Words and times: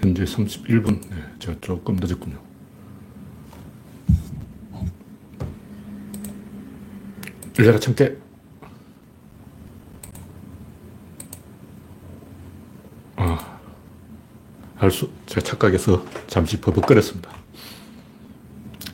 현재 0.00 0.24
31분. 0.24 1.00
네, 1.10 1.16
제가 1.38 1.58
조금 1.60 1.96
늦었군요. 1.96 2.38
열려라 7.58 7.78
참깨. 7.78 8.16
아, 13.16 13.58
할수, 14.76 15.10
제가 15.26 15.42
착각해서 15.42 16.02
잠시 16.26 16.58
버벅거렸습니다. 16.58 17.30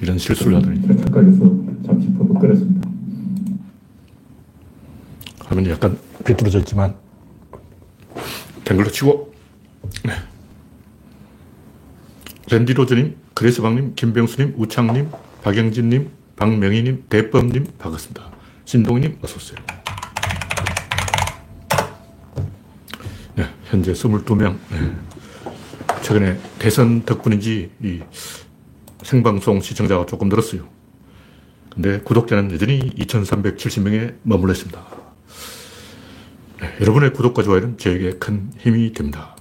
이런 0.00 0.18
실수를 0.18 0.56
하더니. 0.56 0.82
제가 0.82 0.96
착각해서 1.04 1.38
잠시 1.86 2.12
버벅거렸습니다. 2.14 2.90
화면이 5.44 5.70
약간 5.70 5.96
비뚤어졌지만, 6.24 6.96
된 8.64 8.76
걸로 8.76 8.90
치고, 8.90 9.32
네. 10.04 10.12
랜디로즈님, 12.48 13.16
그레스방님, 13.34 13.94
김병수님, 13.96 14.54
우창님, 14.56 15.10
박영진님, 15.42 16.10
박명희님, 16.36 17.06
대범님, 17.08 17.66
반갑습니다. 17.76 18.30
신동님, 18.64 19.18
어서오세요. 19.20 19.58
네, 23.34 23.48
현재 23.64 23.92
22명. 23.92 24.58
네. 24.70 24.96
최근에 26.02 26.38
대선 26.60 27.04
덕분인지 27.04 27.72
이 27.82 28.00
생방송 29.02 29.60
시청자가 29.60 30.06
조금 30.06 30.28
늘었어요. 30.28 30.68
근데 31.68 31.98
구독자는 31.98 32.52
여전히 32.52 32.78
2370명에 32.92 34.14
머물러 34.22 34.52
있습니다. 34.52 34.86
네, 36.60 36.76
여러분의 36.80 37.12
구독과 37.12 37.42
좋아요는 37.42 37.76
저에게 37.76 38.12
큰 38.12 38.52
힘이 38.58 38.92
됩니다. 38.92 39.36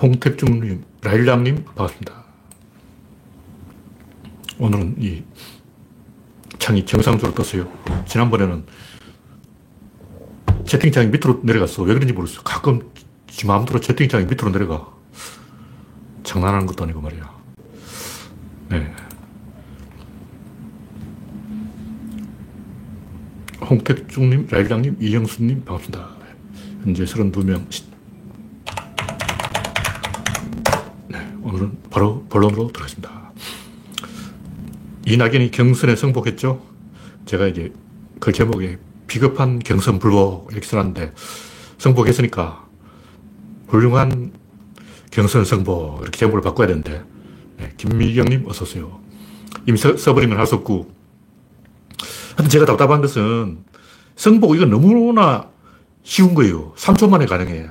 홍택중님, 0.00 0.84
라일락님, 1.02 1.64
반갑습니다. 1.64 2.24
오늘은 4.58 4.96
이 4.98 5.24
창이 6.58 6.86
정상적으로 6.86 7.34
떴어요. 7.34 7.68
지난번에는 8.06 8.64
채팅창이 10.64 11.08
밑으로 11.08 11.40
내려갔어. 11.42 11.82
왜 11.82 11.94
그런지 11.94 12.12
모르겠어. 12.12 12.42
가끔 12.42 12.88
지 13.26 13.46
마음대로 13.46 13.80
채팅창이 13.80 14.26
밑으로 14.26 14.52
내려가. 14.52 14.92
장난하는 16.22 16.66
것도 16.66 16.84
아니고 16.84 17.00
말이야. 17.00 17.42
네. 18.68 18.94
홍택중님, 23.68 24.46
라일락님, 24.50 24.98
이영수님, 25.00 25.64
반갑습니다. 25.64 26.08
현재 26.84 27.04
32명. 27.04 27.66
네, 31.08 31.18
오늘은 31.42 31.78
바로 31.92 32.24
본론으로 32.30 32.68
들어가겠습니다. 32.68 33.32
이낙연이 35.06 35.50
경선에 35.50 35.94
승복했죠. 35.94 36.62
제가 37.26 37.46
이제 37.48 37.72
그 38.18 38.32
제목에 38.32 38.78
비겁한 39.06 39.58
경선 39.58 39.98
불복 39.98 40.48
이렇게 40.50 40.66
써놨는데 40.66 41.12
승복했으니까 41.78 42.66
훌륭한 43.68 44.32
경선 45.10 45.44
승복 45.44 46.00
이렇게 46.02 46.18
제목을 46.18 46.40
바꿔야 46.40 46.66
되는데 46.66 47.04
네, 47.58 47.72
김미경님 47.76 48.46
어서 48.48 48.64
오세요. 48.64 49.00
이미 49.66 49.76
써, 49.76 49.94
써버린 49.96 50.30
건할수 50.30 50.56
없고 50.56 50.90
하여튼 52.36 52.48
제가 52.48 52.64
답답한 52.64 53.02
것은 53.02 53.64
승복 54.16 54.56
이건 54.56 54.70
너무나 54.70 55.50
쉬운 56.02 56.34
거예요. 56.34 56.72
3초 56.76 57.10
만에 57.10 57.26
가능해. 57.26 57.68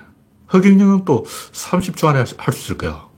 허경영은 0.54 1.06
또 1.06 1.26
30초 1.26 2.08
안에 2.08 2.24
할 2.38 2.54
수 2.54 2.66
있을 2.66 2.78
거야. 2.78 3.11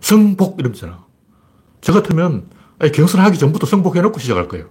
승복 0.00 0.60
이러잖아. 0.60 1.04
저 1.80 1.92
같으면 1.92 2.48
경선하기 2.94 3.38
전부터 3.38 3.66
승복해놓고 3.66 4.18
시작할 4.18 4.48
거예요. 4.48 4.68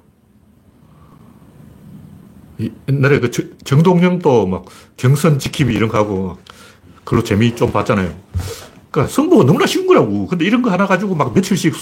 옛날에 2.87 3.19
그 3.19 3.31
정동영도 3.63 4.47
막 4.47 4.65
경선 4.97 5.39
지킴이 5.39 5.73
이런 5.73 5.89
거 5.89 5.97
하고 5.97 6.37
그걸로 7.03 7.23
재미 7.23 7.55
좀 7.55 7.71
봤잖아요. 7.71 8.15
그러니까 8.89 9.13
승복은 9.13 9.45
너무나 9.45 9.65
쉬운 9.65 9.87
거라고. 9.87 10.27
근데 10.27 10.45
이런 10.45 10.61
거 10.61 10.71
하나 10.71 10.87
가지고 10.87 11.15
막 11.15 11.33
며칠씩 11.33 11.73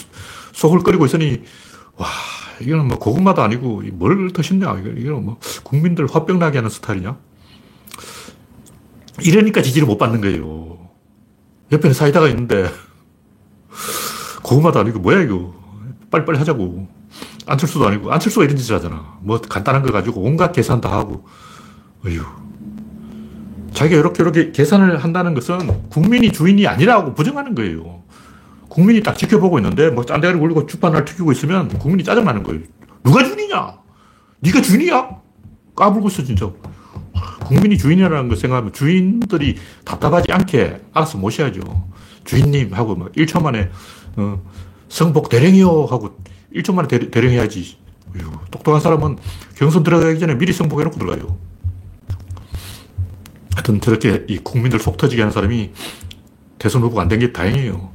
속을 0.53 0.79
끓이고 0.79 1.05
있으니 1.05 1.43
와, 1.95 2.07
이거는 2.59 2.87
뭐 2.87 2.97
고구마도 2.97 3.43
아니고 3.43 3.83
뭘더 3.93 4.41
쉽냐. 4.41 4.79
이거는 4.79 5.23
뭐 5.23 5.39
국민들 5.63 6.07
화병 6.07 6.39
나게 6.39 6.57
하는 6.57 6.69
스타일이냐. 6.69 7.17
이러니까 9.21 9.61
지지를 9.61 9.87
못 9.87 9.97
받는 9.97 10.21
거예요. 10.21 10.89
옆에는 11.71 11.93
사이다가 11.93 12.27
있는데 12.29 12.69
고구마도 14.41 14.79
아니고 14.79 14.99
뭐야 14.99 15.21
이거. 15.21 15.53
빨리빨리 16.11 16.37
하자고. 16.37 16.87
안철수도 17.45 17.87
아니고, 17.87 18.11
안철수가 18.11 18.45
이런 18.45 18.55
짓을 18.57 18.75
하잖아. 18.75 19.17
뭐 19.21 19.39
간단한 19.41 19.83
거 19.83 19.91
가지고 19.91 20.21
온갖 20.21 20.53
계산 20.53 20.79
다 20.79 20.91
하고. 20.91 21.25
어휴. 22.05 22.21
자기가 23.73 23.99
이렇게 23.99 24.23
이렇게 24.23 24.51
계산을 24.51 25.03
한다는 25.03 25.33
것은 25.33 25.89
국민이 25.89 26.31
주인이 26.31 26.65
아니라고 26.67 27.15
부정하는 27.15 27.55
거예요. 27.55 28.03
국민이 28.69 29.01
딱 29.01 29.17
지켜보고 29.17 29.59
있는데 29.59 29.89
뭐 29.89 30.05
짠대가리 30.05 30.39
굴리고 30.39 30.67
주판을 30.67 31.05
튀기고 31.05 31.31
있으면 31.31 31.67
국민이 31.79 32.03
짜증나는 32.03 32.43
거예요. 32.43 32.61
누가 33.03 33.23
주인이냐? 33.23 33.77
네가 34.39 34.61
주인이야? 34.61 35.09
까불고 35.75 36.07
있어 36.09 36.23
진짜. 36.23 36.51
국민이 37.45 37.77
주인이라는 37.77 38.27
걸 38.27 38.37
생각하면 38.37 38.73
주인들이 38.73 39.57
답답하지 39.85 40.31
않게 40.31 40.81
알아서 40.93 41.17
모셔야죠. 41.17 41.61
주인님 42.25 42.73
하고 42.73 42.95
막 42.95 43.11
1초 43.13 43.41
만에 43.41 43.69
어, 44.17 44.41
성복 44.89 45.29
대령이요 45.29 45.85
하고 45.85 46.17
1초 46.55 46.73
만에 46.73 46.87
대, 46.87 46.99
령해야지 47.21 47.77
똑똑한 48.51 48.79
사람은 48.81 49.17
경선 49.55 49.83
들어가기 49.83 50.19
전에 50.19 50.35
미리 50.37 50.53
성복해놓고 50.53 50.97
들어가요. 50.99 51.37
하여튼 53.55 53.81
저렇게 53.81 54.25
이 54.27 54.37
국민들 54.39 54.79
속 54.79 54.97
터지게 54.97 55.21
하는 55.21 55.31
사람이 55.33 55.71
대선 56.59 56.81
후보가 56.83 57.01
안 57.01 57.07
된 57.09 57.19
게 57.19 57.31
다행이에요. 57.33 57.91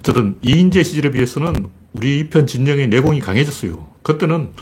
어쨌든 0.00 0.38
이인재 0.42 0.82
시절에 0.82 1.10
비해서는 1.10 1.68
우리 1.92 2.28
편 2.30 2.46
진영의 2.46 2.88
내공이 2.88 3.20
강해졌어요. 3.20 3.86
그때는 4.02 4.52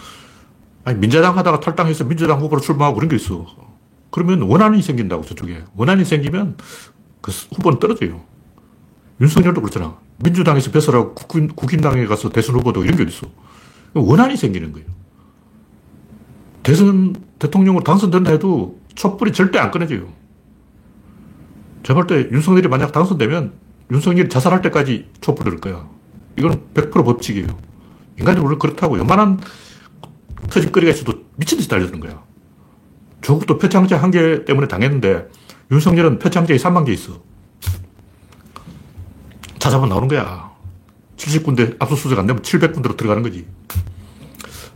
아니, 0.84 0.98
민자당 0.98 1.36
하다가 1.38 1.60
탈당해서 1.60 2.04
민주당 2.04 2.40
후보로 2.40 2.60
출마하고 2.60 2.96
그런 2.96 3.08
게 3.08 3.16
있어. 3.16 3.46
그러면 4.10 4.42
원한이 4.42 4.80
생긴다고 4.82 5.24
저쪽에. 5.24 5.64
원한이 5.74 6.04
생기면 6.04 6.56
그 7.20 7.32
후보는 7.56 7.78
떨어져요. 7.78 8.22
윤석열도 9.20 9.60
그렇잖아. 9.60 9.96
민주당에서 10.18 10.70
배설하고 10.70 11.14
국힘, 11.14 11.48
국힘당에 11.48 12.06
가서 12.06 12.30
대선 12.30 12.56
후보도 12.56 12.84
이런 12.84 12.96
게 12.96 13.04
어딨어. 13.04 13.28
원한이 13.94 14.36
생기는 14.36 14.72
거예요. 14.72 14.86
대선 16.62 17.14
대통령으로 17.38 17.84
당선된다 17.84 18.30
해도 18.32 18.80
촛불이 18.94 19.32
절대 19.32 19.58
안 19.58 19.70
끊어져요. 19.70 20.08
제가 21.82 22.00
볼때 22.02 22.28
윤석열이 22.32 22.68
만약 22.68 22.92
당선되면 22.92 23.52
윤석열이 23.92 24.28
자살할 24.28 24.62
때까지 24.62 25.08
촛불을 25.20 25.52
들 25.52 25.60
거야. 25.60 25.88
이건 26.38 26.62
100% 26.74 27.04
법칙이에요. 27.04 27.46
인간이 28.18 28.40
원래 28.40 28.56
그렇다고. 28.58 28.98
요만한 28.98 29.38
터집거리가 30.50 30.92
있어도 30.92 31.24
미친 31.36 31.58
듯이 31.58 31.68
달려드는 31.68 32.00
거야. 32.00 32.22
조국도 33.20 33.58
표창장 33.58 34.02
한 34.02 34.10
개 34.10 34.44
때문에 34.44 34.68
당했는데 34.68 35.28
윤석열은 35.70 36.18
표창장이 36.18 36.58
3만 36.58 36.84
개 36.86 36.92
있어. 36.92 37.20
찾아보면 39.64 39.88
나오는 39.88 40.08
거야. 40.08 40.52
70군데 41.16 41.76
압수수색 41.80 42.18
안 42.18 42.26
되면 42.26 42.42
700군데로 42.42 42.98
들어가는 42.98 43.22
거지. 43.22 43.46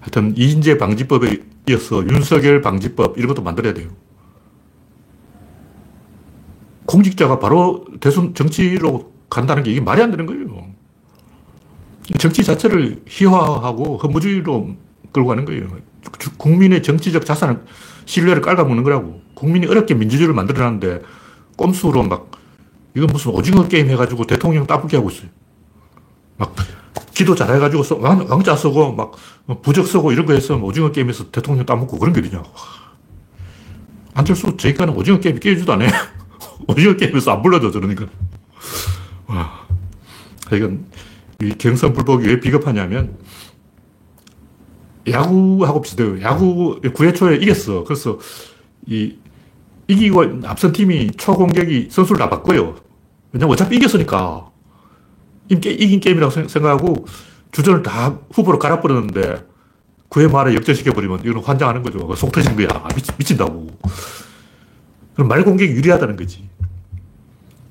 하여튼 0.00 0.34
이인재 0.34 0.78
방지법에 0.78 1.42
이어서 1.68 2.02
윤석열 2.08 2.62
방지법 2.62 3.18
이런 3.18 3.28
것도 3.28 3.42
만들어야 3.42 3.74
돼요. 3.74 3.90
공직자가 6.86 7.38
바로 7.38 7.84
대선 8.00 8.32
정치로 8.32 9.12
간다는 9.28 9.62
게 9.62 9.72
이게 9.72 9.80
말이 9.82 10.00
안 10.00 10.10
되는 10.10 10.24
거예요. 10.24 10.72
정치 12.18 12.42
자체를 12.42 13.02
희화하고 13.06 13.98
허무주의로 13.98 14.74
끌고 15.12 15.28
가는 15.28 15.44
거예요. 15.44 15.68
국민의 16.38 16.82
정치적 16.82 17.26
자산을 17.26 17.62
신뢰를 18.06 18.40
깔아먹는 18.40 18.84
거라고. 18.84 19.20
국민이 19.34 19.66
어렵게 19.66 19.92
민주주의를 19.92 20.34
만들어놨는데 20.34 21.02
꼼수로 21.56 22.04
막 22.04 22.30
이건 22.94 23.08
무슨 23.08 23.32
오징어 23.32 23.66
게임 23.68 23.88
해가지고 23.90 24.26
대통령 24.26 24.66
따블게 24.66 24.96
하고 24.96 25.10
있어요. 25.10 25.28
막 26.36 26.54
기도 27.14 27.34
잘 27.34 27.54
해가지고 27.54 28.00
왕자 28.28 28.54
쓰고 28.56 28.92
막 28.92 29.12
부적 29.62 29.86
쓰고 29.86 30.12
이런 30.12 30.26
거 30.26 30.32
해서 30.32 30.56
오징어 30.56 30.92
게임에서 30.92 31.30
대통령 31.30 31.66
따먹고 31.66 31.98
그런 31.98 32.12
게 32.12 32.20
어디냐. 32.20 32.42
안철수 34.14 34.56
저기까는 34.56 34.94
오징어 34.94 35.18
게임 35.20 35.38
깨지도 35.38 35.72
않아. 35.72 35.86
오징어 36.66 36.96
게임에서 36.96 37.32
안 37.32 37.42
불러줘 37.42 37.70
저러니까. 37.70 38.06
와. 39.26 39.66
이건 40.52 40.86
이 41.40 41.54
경선 41.56 41.92
불복이 41.92 42.26
왜 42.26 42.40
비겁하냐면 42.40 43.16
야구하고 45.08 45.80
비슷해요. 45.80 46.20
야구 46.22 46.80
9회 46.82 47.14
초에 47.14 47.36
이겼어. 47.36 47.84
그래서 47.84 48.18
이 48.86 49.16
이기고 49.88 50.42
앞선 50.44 50.72
팀이 50.72 51.12
초공격이 51.12 51.88
선수를 51.90 52.18
다 52.18 52.28
바꿔요. 52.28 52.76
왜냐면 53.32 53.52
어차피 53.52 53.76
이겼으니까. 53.76 54.50
이긴 55.48 56.00
게임이라고 56.00 56.30
생각하고 56.48 57.06
주전을 57.52 57.82
다 57.82 58.18
후보로 58.32 58.58
깔아버렸는데 58.58 59.46
그의 60.10 60.28
말에 60.28 60.54
역전시켜버리면 60.54 61.20
이건 61.24 61.42
환장하는 61.42 61.82
거죠. 61.82 62.14
속 62.14 62.32
터진 62.32 62.54
거야. 62.54 62.68
아, 62.70 62.88
미치, 62.94 63.10
미친 63.16 63.38
다고. 63.38 63.66
그럼 65.14 65.28
말 65.28 65.42
공격이 65.42 65.72
유리하다는 65.72 66.16
거지. 66.16 66.48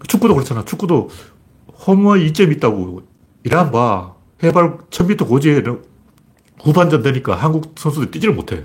축구도 0.07 0.33
그렇잖아. 0.33 0.65
축구도 0.65 1.09
홈의 1.85 2.25
이점이 2.27 2.55
있다고. 2.55 3.03
이란 3.43 3.71
봐. 3.71 4.15
해발 4.41 4.77
1000m 4.89 5.27
고지에 5.27 5.63
후반전 6.61 7.03
되니까 7.03 7.35
한국 7.35 7.75
선수들이 7.77 8.09
뛰지를 8.11 8.33
못해. 8.33 8.63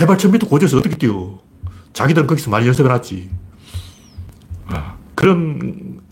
해발 0.00 0.16
1000m 0.16 0.48
고지에서 0.48 0.78
어떻게 0.78 0.96
뛰어? 0.96 1.38
자기들은 1.96 2.26
거기서 2.26 2.50
많이 2.50 2.66
연습을 2.66 2.92
했지. 2.92 3.30
아, 4.66 4.96
그런 5.14 6.02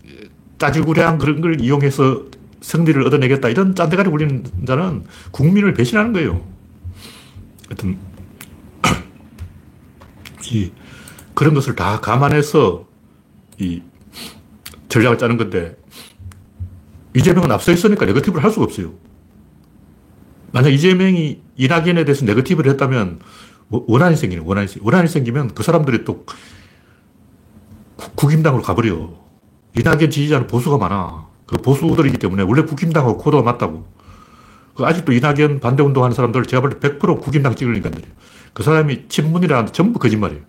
짜질구레한 0.57 1.19
그런 1.19 1.43
걸 1.43 1.61
이용해서 1.61 2.25
승리를 2.63 3.07
얻어내겠다. 3.07 3.51
이런 3.51 3.75
짠대가리 3.75 4.09
굴리는 4.09 4.45
자는 4.67 5.05
국민을 5.31 5.75
배신하는 5.75 6.15
거예요. 6.15 6.43
하여튼, 7.69 7.99
이, 10.51 10.73
그런 11.35 11.53
것을 11.53 11.75
다 11.75 12.01
감안해서 12.01 12.87
이 13.59 13.83
전략을 14.89 15.19
짜는 15.19 15.37
건데, 15.37 15.77
이재명은 17.15 17.53
앞서 17.53 17.73
있으니까 17.73 18.07
네거티브를 18.07 18.43
할 18.43 18.51
수가 18.51 18.65
없어요. 18.65 18.95
만약 20.51 20.71
이재명이 20.71 21.43
이낙연에 21.57 22.07
대해서 22.07 22.25
네거티브를 22.25 22.73
했다면 22.73 23.21
원한이 23.71 24.17
생기는 24.17 24.45
원한이 24.45 24.69
원한이 24.81 25.09
생기면 25.09 25.55
그 25.55 25.63
사람들이 25.63 26.05
또 26.05 26.25
국임당으로 28.15 28.63
가버려. 28.63 29.11
이낙연 29.77 30.11
지지자는 30.11 30.47
보수가 30.47 30.79
많아. 30.79 31.27
그 31.47 31.57
보수들이기 31.57 32.19
때문에 32.19 32.43
원래 32.43 32.63
국힘당하고 32.63 33.19
코드가 33.19 33.43
맞다고. 33.43 33.87
그 34.75 34.85
아직도 34.85 35.13
이낙연 35.13 35.61
반대 35.61 35.83
운동하는 35.83 36.15
사람들 36.15 36.45
제가 36.47 36.61
볼 36.61 36.79
때 36.81 36.99
100% 36.99 37.21
국힘당 37.21 37.55
찍을 37.55 37.77
인간들이에요. 37.77 38.13
그 38.53 38.63
사람이 38.63 39.09
친문이라는데 39.09 39.73
전부 39.73 39.99
거짓말이에요. 39.99 40.43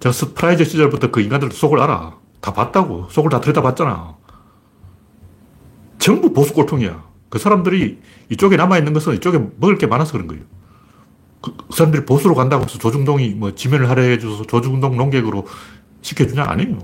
제가 0.00 0.12
스프라이즈 0.12 0.64
시절부터 0.64 1.10
그 1.10 1.20
인간들 1.20 1.50
속을 1.50 1.80
알아. 1.80 2.16
다 2.40 2.52
봤다고. 2.52 3.08
속을 3.10 3.30
다 3.30 3.40
들여다봤잖아. 3.40 4.16
전부 5.98 6.32
보수 6.32 6.54
꼴통이야. 6.54 7.04
그 7.28 7.38
사람들이 7.38 7.98
이쪽에 8.30 8.56
남아있는 8.56 8.92
것은 8.92 9.14
이쪽에 9.14 9.38
먹을 9.58 9.76
게 9.76 9.86
많아서 9.86 10.12
그런 10.12 10.28
거예요. 10.28 10.44
그, 11.40 11.54
그 11.56 11.76
사람들이 11.76 12.04
보수로 12.04 12.34
간다고 12.34 12.64
해서 12.64 12.78
조중동이 12.78 13.30
뭐 13.30 13.54
지면을 13.54 13.88
할애해 13.88 14.18
줘서 14.18 14.44
조중동 14.44 14.96
논객으로 14.96 15.46
시켜주냐? 16.02 16.44
아니에요. 16.44 16.78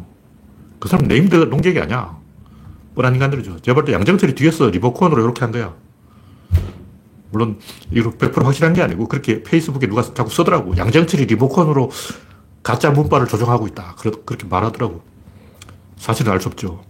그 0.79 0.89
사람 0.89 1.07
named 1.07 1.37
논객이 1.37 1.81
아니야. 1.81 2.19
뻔한 2.95 3.15
인간들이죠. 3.15 3.61
제가 3.61 3.75
볼때 3.75 3.93
양정철이 3.93 4.35
뒤에서 4.35 4.69
리모컨으로 4.71 5.23
이렇게 5.23 5.41
한 5.41 5.51
거야. 5.51 5.75
물론, 7.31 7.59
이거 7.91 8.11
100% 8.11 8.45
확실한 8.45 8.75
게 8.75 8.83
아니고, 8.83 9.09
그렇게 9.09 9.43
페이스북에 9.43 9.89
누가 9.89 10.03
자꾸 10.03 10.31
쓰더라고. 10.31 10.77
양정철이 10.77 11.27
리모컨으로 11.27 11.91
가짜 12.63 12.91
문발을 12.91 13.27
조정하고 13.27 13.67
있다. 13.67 13.97
그렇게 13.97 14.47
말하더라고. 14.47 15.03
사실은 15.97 16.33
알 16.33 16.41
수 16.41 16.49
없죠. 16.49 16.85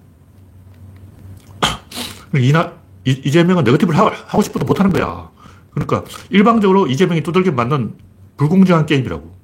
이나, 2.37 2.75
이 3.05 3.31
재명은 3.31 3.65
네거티브를 3.65 3.99
하고 3.99 4.43
싶어도 4.43 4.67
못하는 4.67 4.93
거야. 4.93 5.31
그러니까 5.75 6.05
일방적으로 6.31 6.87
이재명이 6.87 7.23
두들겨 7.23 7.53
맞는 7.53 7.95
불공정한 8.37 8.87
게임이라고. 8.87 9.35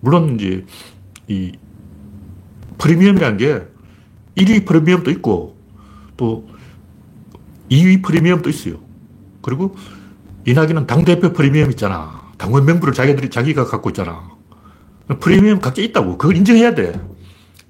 물론 0.00 0.36
이제 0.36 0.64
이 1.28 1.52
프리미엄이라는 2.78 3.36
게 3.36 3.62
1위 4.36 4.64
프리미엄도 4.66 5.10
있고 5.10 5.56
또 6.16 6.48
2위 7.70 8.02
프리미엄도 8.02 8.48
있어요. 8.48 8.76
그리고 9.42 9.74
이낙연은 10.46 10.86
당대표 10.86 11.32
프리미엄 11.32 11.70
있잖아. 11.70 12.20
당원 12.38 12.64
명부를 12.64 12.94
자기들이, 12.94 13.28
자기가 13.28 13.66
갖고 13.66 13.90
있잖아. 13.90 14.30
프리미엄 15.20 15.60
각자 15.60 15.82
있다고. 15.82 16.16
그걸 16.16 16.36
인정해야 16.36 16.74
돼. 16.74 16.98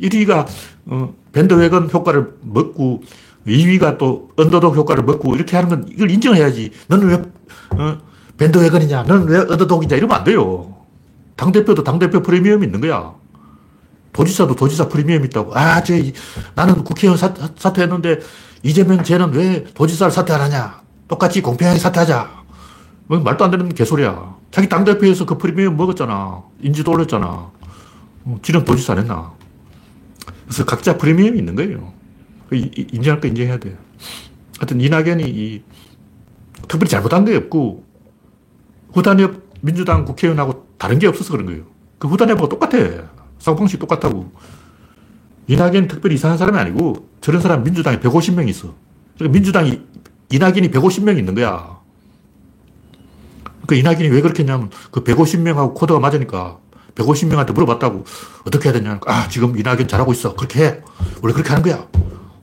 1위가 0.00 0.47
어, 0.87 1.15
밴드웨건 1.33 1.91
효과를 1.91 2.35
먹고 2.43 3.03
2위가 3.47 3.99
또 3.99 4.31
언더독 4.37 4.77
효과를 4.77 5.05
먹고 5.05 5.35
이렇게 5.35 5.57
하는 5.57 5.69
건 5.69 5.89
이걸 5.91 6.11
인정해야지. 6.11 6.71
너는 6.89 7.09
왜 7.09 7.15
어, 7.79 7.99
밴드웨건이냐? 8.37 9.05
너는 9.05 9.29
왜 9.29 9.39
언더독이냐? 9.39 9.97
이러면 9.97 10.17
안 10.17 10.25
돼요. 10.25 10.77
당대표도 11.37 11.85
당대표 11.85 12.21
프리미엄이 12.23 12.67
있는 12.67 12.81
거야. 12.81 13.15
도지사도 14.13 14.57
도지사 14.57 14.89
프리미엄 14.89 15.25
있다고. 15.25 15.57
아, 15.57 15.83
저, 15.83 15.95
나는 16.55 16.85
국회의원 16.85 17.17
사, 17.17 17.33
사퇴했는데 17.57 18.21
이재명 18.63 19.03
쟤는 19.03 19.33
왜 19.33 19.65
도지사를 19.73 20.11
사퇴 20.13 20.33
안 20.33 20.41
하냐? 20.43 20.81
똑같이 21.09 21.41
공평하게 21.41 21.79
사퇴하자. 21.79 22.31
뭐 23.07 23.21
말도 23.21 23.45
안 23.45 23.51
되는 23.51 23.69
개소리야. 23.75 24.37
자기 24.51 24.69
당대표에서 24.69 25.25
그 25.27 25.39
프리미엄 25.39 25.77
먹었잖아. 25.77 26.43
인지도 26.61 26.93
올렸잖아. 26.93 27.27
어, 27.27 28.39
지는 28.43 28.65
도지사 28.65 28.93
안 28.93 28.99
했나? 29.01 29.33
그래서 30.45 30.65
각자 30.65 30.97
프리미엄이 30.99 31.39
있는 31.39 31.55
거예요. 31.55 31.93
그 32.50 32.56
인정할 32.56 33.20
거 33.20 33.29
인정해야 33.29 33.58
돼. 33.58 33.79
하여튼 34.58 34.81
이낙연이 34.81 35.23
이 35.23 35.62
특별히 36.67 36.91
잘못한 36.91 37.25
게 37.25 37.37
없고 37.37 37.85
후단협 38.93 39.41
민주당 39.61 40.05
국회의원하고 40.05 40.67
다른 40.76 40.99
게 40.99 41.06
없어서 41.06 41.31
그런 41.31 41.47
거예요. 41.47 41.62
그 42.00 42.08
후단협하고 42.08 42.49
똑같아. 42.49 42.76
사고방식 43.38 43.79
똑같다고. 43.79 44.32
이낙연 45.47 45.87
특별히 45.87 46.17
이상한 46.17 46.38
사람이 46.38 46.58
아니고 46.58 47.08
저런 47.20 47.41
사람 47.41 47.62
민주당에 47.62 48.00
150명 48.00 48.49
있어. 48.49 48.75
그러니까 49.14 49.32
민주당이 49.32 49.82
이낙연이 50.32 50.70
150명 50.73 51.19
있는 51.19 51.37
거야. 51.37 51.79
그 53.69 53.76
이낙연이 53.76 54.08
왜 54.08 54.20
그렇게 54.20 54.43
했냐면 54.43 54.70
그 54.91 55.05
150명하고 55.05 55.75
코드가 55.75 56.00
맞으니까 56.00 56.58
150명한테 56.97 57.52
물어봤다고 57.52 58.05
어떻게 58.44 58.70
해야 58.70 58.73
되냐. 58.73 58.99
아, 59.06 59.29
지금 59.29 59.56
이낙연 59.56 59.87
잘하고 59.87 60.11
있어. 60.12 60.35
그렇게 60.35 60.64
해. 60.64 60.81
원래 61.23 61.32
그렇게 61.32 61.50
하는 61.50 61.62
거야. 61.62 61.87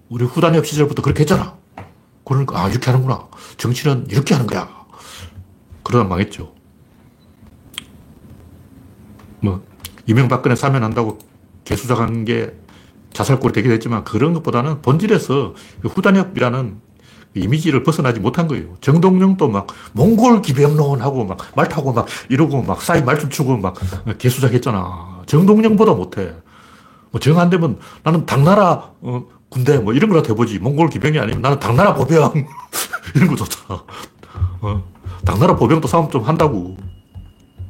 우리 0.10 0.26
후단협 0.26 0.66
시절부터 0.66 1.02
그렇게 1.02 1.22
했잖아. 1.22 1.56
그러니까, 2.24 2.62
아, 2.64 2.70
이렇게 2.70 2.86
하는구나. 2.92 3.28
정치는 3.58 4.08
이렇게 4.10 4.34
하는 4.34 4.48
거야. 4.48 4.68
그러다 5.84 6.08
망했죠. 6.08 6.54
뭐, 9.42 9.64
이명박근혜 10.08 10.56
사면한다고 10.56 11.20
개수작한 11.64 12.26
게 12.26 12.54
자살골이 13.14 13.54
되게 13.54 13.70
됐지만 13.70 14.04
그런 14.04 14.34
것보다는 14.34 14.82
본질에서 14.82 15.54
그 15.82 15.88
후단협이라는 15.88 16.82
이미지를 17.36 17.84
벗어나지 17.84 18.20
못한 18.20 18.48
거예요. 18.48 18.76
정동영도 18.82 19.48
막 19.50 19.68
몽골 19.94 20.42
기병론하고 20.42 21.26
막 21.26 21.38
말 21.56 21.68
타고 21.70 21.94
막 21.94 22.08
이러고 22.30 22.64
막 22.64 22.82
사이 22.82 23.04
말춤 23.04 23.30
추고 23.30 23.58
막 23.58 23.76
개수작했잖아. 24.18 25.22
정동영보다 25.26 25.94
못해. 25.94 26.34
뭐정안 27.12 27.50
되면 27.50 27.80
나는 28.04 28.26
당나라 28.26 28.92
어, 29.02 29.26
군대 29.58 29.80
뭐 29.80 29.94
이런 29.94 30.10
거라도 30.10 30.30
해보지. 30.30 30.60
몽골 30.60 30.90
기병이 30.90 31.18
아니면 31.18 31.42
나는 31.42 31.60
당나라 31.60 31.96
보병 31.96 32.32
이런 33.16 33.28
거 33.28 33.36
좋잖아. 33.36 33.84
어, 34.62 34.84
당나라 35.26 35.56
보병도 35.56 35.88
싸움 35.88 36.10
좀 36.12 36.24
한다고. 36.24 36.78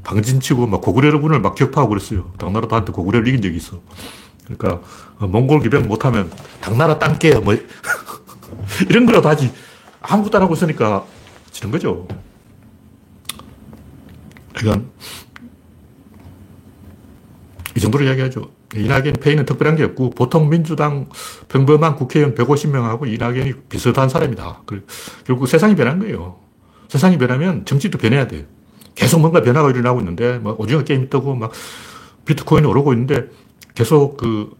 방진치고 0.03 0.67
막 0.67 0.81
고구려군을 0.81 1.39
막 1.41 1.55
격파하고 1.55 1.89
그랬어요. 1.89 2.31
당나라도 2.37 2.75
한테 2.75 2.91
고구려를 2.91 3.27
이긴 3.27 3.41
적이 3.41 3.57
있어. 3.57 3.81
그러니까 4.45 4.81
어, 5.19 5.27
몽골 5.27 5.61
기병 5.61 5.87
못하면 5.87 6.31
당나라 6.61 6.99
땅게 6.99 7.35
뭐 7.39 7.55
이런 8.89 9.05
거라도 9.05 9.29
하지. 9.29 9.53
아무것도 10.01 10.37
안 10.37 10.43
하고 10.43 10.53
있으니까 10.53 11.05
지는 11.51 11.71
거죠. 11.71 12.07
그러니까 14.53 14.85
이 17.75 17.79
정도로 17.79 18.05
이야기하죠. 18.05 18.56
이낙연 18.75 19.13
페이는 19.21 19.45
특별한 19.45 19.77
게 19.77 19.83
없고 19.83 20.09
보통 20.11 20.49
민주당 20.49 21.07
평범한 21.47 21.95
국회의원 21.95 22.35
150명하고 22.35 23.07
이낙연이 23.07 23.53
비슷한 23.69 24.09
사람이다. 24.09 24.63
결국 25.25 25.47
세상이 25.47 25.75
변한 25.75 25.99
거예요. 25.99 26.39
세상이 26.89 27.17
변하면 27.17 27.65
정치도 27.65 27.97
변해야 27.97 28.27
돼요. 28.27 28.43
계속 28.95 29.19
뭔가 29.19 29.41
변화가 29.41 29.69
일어나고 29.69 29.99
있는데 29.99 30.39
뭐 30.39 30.55
오징어 30.57 30.83
게임이 30.83 31.09
뜨고 31.09 31.35
막 31.35 31.51
비트코인이 32.25 32.67
오르고 32.67 32.93
있는데 32.93 33.29
계속 33.73 34.17
그 34.17 34.51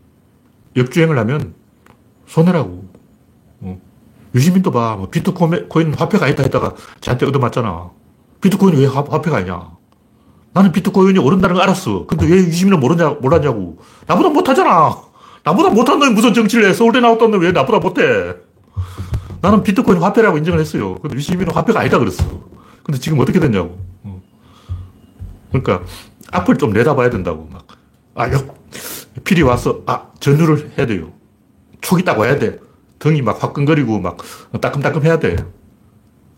역주행을 0.76 1.18
하면 1.18 1.54
손해라고. 2.28 2.90
어. 3.62 3.82
유시민도 4.36 4.72
봐. 4.72 4.96
뭐 4.96 5.10
비트코인 5.10 5.94
화폐가 5.96 6.26
아니다 6.26 6.44
했다가 6.44 6.76
저한테 7.02 7.26
얻어맞잖아. 7.26 7.90
비트코인이 8.42 8.80
왜 8.80 8.86
화폐가 8.86 9.38
아니냐. 9.38 9.77
나는 10.58 10.72
비트코인이 10.72 11.20
오른다는 11.20 11.54
걸 11.54 11.64
알았어. 11.66 12.08
근데 12.08 12.26
왜 12.26 12.38
유시민은 12.38 12.80
모르냐, 12.80 13.10
몰랐냐고. 13.22 13.78
나보다 14.08 14.30
못하잖아. 14.30 14.98
나보다 15.44 15.70
못한 15.70 16.00
놈이 16.00 16.14
무슨 16.14 16.34
정치를 16.34 16.68
해. 16.68 16.74
서울대 16.74 17.00
나왔던 17.00 17.30
놈왜 17.30 17.52
나보다 17.52 17.78
못해. 17.78 18.34
나는 19.40 19.62
비트코인 19.62 20.02
화폐라고 20.02 20.40
인정을 20.40 20.60
했어요. 20.60 20.96
근데 20.96 21.16
유시민은 21.16 21.54
화폐가 21.54 21.82
아니다 21.82 22.00
그랬어. 22.00 22.26
근데 22.82 23.00
지금 23.00 23.20
어떻게 23.20 23.40
됐냐고. 23.40 23.78
어. 24.02 24.20
그러니까 25.52 25.84
앞을 26.32 26.58
좀 26.58 26.74
내다봐야 26.74 27.12
된다고. 27.12 27.48
막. 27.54 27.68
아, 28.16 28.32
역, 28.32 28.58
필이 29.26 29.44
와서, 29.44 29.84
아, 29.86 30.08
전율을 30.20 30.72
해야 30.76 30.88
돼요. 30.88 31.12
촉이 31.82 32.04
딱 32.04 32.18
와야 32.18 32.40
돼. 32.40 32.58
등이 32.98 33.22
막 33.22 33.44
화끈거리고 33.44 34.00
막 34.00 34.18
따끔따끔 34.60 35.04
해야 35.04 35.20
돼. 35.20 35.36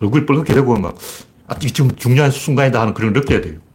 얼굴이 0.02 0.26
뻘겋게 0.26 0.54
되고 0.54 0.78
막, 0.78 0.98
아, 1.48 1.58
지금 1.58 1.96
중요한 1.96 2.32
순간이다 2.32 2.82
하는 2.82 2.94
그런 2.94 3.14
걸 3.14 3.22
느껴야 3.22 3.40
돼요. 3.40 3.69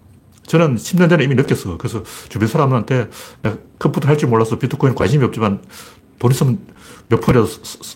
저는 0.47 0.77
10년 0.77 1.09
전에 1.09 1.25
이미 1.25 1.35
느꼈어. 1.35 1.77
그래서 1.79 2.03
주변 2.29 2.49
사람들한테 2.49 3.11
내가 3.43 3.57
컴퓨터 3.79 4.09
할 4.09 4.17
줄 4.17 4.29
몰라서 4.29 4.59
비트코인 4.59 4.95
관심이 4.95 5.25
없지만 5.25 5.63
돈 6.19 6.31
있으면 6.31 6.59
몇 7.09 7.21
푼이라도 7.21 7.47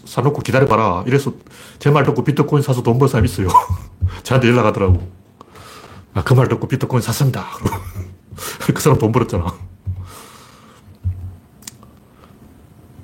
사놓고 0.07 0.41
기다려봐라. 0.43 1.05
이래서 1.07 1.33
제 1.79 1.91
말 1.91 2.05
듣고 2.05 2.25
비트코인 2.25 2.63
사서 2.63 2.83
돈벌 2.83 3.09
사람 3.09 3.25
있어요. 3.25 3.49
저한테 4.25 4.49
연락하더라고. 4.49 5.09
아, 6.15 6.23
그 6.25 6.35
말 6.35 6.49
듣고 6.49 6.67
비트코인 6.69 7.03
샀습니다. 7.03 7.47
그 8.75 8.81
사람 8.81 8.99
돈 8.99 9.13
벌었잖아. 9.13 9.47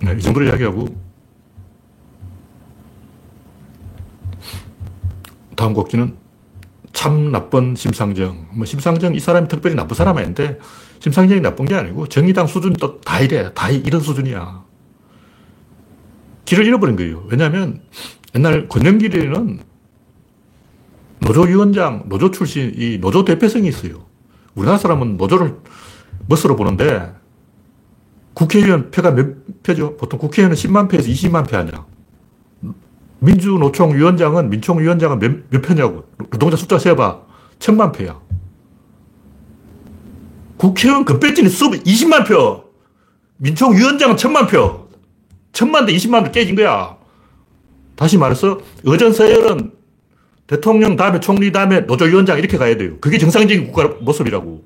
네, 0.00 0.14
이 0.18 0.20
정도로 0.22 0.46
이야기하고 0.46 0.86
다음 5.56 5.72
곡지는 5.72 6.16
참 6.94 7.30
나쁜 7.30 7.74
심상정. 7.76 8.46
뭐 8.54 8.64
심상정 8.64 9.14
이 9.14 9.20
사람이 9.20 9.48
특별히 9.48 9.76
나쁜 9.76 9.94
사람 9.94 10.16
아닌데 10.16 10.58
심상정이 11.00 11.40
나쁜 11.42 11.66
게 11.66 11.74
아니고 11.74 12.06
정의당 12.06 12.46
수준이 12.46 12.76
또 12.76 13.00
다 13.02 13.20
이래. 13.20 13.52
다 13.52 13.68
이런 13.68 14.00
수준이야. 14.00 14.64
길을 16.46 16.64
잃어버린 16.66 16.96
거예요. 16.96 17.24
왜냐하면 17.28 17.82
옛날 18.34 18.68
권영길에는 18.68 19.60
노조위원장, 21.20 22.04
노조 22.08 22.30
출신, 22.30 22.72
이 22.76 22.98
노조 22.98 23.24
대표성이 23.24 23.68
있어요. 23.68 24.06
우리나라 24.54 24.78
사람은 24.78 25.16
노조를 25.16 25.56
멋으로 26.28 26.54
보는데 26.56 27.12
국회의원 28.34 28.90
표가 28.90 29.12
몇 29.12 29.62
표죠? 29.62 29.96
보통 29.96 30.18
국회의원은 30.18 30.56
10만 30.56 30.88
표에서 30.90 31.08
20만 31.08 31.48
표 31.48 31.56
아니야. 31.56 31.86
민주노총 33.24 33.94
위원장은, 33.94 34.50
민총 34.50 34.78
위원장은 34.78 35.18
몇, 35.18 35.32
몇 35.50 35.62
표냐고. 35.62 36.04
노동자 36.30 36.56
숫자 36.56 36.78
세봐. 36.78 37.22
천만 37.58 37.90
표야. 37.90 38.20
국회의원 40.58 41.04
급배진이 41.04 41.48
수 41.48 41.70
20만 41.70 42.26
표. 42.26 42.64
민총 43.38 43.74
위원장은 43.74 44.16
천만 44.16 44.46
표. 44.46 44.88
천만 45.52 45.86
대 45.86 45.94
20만 45.94 46.24
대 46.24 46.30
깨진 46.32 46.54
거야. 46.54 46.96
다시 47.96 48.18
말해서, 48.18 48.60
의전 48.82 49.12
서열은 49.12 49.72
대통령 50.46 50.96
다음에 50.96 51.20
총리 51.20 51.50
다음에 51.50 51.80
노조위원장 51.80 52.38
이렇게 52.38 52.58
가야 52.58 52.76
돼요. 52.76 52.98
그게 53.00 53.16
정상적인 53.16 53.72
국가 53.72 53.88
모습이라고. 54.00 54.64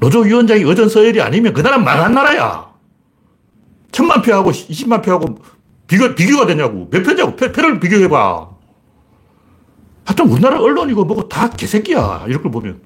노조위원장이 0.00 0.62
의전 0.62 0.88
서열이 0.88 1.20
아니면 1.22 1.54
그 1.54 1.60
나라는 1.60 1.84
망한 1.84 2.12
나라야. 2.12 2.70
천만 3.92 4.20
표하고 4.22 4.50
20만 4.50 5.02
표하고 5.02 5.38
비교, 5.90 6.14
비교가 6.14 6.46
되냐고. 6.46 6.88
몇 6.88 7.02
표냐고. 7.02 7.34
표, 7.34 7.50
표를 7.50 7.80
비교해봐. 7.80 8.48
하여튼 10.04 10.28
우리나라 10.28 10.60
언론이고 10.60 11.04
뭐고 11.04 11.28
다 11.28 11.50
개새끼야. 11.50 12.26
걸 12.28 12.42
보면. 12.42 12.80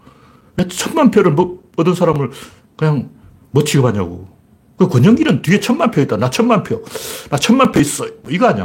왜 0.56 0.66
천만 0.68 1.10
표를 1.10 1.32
뭐, 1.32 1.62
얻은 1.76 1.94
사람을 1.94 2.30
그냥 2.76 3.10
뭐 3.50 3.62
취급하냐고. 3.62 4.26
그 4.78 4.88
권영길은 4.88 5.42
뒤에 5.42 5.60
천만 5.60 5.90
표 5.90 6.00
있다. 6.00 6.16
나 6.16 6.30
천만 6.30 6.62
표. 6.62 6.82
나 7.28 7.36
천만 7.36 7.70
표 7.72 7.80
있어. 7.80 8.06
뭐 8.22 8.32
이거 8.32 8.46
아니야. 8.46 8.64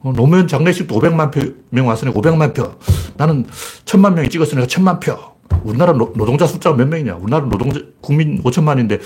어, 0.00 0.12
노무현 0.16 0.48
장례식도 0.48 0.98
500만 0.98 1.30
표, 1.30 1.52
명 1.68 1.86
왔으니까 1.86 2.18
500만 2.18 2.54
표. 2.54 2.76
나는 3.18 3.44
천만 3.84 4.14
명이 4.14 4.30
찍었으니까 4.30 4.66
천만 4.68 4.98
표. 5.00 5.18
우리나라 5.64 5.92
노, 5.92 6.14
동자 6.14 6.46
숫자가 6.46 6.76
몇 6.76 6.88
명이냐. 6.88 7.16
우리나라 7.16 7.46
노동자, 7.46 7.80
국민 8.00 8.42
5천만인데, 8.42 9.00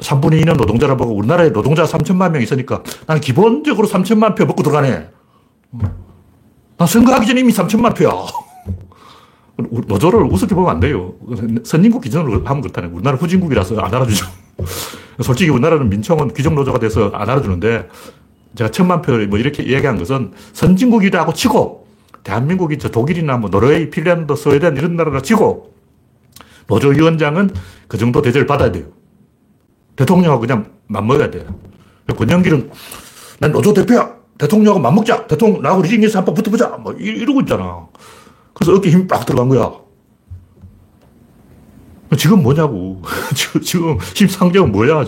3분의 0.00 0.44
2는 0.44 0.56
노동자라 0.56 0.96
보고 0.96 1.14
우리나라에 1.14 1.52
노동자 1.52 1.84
3천만 1.84 2.30
명 2.30 2.42
있으니까 2.42 2.82
나는 3.06 3.20
기본적으로 3.20 3.88
3천만 3.88 4.36
표 4.36 4.46
먹고 4.46 4.62
들어가네. 4.62 5.08
나 6.76 6.86
선거하기 6.86 7.26
전에 7.26 7.40
이미 7.40 7.52
3천만 7.52 7.96
표야. 7.96 8.12
노조를 9.58 10.22
우습게 10.22 10.54
보면 10.54 10.70
안 10.70 10.80
돼요. 10.80 11.14
선진국 11.64 12.02
기준으로 12.02 12.44
하면 12.44 12.60
그렇다네. 12.62 12.88
우리나라 12.88 13.16
후진국이라서 13.16 13.80
안 13.80 13.92
알아주죠. 13.92 14.26
솔직히 15.20 15.50
우리나라는 15.50 15.88
민총은 15.88 16.32
귀족노조가 16.32 16.78
돼서 16.78 17.10
안 17.12 17.28
알아주는데 17.28 17.88
제가 18.54 18.70
천만 18.70 19.02
표뭐 19.02 19.38
이렇게 19.38 19.62
이야기한 19.64 19.98
것은 19.98 20.32
선진국이라고 20.52 21.32
치고 21.32 21.88
대한민국이 22.22 22.78
저 22.78 22.88
독일이나 22.90 23.36
뭐 23.36 23.50
노르웨이, 23.50 23.90
핀란드, 23.90 24.34
스웨덴 24.36 24.76
이런 24.76 24.96
나라라 24.96 25.20
치고 25.20 25.74
노조위원장은 26.68 27.50
그 27.88 27.98
정도 27.98 28.22
대접을 28.22 28.46
받아야 28.46 28.70
돼요. 28.70 28.86
대통령하고 29.98 30.40
그냥 30.40 30.70
맞먹어야 30.86 31.30
돼. 31.30 31.44
권영길은 32.16 32.70
난 33.40 33.50
노조 33.52 33.74
대표야. 33.74 34.16
대통령하고 34.38 34.80
맞먹자. 34.80 35.26
대통령 35.26 35.60
나하고 35.60 35.82
리딩에서 35.82 36.20
한번 36.20 36.34
붙어보자. 36.36 36.68
뭐 36.78 36.92
이러고 36.92 37.40
있잖아. 37.40 37.88
그래서 38.54 38.72
어깨 38.74 38.90
힘이 38.90 39.08
빡 39.08 39.26
들어간 39.26 39.48
거야. 39.48 39.72
지금 42.16 42.42
뭐냐고. 42.44 43.02
지금 43.62 43.98
심상정은 44.14 44.70
뭐야. 44.70 45.04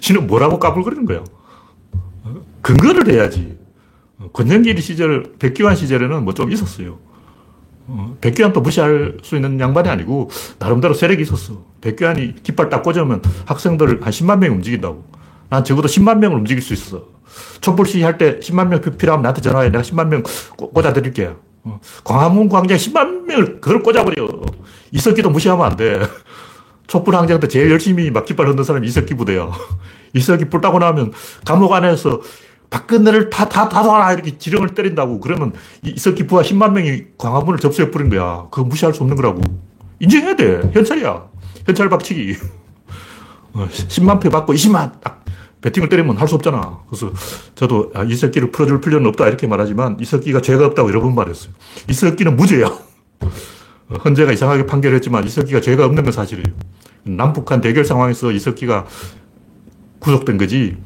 지는 0.00 0.26
뭐라고 0.26 0.58
까불거리는 0.58 1.04
거야. 1.04 1.22
근거를 2.62 3.12
해야지. 3.12 3.58
권영길 4.32 4.80
시절, 4.80 5.34
백기환 5.38 5.76
시절에는 5.76 6.24
뭐 6.24 6.32
좀 6.32 6.50
있었어요. 6.50 6.98
어, 7.88 8.16
백교환도 8.20 8.60
무시할 8.60 9.16
수 9.22 9.36
있는 9.36 9.58
양반이 9.58 9.88
아니고 9.88 10.30
나름대로 10.58 10.94
세력이 10.94 11.22
있었어. 11.22 11.64
백교환이 11.80 12.36
깃발 12.42 12.68
딱 12.68 12.82
꽂으면 12.82 13.22
학생들을 13.46 14.02
한 14.02 14.10
10만 14.12 14.38
명이 14.38 14.54
움직인다고. 14.54 15.04
난 15.48 15.64
적어도 15.64 15.88
10만 15.88 16.18
명을 16.18 16.38
움직일 16.38 16.62
수 16.62 16.72
있어. 16.72 17.04
촛불 17.60 17.86
시위 17.86 18.02
할 18.02 18.18
때 18.18 18.38
10만 18.40 18.68
명 18.68 18.80
필요하면 18.80 19.22
나한테 19.22 19.40
전화해. 19.42 19.70
내가 19.70 19.82
10만 19.82 20.08
명 20.08 20.22
꽂아드릴게. 20.56 21.32
어, 21.64 21.80
광화문 22.04 22.48
광장 22.48 22.76
10만 22.76 23.22
명을 23.26 23.60
그걸 23.60 23.82
꽂아버려. 23.82 24.28
이석기도 24.92 25.30
무시하면 25.30 25.66
안 25.66 25.76
돼. 25.76 26.00
촛불 26.86 27.14
항쟁 27.16 27.40
때 27.40 27.48
제일 27.48 27.70
열심히 27.70 28.10
막 28.10 28.24
깃발 28.24 28.48
흔든 28.48 28.64
사람이 28.64 28.86
이석기 28.86 29.14
부대야. 29.14 29.50
이석기 30.14 30.46
불 30.50 30.60
따고 30.60 30.78
나면 30.78 31.12
감옥 31.44 31.72
안에서 31.72 32.20
박근혜를 32.72 33.28
다, 33.28 33.48
다, 33.48 33.68
다 33.68 33.82
놔라. 33.82 34.14
이렇게 34.14 34.38
지령을 34.38 34.70
때린다고. 34.70 35.20
그러면 35.20 35.52
이석기 35.84 36.26
부하 36.26 36.42
10만 36.42 36.72
명이 36.72 37.02
광화문을 37.18 37.60
접수해 37.60 37.90
뿌린 37.90 38.08
거야. 38.08 38.46
그거 38.50 38.64
무시할 38.64 38.94
수 38.94 39.02
없는 39.02 39.14
거라고. 39.16 39.42
인정해야 40.00 40.34
돼. 40.34 40.70
현찰이야. 40.72 41.28
현찰 41.66 41.90
박치기. 41.90 42.34
10만 43.54 44.16
어, 44.16 44.18
표 44.18 44.30
받고 44.30 44.54
20만 44.54 45.00
딱 45.02 45.22
배팅을 45.60 45.90
때리면 45.90 46.16
할 46.16 46.26
수 46.26 46.34
없잖아. 46.34 46.80
그래서 46.88 47.12
저도 47.54 47.92
아, 47.94 48.04
이석기를 48.04 48.50
풀어줄 48.50 48.80
필요는 48.80 49.06
없다 49.08 49.28
이렇게 49.28 49.46
말하지만 49.46 49.98
이석기가 50.00 50.40
죄가 50.40 50.64
없다고 50.66 50.88
여러 50.88 51.02
번 51.02 51.14
말했어요. 51.14 51.52
이석기는 51.90 52.34
무죄야. 52.36 52.66
어, 52.66 53.94
헌재가 54.02 54.32
이상하게 54.32 54.64
판결 54.64 54.94
했지만 54.94 55.24
이석기가 55.26 55.60
죄가 55.60 55.84
없는 55.84 56.04
건 56.04 56.12
사실이에요. 56.12 56.46
남북한 57.04 57.60
대결 57.60 57.84
상황에서 57.84 58.32
이석기가 58.32 58.86
구속된 59.98 60.38
거지 60.38 60.78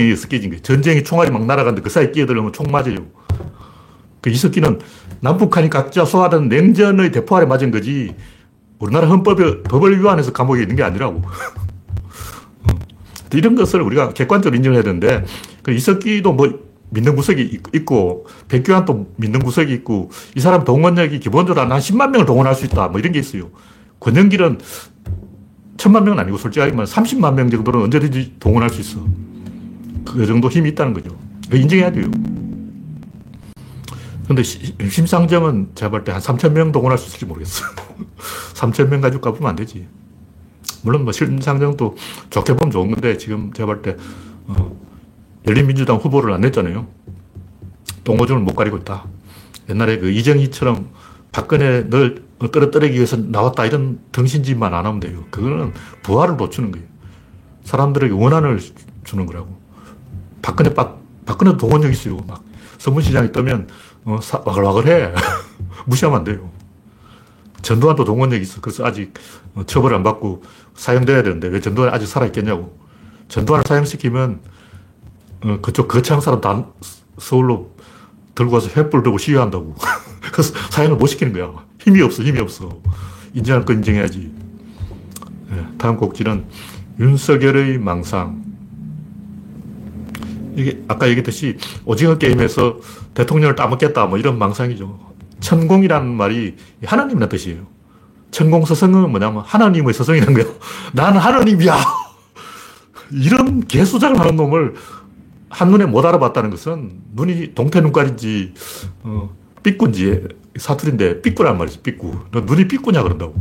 의해서 0.00 0.28
깨진 0.28 0.50
거예요. 0.50 0.62
전쟁이 0.62 1.02
총알이 1.02 1.30
막 1.30 1.44
날아가는데 1.46 1.82
그 1.82 1.90
사이에 1.90 2.10
끼어들면 2.10 2.52
총 2.52 2.70
맞아요. 2.70 3.06
그 4.20 4.30
이석기는 4.30 4.80
남북한이 5.20 5.70
각자 5.70 6.04
소화된 6.04 6.48
냉전의 6.48 7.12
대포 7.12 7.36
아래 7.36 7.46
맞은 7.46 7.70
거지 7.70 8.14
우리나라 8.78 9.08
헌법에 9.08 9.62
법을 9.64 9.98
위반해서 9.98 10.32
감옥에 10.32 10.62
있는 10.62 10.76
게 10.76 10.82
아니라고. 10.82 11.22
어. 11.22 12.78
이런 13.32 13.54
것을 13.54 13.82
우리가 13.82 14.12
객관적으로 14.12 14.56
인정해야 14.56 14.82
되는데 14.82 15.24
그 15.62 15.72
이석기도 15.72 16.32
뭐 16.32 16.68
믿는 16.90 17.16
구석이 17.16 17.60
있고 17.74 18.26
백교환도 18.48 19.12
믿는 19.16 19.40
구석이 19.40 19.72
있고 19.74 20.10
이 20.34 20.40
사람 20.40 20.64
동원력이 20.64 21.20
기본적으로 21.20 21.60
한 21.60 21.68
10만 21.78 22.10
명을 22.10 22.24
동원할 22.24 22.54
수 22.54 22.64
있다 22.64 22.88
뭐 22.88 22.98
이런 22.98 23.12
게 23.12 23.18
있어요. 23.18 23.50
권영길은 24.00 24.58
천만 25.76 26.04
명은 26.04 26.18
아니고 26.18 26.38
솔직하게 26.38 26.72
말하면 26.72 26.86
30만 26.86 27.34
명 27.34 27.50
정도는 27.50 27.82
언제든지 27.82 28.36
동원할 28.40 28.70
수 28.70 28.80
있어. 28.80 29.00
그 30.12 30.26
정도 30.26 30.48
힘이 30.48 30.70
있다는 30.70 30.94
거죠. 30.94 31.16
인정해야 31.52 31.90
돼요. 31.92 32.06
근데 34.26 34.42
심상정은 34.42 35.70
제가 35.74 35.90
볼 35.90 36.04
때 36.04 36.12
한 36.12 36.20
3천 36.20 36.52
명 36.52 36.70
동원할 36.72 36.98
수 36.98 37.06
있을지 37.08 37.24
모르겠어. 37.24 37.64
3천 38.54 38.88
명 38.88 39.00
가지고 39.00 39.22
가보면 39.22 39.50
안 39.50 39.56
되지. 39.56 39.86
물론 40.82 41.04
뭐 41.04 41.12
심상정도 41.12 41.96
좋게 42.30 42.54
보면 42.54 42.70
좋은 42.70 42.90
건데 42.90 43.16
지금 43.16 43.52
제가 43.52 43.66
볼 43.66 43.82
때, 43.82 43.96
어, 44.46 44.76
열린민주당 45.46 45.96
후보를 45.96 46.32
안 46.34 46.42
냈잖아요. 46.42 46.86
동호준을 48.04 48.42
못 48.42 48.54
가리고 48.54 48.76
있다. 48.78 49.06
옛날에 49.70 49.98
그 49.98 50.10
이정희처럼 50.10 50.90
박근혜 51.32 51.88
널 51.88 52.22
끌어들이기 52.38 52.94
위해서 52.94 53.16
나왔다 53.16 53.64
이런 53.66 53.98
등신짓만 54.12 54.72
안 54.74 54.86
하면 54.86 55.00
돼요. 55.00 55.24
그거는 55.30 55.72
부활을 56.02 56.36
놓치는 56.36 56.70
거예요. 56.72 56.86
사람들에게 57.64 58.12
원한을 58.14 58.60
주는 59.04 59.26
거라고. 59.26 59.57
박근혜, 60.42 60.72
박, 60.74 61.00
박근혜도 61.26 61.56
동원력 61.58 61.92
있어요. 61.92 62.16
막 62.26 62.42
서문시장이 62.78 63.32
뜨면 63.32 63.68
어, 64.04 64.18
사, 64.22 64.42
와글와글 64.44 64.86
해. 64.86 65.14
무시하면 65.86 66.18
안 66.18 66.24
돼요. 66.24 66.50
전두환도 67.62 68.04
동원력 68.04 68.40
있어. 68.42 68.60
그래서 68.60 68.84
아직 68.84 69.14
어, 69.54 69.62
처벌 69.66 69.94
안 69.94 70.02
받고 70.02 70.42
사형돼야 70.74 71.22
되는데 71.22 71.48
왜 71.48 71.60
전두환이 71.60 71.92
아직 71.92 72.06
살아있겠냐고. 72.06 72.78
전두환을 73.28 73.64
사형시키면 73.66 74.40
어, 75.44 75.58
그쪽 75.60 75.88
거창 75.88 76.20
사람 76.20 76.40
다 76.40 76.66
서울로 77.18 77.74
들고 78.34 78.52
가서 78.52 78.68
횃불 78.68 79.02
들고 79.02 79.18
시위한다고. 79.18 79.74
그래서 80.32 80.54
사형을 80.70 80.96
못 80.96 81.06
시키는 81.06 81.32
거야. 81.32 81.52
힘이 81.80 82.02
없어, 82.02 82.22
힘이 82.22 82.40
없어. 82.40 82.80
인정할 83.34 83.64
거 83.64 83.72
인정해야지. 83.72 84.32
네, 85.50 85.66
다음 85.78 85.96
곡지는 85.96 86.46
윤석열의 87.00 87.78
망상. 87.78 88.47
이게 90.58 90.82
아까 90.88 91.06
얘기했듯이 91.06 91.56
오징어 91.84 92.18
게임에서 92.18 92.78
대통령을 93.14 93.54
따먹겠다 93.54 94.06
뭐 94.06 94.18
이런 94.18 94.38
망상이죠. 94.38 94.98
천공이라는 95.38 96.08
말이 96.08 96.56
하나님이라는 96.84 97.28
뜻이에요. 97.28 97.66
천공 98.32 98.64
서성은 98.64 99.08
뭐냐면 99.08 99.42
하나님의 99.46 99.94
서성이라는 99.94 100.34
거예요. 100.34 100.54
나는 100.92 101.20
하나님이야. 101.20 101.76
이런 103.12 103.60
개수작을 103.66 104.18
하는 104.18 104.34
놈을 104.34 104.74
한눈에 105.48 105.86
못 105.86 106.04
알아봤다는 106.04 106.50
것은 106.50 106.90
눈이 107.14 107.54
동태 107.54 107.80
눈깔인지 107.80 108.52
어, 109.04 109.34
삐꾼지 109.62 110.24
사투리인데 110.56 111.22
삐꾸라는 111.22 111.56
말이지 111.56 111.80
삐꾸. 111.82 112.18
너 112.32 112.40
눈이 112.40 112.66
삐꾸냐 112.66 113.02
그런다고. 113.04 113.34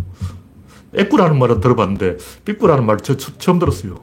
애꾸라는 0.95 1.37
말은 1.37 1.61
들어봤는데 1.61 2.17
삐꾸라는 2.45 2.85
말 2.85 2.97
저, 2.97 3.17
처음 3.17 3.57
들었어요. 3.57 3.95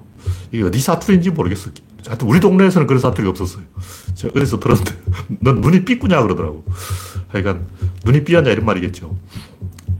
이게 0.51 0.65
어디 0.65 0.81
사투리인지 0.81 1.31
모르겠어. 1.31 1.71
하여튼 2.07 2.29
우리 2.29 2.41
동네에서는 2.41 2.87
그런 2.87 3.01
사투리가 3.01 3.31
없었어요. 3.31 3.65
제가 4.15 4.33
어디서 4.37 4.61
들었는데 4.61 4.93
넌 5.41 5.61
눈이 5.61 5.85
삐꾸냐 5.85 6.23
그러더라고. 6.23 6.65
하여간 7.29 7.67
눈이 8.05 8.25
삐었냐 8.25 8.51
이런 8.51 8.65
말이겠죠. 8.67 9.17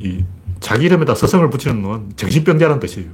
이 0.01 0.25
자기 0.61 0.87
이름에다 0.87 1.15
서성을 1.15 1.49
붙이는 1.51 1.83
건 1.83 2.13
정신병자라는 2.17 2.81
뜻이에요. 2.81 3.11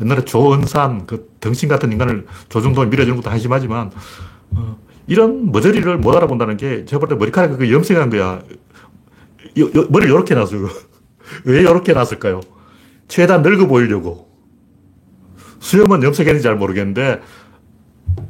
옛날에 0.00 0.24
조은산 0.24 1.06
그 1.06 1.30
덩신 1.40 1.68
같은 1.68 1.92
인간을 1.92 2.26
조중동에 2.48 2.86
밀어주는 2.88 3.16
것도 3.16 3.30
한심하지만 3.30 3.90
어, 4.50 4.76
이런 5.06 5.50
머저리를 5.52 5.98
못 5.98 6.14
알아본다는 6.16 6.56
게 6.56 6.84
제가 6.84 7.00
볼 7.00 7.08
때 7.08 7.14
머리카락이 7.14 7.56
그 7.56 7.72
염색한 7.72 8.10
거야. 8.10 8.42
요, 9.58 9.64
요, 9.64 9.86
머리를 9.90 10.12
이렇게 10.12 10.34
놨어요. 10.34 10.68
왜 11.44 11.60
이렇게 11.60 11.92
놨을까요? 11.92 12.40
최대한 13.08 13.42
늙어 13.42 13.66
보이려고. 13.66 14.30
수염은 15.60 16.02
염색했는지 16.02 16.42
잘 16.42 16.56
모르겠는데 16.56 17.20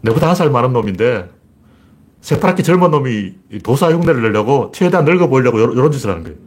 내보다 0.03 0.29
한 0.29 0.35
살 0.37 0.51
많은 0.51 0.73
놈인데 0.73 1.31
새파랗게 2.21 2.63
젊은 2.63 2.91
놈이 2.91 3.35
도사 3.65 3.91
흉내를 3.91 4.23
내려고 4.23 4.71
최대한 4.75 5.05
늙어 5.05 5.29
보이려고 5.29 5.59
이런 5.59 5.91
짓을 5.91 6.11
하는 6.11 6.23
거예요. 6.23 6.39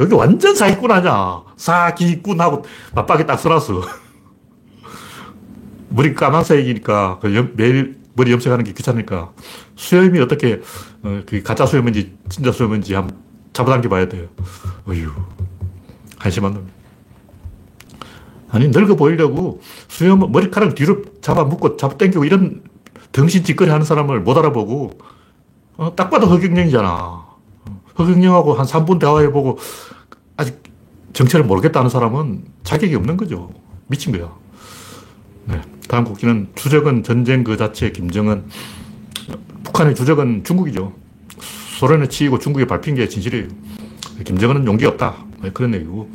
여기 0.00 0.14
완전 0.14 0.54
사기꾼 0.54 0.90
아니야. 0.90 1.42
사기꾼하고 1.56 2.64
맞박이 2.94 3.26
딱 3.26 3.36
써놨어. 3.36 3.82
머리 5.90 6.14
까만색이니까 6.14 7.18
그 7.20 7.52
매일 7.56 7.98
머리 8.14 8.32
염색하는 8.32 8.64
게 8.64 8.72
귀찮으니까 8.72 9.32
수염이 9.76 10.18
어떻게 10.20 10.60
어, 11.02 11.22
그 11.26 11.42
가짜 11.42 11.64
수염인지 11.66 12.16
진짜 12.28 12.50
수염인지 12.50 12.94
한번 12.94 13.16
잡아당겨 13.52 13.88
봐야 13.88 14.08
돼요. 14.08 14.26
어휴 14.88 15.10
한심한 16.18 16.54
놈. 16.54 16.68
아니 18.50 18.68
늙어 18.68 18.96
보이려고 18.96 19.60
수염 19.88 20.20
머리카락 20.32 20.74
뒤로 20.74 21.02
잡아 21.20 21.44
묶고 21.44 21.76
잡아 21.76 21.96
당기고 21.96 22.24
이런 22.24 22.62
덩신 23.12 23.44
짓거리 23.44 23.70
하는 23.70 23.84
사람을 23.84 24.20
못 24.20 24.36
알아보고 24.36 24.92
어, 25.76 25.96
딱 25.96 26.10
봐도 26.10 26.26
허경영이잖아. 26.26 27.24
허경영하고 27.98 28.54
한 28.54 28.66
3분 28.66 28.98
대화해보고 28.98 29.58
아직 30.36 30.62
정체를 31.12 31.44
모르겠다는 31.46 31.90
사람은 31.90 32.44
자격이 32.62 32.94
없는 32.94 33.16
거죠. 33.16 33.50
미친 33.88 34.12
거야. 34.12 34.30
네. 35.46 35.60
다음 35.88 36.04
국기는 36.04 36.48
주적은 36.54 37.02
전쟁 37.02 37.42
그 37.42 37.56
자체 37.56 37.90
김정은. 37.90 38.44
북한의 39.64 39.94
주적은 39.94 40.44
중국이죠. 40.44 40.92
소련에 41.78 42.08
치이고 42.08 42.38
중국에 42.38 42.66
밟힌 42.66 42.94
게 42.94 43.08
진실이에요. 43.08 43.48
김정은은 44.24 44.66
용기 44.66 44.86
없다. 44.86 45.16
네, 45.42 45.50
그런 45.50 45.74
얘기고. 45.74 46.10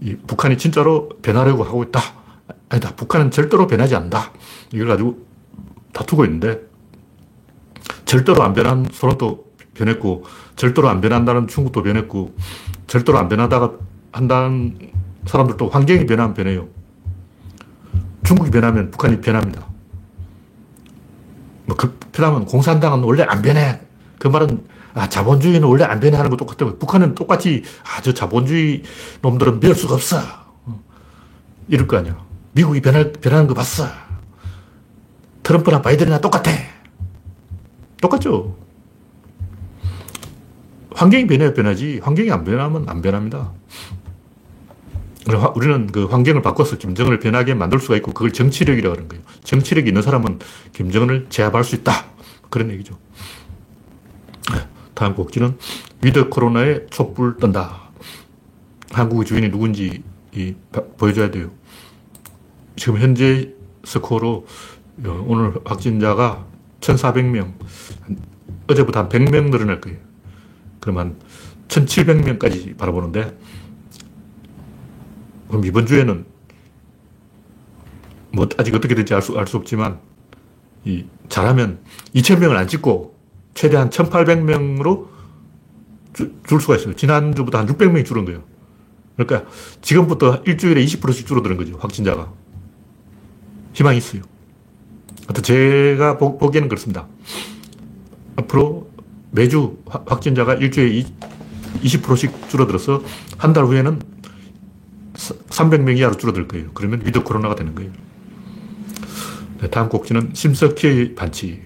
이 0.00 0.16
북한이 0.26 0.58
진짜로 0.58 1.08
변하려고 1.22 1.64
하고 1.64 1.82
있다. 1.82 2.00
아니다. 2.68 2.94
북한은 2.94 3.30
절대로 3.30 3.66
변하지 3.66 3.94
않는다. 3.96 4.32
이걸 4.72 4.88
가지고 4.88 5.31
다투고 5.92 6.24
있는데, 6.24 6.60
절대로 8.04 8.42
안 8.42 8.52
변한 8.52 8.86
소련도 8.90 9.52
변했고, 9.74 10.24
절대로 10.56 10.88
안 10.88 11.00
변한다는 11.00 11.46
중국도 11.46 11.82
변했고, 11.82 12.34
절대로 12.86 13.18
안 13.18 13.28
변하다가 13.28 13.72
한다는 14.12 14.78
사람들도 15.26 15.68
환경이 15.68 16.06
변하면 16.06 16.34
변해요. 16.34 16.68
중국이 18.24 18.50
변하면 18.50 18.90
북한이 18.90 19.20
변합니다. 19.20 19.66
뭐, 21.66 21.76
그, 21.76 21.98
변하면 22.12 22.44
공산당은 22.44 23.02
원래 23.02 23.22
안 23.22 23.42
변해. 23.42 23.80
그 24.18 24.28
말은, 24.28 24.64
아, 24.94 25.08
자본주의는 25.08 25.66
원래 25.66 25.84
안 25.84 26.00
변해 26.00 26.16
하는 26.16 26.30
거 26.30 26.36
똑같아요. 26.36 26.78
북한은 26.78 27.14
똑같이, 27.14 27.62
아, 27.82 28.00
저 28.02 28.12
자본주의 28.12 28.82
놈들은 29.22 29.60
변할 29.60 29.74
수가 29.76 29.94
없어. 29.94 30.18
이럴 31.68 31.86
거 31.86 31.96
아니야. 31.96 32.18
미국이 32.52 32.80
변할, 32.82 33.12
변하는 33.12 33.46
거 33.46 33.54
봤어. 33.54 34.01
트럼프나 35.42 35.82
바이든이나 35.82 36.20
똑같아. 36.20 36.50
똑같죠. 38.00 38.56
환경이 40.94 41.26
변해야 41.26 41.52
변하지, 41.54 42.00
환경이 42.02 42.30
안 42.30 42.44
변하면 42.44 42.88
안 42.88 43.02
변합니다. 43.02 43.52
우리는 45.54 45.86
그 45.86 46.06
환경을 46.06 46.42
바꿔서 46.42 46.76
김정은을 46.76 47.20
변하게 47.20 47.54
만들 47.54 47.78
수가 47.78 47.96
있고 47.96 48.12
그걸 48.12 48.32
정치력이라고 48.32 48.94
하는 48.94 49.08
거예요. 49.08 49.22
정치력이 49.44 49.88
있는 49.88 50.02
사람은 50.02 50.40
김정은을 50.72 51.26
제압할 51.28 51.64
수 51.64 51.76
있다. 51.76 52.06
그런 52.50 52.70
얘기죠. 52.70 52.98
다음 54.94 55.14
꼭지는 55.14 55.56
위드 56.02 56.28
코로나에 56.28 56.86
촛불 56.90 57.36
뜬다. 57.36 57.90
한국의 58.90 59.24
주인이 59.24 59.50
누군지 59.50 60.02
이, 60.34 60.54
보여줘야 60.98 61.30
돼요. 61.30 61.50
지금 62.76 62.98
현재 62.98 63.52
스코어로 63.84 64.28
어, 64.36 64.44
오늘 65.10 65.54
확진자가 65.64 66.46
1,400명, 66.80 67.52
어제부터 68.68 69.00
한 69.00 69.08
100명 69.08 69.50
늘어날 69.50 69.80
거예요. 69.80 69.98
그러면 70.80 71.16
1,700명까지 71.68 72.76
바라보는데 72.76 73.36
그럼 75.48 75.64
이번 75.64 75.86
주에는 75.86 76.24
뭐 78.32 78.48
아직 78.56 78.74
어떻게 78.74 78.94
될지 78.94 79.14
알 79.14 79.22
수, 79.22 79.38
알 79.38 79.46
수 79.46 79.56
없지만 79.56 80.00
이 80.84 81.04
잘하면 81.28 81.80
2,000명을 82.14 82.56
안 82.56 82.66
찍고 82.66 83.16
최대한 83.54 83.90
1,800명으로 83.90 85.08
주, 86.12 86.32
줄 86.46 86.60
수가 86.60 86.76
있어요. 86.76 86.94
지난주보다 86.94 87.58
한 87.58 87.66
600명이 87.66 88.04
줄은 88.04 88.24
거예요. 88.24 88.42
그러니까 89.16 89.50
지금부터 89.82 90.42
일주일에 90.46 90.84
20%씩 90.84 91.26
줄어드는 91.26 91.56
거죠. 91.56 91.76
확진자가. 91.78 92.32
희망이 93.74 93.98
있어요. 93.98 94.22
하여튼 95.32 95.42
제가 95.42 96.18
보, 96.18 96.36
보기에는 96.38 96.68
그렇습니다. 96.68 97.06
앞으로 98.36 98.90
매주 99.30 99.78
확진자가 99.86 100.54
일주일에 100.54 101.06
20%씩 101.82 102.48
줄어들어서 102.50 103.02
한 103.38 103.52
달 103.54 103.64
후에는 103.64 104.00
300명 105.14 105.96
이하로 105.98 106.16
줄어들 106.16 106.46
거예요. 106.48 106.70
그러면 106.74 107.02
위드 107.04 107.22
코로나가 107.22 107.54
되는 107.54 107.74
거예요. 107.74 107.90
네, 109.60 109.68
다음 109.70 109.88
꼭지는 109.88 110.30
심석희의 110.34 111.14
반칙. 111.14 111.62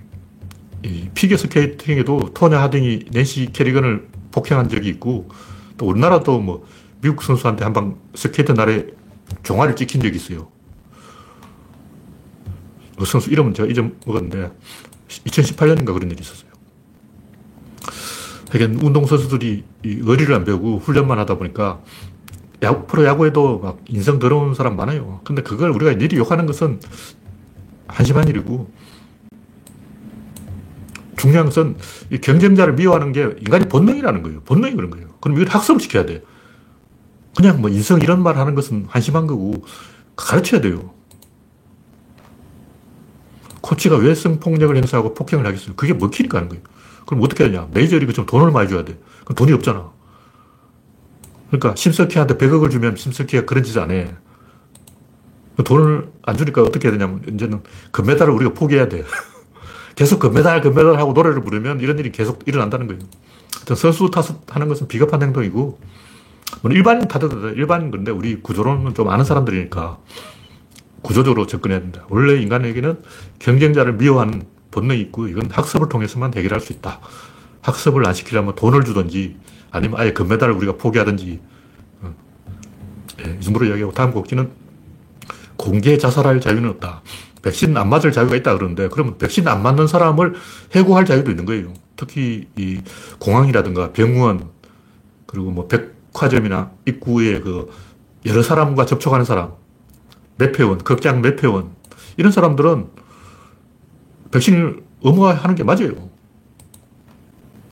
이 0.84 1.08
피겨 1.14 1.36
스케이팅에도 1.36 2.30
토냐 2.34 2.60
하딩이 2.62 3.06
낸시 3.10 3.50
캐리건을 3.52 4.08
폭행한 4.30 4.68
적이 4.68 4.90
있고 4.90 5.28
또 5.76 5.86
우리나라도 5.86 6.38
뭐 6.40 6.64
미국 7.00 7.22
선수한테 7.22 7.64
한번 7.64 7.96
스케이트 8.14 8.52
날에 8.52 8.86
종아리를 9.42 9.76
찍힌 9.76 10.00
적이 10.02 10.16
있어요. 10.16 10.48
그 12.98 13.04
선수 13.04 13.30
이름은 13.30 13.54
제가 13.54 13.68
잊어먹었는데 13.68 14.52
2018년인가 15.08 15.92
그런 15.92 16.10
일이 16.10 16.20
있었어요. 16.20 16.50
하여간 18.50 18.80
운동선수들이 18.80 19.64
의리를 19.84 20.34
안 20.34 20.44
배우고 20.44 20.78
훈련만 20.78 21.18
하다 21.18 21.36
보니까 21.38 21.80
야구, 22.62 22.86
프로 22.86 23.04
야구에도 23.04 23.58
막 23.58 23.78
인성 23.86 24.18
더러운 24.18 24.54
사람 24.54 24.76
많아요. 24.76 25.20
근데 25.24 25.42
그걸 25.42 25.70
우리가 25.70 25.92
일일이 25.92 26.16
욕하는 26.16 26.46
것은 26.46 26.80
한심한 27.86 28.28
일이고, 28.28 28.70
중요한 31.16 31.46
것은 31.46 31.76
이 32.10 32.18
경쟁자를 32.18 32.74
미워하는 32.74 33.12
게 33.12 33.34
인간의 33.40 33.68
본능이라는 33.68 34.22
거예요. 34.22 34.40
본능이 34.40 34.74
그런 34.74 34.90
거예요. 34.90 35.08
그럼 35.20 35.36
이걸 35.36 35.48
학습을 35.48 35.80
시켜야 35.80 36.06
돼. 36.06 36.22
그냥 37.36 37.60
뭐 37.60 37.68
인성 37.68 38.00
이런 38.00 38.22
말 38.22 38.38
하는 38.38 38.54
것은 38.54 38.86
한심한 38.88 39.26
거고, 39.26 39.64
가르쳐야 40.16 40.62
돼요. 40.62 40.94
코치가 43.66 43.96
왜 43.96 44.14
성폭력을 44.14 44.76
행사하고 44.76 45.14
폭행을 45.14 45.44
하겠어요? 45.44 45.74
그게 45.74 45.92
먹히니까 45.92 46.38
하는 46.38 46.48
거예요. 46.48 46.62
그럼 47.04 47.22
어떻게 47.22 47.44
하냐? 47.44 47.68
메이저리그 47.72 48.12
좀 48.12 48.24
돈을 48.24 48.52
많이 48.52 48.68
줘야 48.68 48.84
돼. 48.84 48.96
그럼 49.24 49.34
돈이 49.34 49.52
없잖아. 49.52 49.90
그러니까 51.50 51.74
심석희한테 51.74 52.38
100억을 52.38 52.70
주면 52.70 52.94
심석희가 52.96 53.44
그런 53.44 53.64
짓안 53.64 53.90
해. 53.90 54.14
돈을 55.64 56.12
안 56.22 56.36
주니까 56.36 56.62
어떻게 56.62 56.88
해야 56.88 56.96
되냐면, 56.96 57.22
이제는 57.28 57.62
금메달을 57.90 58.32
우리가 58.34 58.52
포기해야 58.52 58.88
돼요. 58.88 59.04
계속 59.96 60.18
금메달, 60.20 60.60
금메달 60.60 60.98
하고 60.98 61.12
노래를 61.12 61.42
부르면 61.42 61.80
이런 61.80 61.98
일이 61.98 62.12
계속 62.12 62.42
일어난다는 62.46 62.86
거예요. 62.86 63.00
선수 63.74 64.10
탓하는 64.10 64.68
것은 64.68 64.86
비겁한 64.86 65.22
행동이고, 65.22 65.80
일반인 66.70 67.08
탓해도 67.08 67.48
일반인 67.50 67.90
건데, 67.90 68.12
우리 68.12 68.42
구조론은 68.42 68.94
좀 68.94 69.08
아는 69.08 69.24
사람들이니까, 69.24 69.98
구조적으로 71.02 71.46
접근해야 71.46 71.80
된다. 71.80 72.04
원래 72.08 72.40
인간에게는 72.40 73.02
경쟁자를 73.38 73.94
미워하는 73.94 74.42
본능이 74.70 75.00
있고, 75.02 75.28
이건 75.28 75.50
학습을 75.50 75.88
통해서만 75.88 76.34
해결할 76.34 76.60
수 76.60 76.72
있다. 76.72 77.00
학습을 77.62 78.06
안 78.06 78.14
시키려면 78.14 78.54
돈을 78.54 78.84
주든지, 78.84 79.36
아니면 79.70 80.00
아예 80.00 80.12
금메달을 80.12 80.54
우리가 80.54 80.76
포기하든지, 80.76 81.40
네, 83.18 83.38
이 83.40 83.44
정도로 83.44 83.66
이야기하고, 83.66 83.92
다음 83.92 84.12
곡지는 84.12 84.50
공개 85.56 85.96
자살할 85.96 86.40
자유는 86.40 86.68
없다. 86.70 87.02
백신 87.42 87.76
안 87.76 87.88
맞을 87.88 88.10
자유가 88.10 88.34
있다 88.34 88.54
그러는데 88.54 88.88
그러면 88.88 89.18
백신 89.18 89.46
안 89.46 89.62
맞는 89.62 89.86
사람을 89.86 90.34
해고할 90.74 91.04
자유도 91.04 91.30
있는 91.30 91.44
거예요. 91.44 91.72
특히 91.94 92.48
이 92.56 92.80
공항이라든가 93.20 93.92
병원 93.92 94.50
그리고 95.26 95.50
뭐 95.50 95.68
백화점이나 95.68 96.72
입구에 96.86 97.40
그 97.40 97.70
여러 98.26 98.42
사람과 98.42 98.84
접촉하는 98.84 99.24
사람, 99.24 99.52
매폐원, 100.38 100.78
극장 100.78 101.22
매폐원 101.22 101.70
이런 102.16 102.32
사람들은 102.32 102.88
백신을 104.30 104.82
의무화하는 105.02 105.54
게 105.54 105.64
맞아요. 105.64 106.10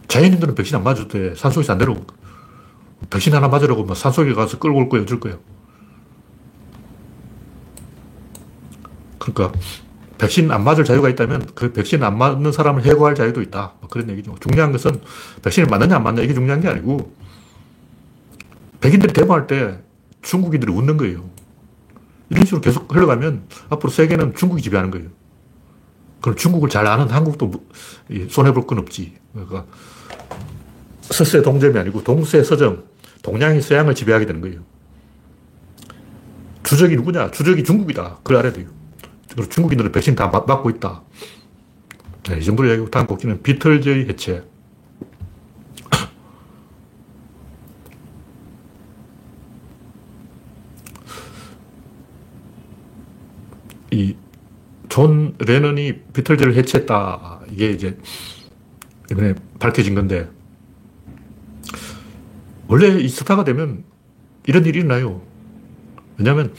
자연인들은 0.09 0.55
백신 0.55 0.77
안 0.77 0.85
맞을 0.85 1.09
때 1.09 1.35
산속에서 1.35 1.72
안 1.72 1.79
내려오고 1.79 2.05
백신 3.11 3.35
하나 3.35 3.48
맞으려고 3.48 3.85
뭐 3.85 3.94
산속에 3.94 4.33
가서 4.35 4.59
끌고 4.59 4.79
올 4.79 4.88
거예요, 4.88 5.03
어쩔 5.03 5.20
거예요. 5.20 5.38
그러니까 9.18 9.59
백신 10.18 10.50
안 10.50 10.62
맞을 10.64 10.85
자유가 10.85 11.09
있다면 11.09 11.48
그 11.55 11.72
백신 11.72 12.03
안 12.03 12.16
맞는 12.16 12.53
사람을 12.53 12.85
해고할 12.85 13.14
자유도 13.14 13.42
있다. 13.42 13.72
뭐 13.81 13.88
그런 13.88 14.09
얘기죠. 14.11 14.37
중요한 14.40 14.70
것은 14.70 15.00
백신을 15.42 15.68
맞느냐 15.68 15.96
안 15.96 16.03
맞느냐 16.03 16.24
이게 16.24 16.35
중요한 16.35 16.61
게 16.61 16.68
아니고 16.68 17.12
백인들이 18.81 19.12
데모할 19.12 19.46
때 19.46 19.81
중국인들이 20.22 20.72
웃는 20.72 20.96
거예요. 20.96 21.33
이런 22.34 22.44
식으로 22.44 22.60
계속 22.60 22.92
흘러가면 22.92 23.46
앞으로 23.70 23.90
세계는 23.90 24.34
중국이 24.34 24.60
지배하는 24.60 24.90
거예요. 24.90 25.08
그럼 26.20 26.36
중국을 26.36 26.68
잘 26.68 26.86
아는 26.86 27.08
한국도 27.08 27.52
손해볼 28.28 28.66
건 28.66 28.78
없지. 28.80 29.14
그러니까 29.32 29.66
서세 31.02 31.42
동점이 31.42 31.78
아니고 31.78 32.02
동세 32.02 32.42
서점, 32.42 32.84
동양이 33.22 33.60
서양을 33.60 33.94
지배하게 33.94 34.26
되는 34.26 34.40
거예요. 34.40 34.60
주적이 36.64 36.96
누구냐? 36.96 37.30
주적이 37.30 37.62
중국이다. 37.62 38.16
그걸 38.16 38.38
알아야 38.38 38.52
돼요. 38.52 38.66
그리고 39.30 39.48
중국인들은 39.48 39.92
백신 39.92 40.16
다 40.16 40.28
맞고 40.28 40.70
있다. 40.70 41.02
네, 42.28 42.38
이 42.38 42.44
정도로 42.44 42.68
이야기하고 42.68 42.90
다음 42.90 43.06
곡지는 43.06 43.42
비틀즈의 43.42 44.08
해체. 44.08 44.44
이 53.94 54.16
존 54.90 55.35
레넌이 55.38 56.02
비틀즈를 56.12 56.54
해체했다. 56.57 57.40
이게 57.50 57.70
이제 57.70 57.98
이번에 59.11 59.35
밝혀진 59.59 59.94
건데 59.94 60.28
원래 62.68 62.88
이 63.00 63.09
스타가 63.09 63.44
되면 63.44 63.85
이런 64.46 64.64
일이 64.66 64.80
일어나요. 64.80 65.22
왜냐하면 66.18 66.54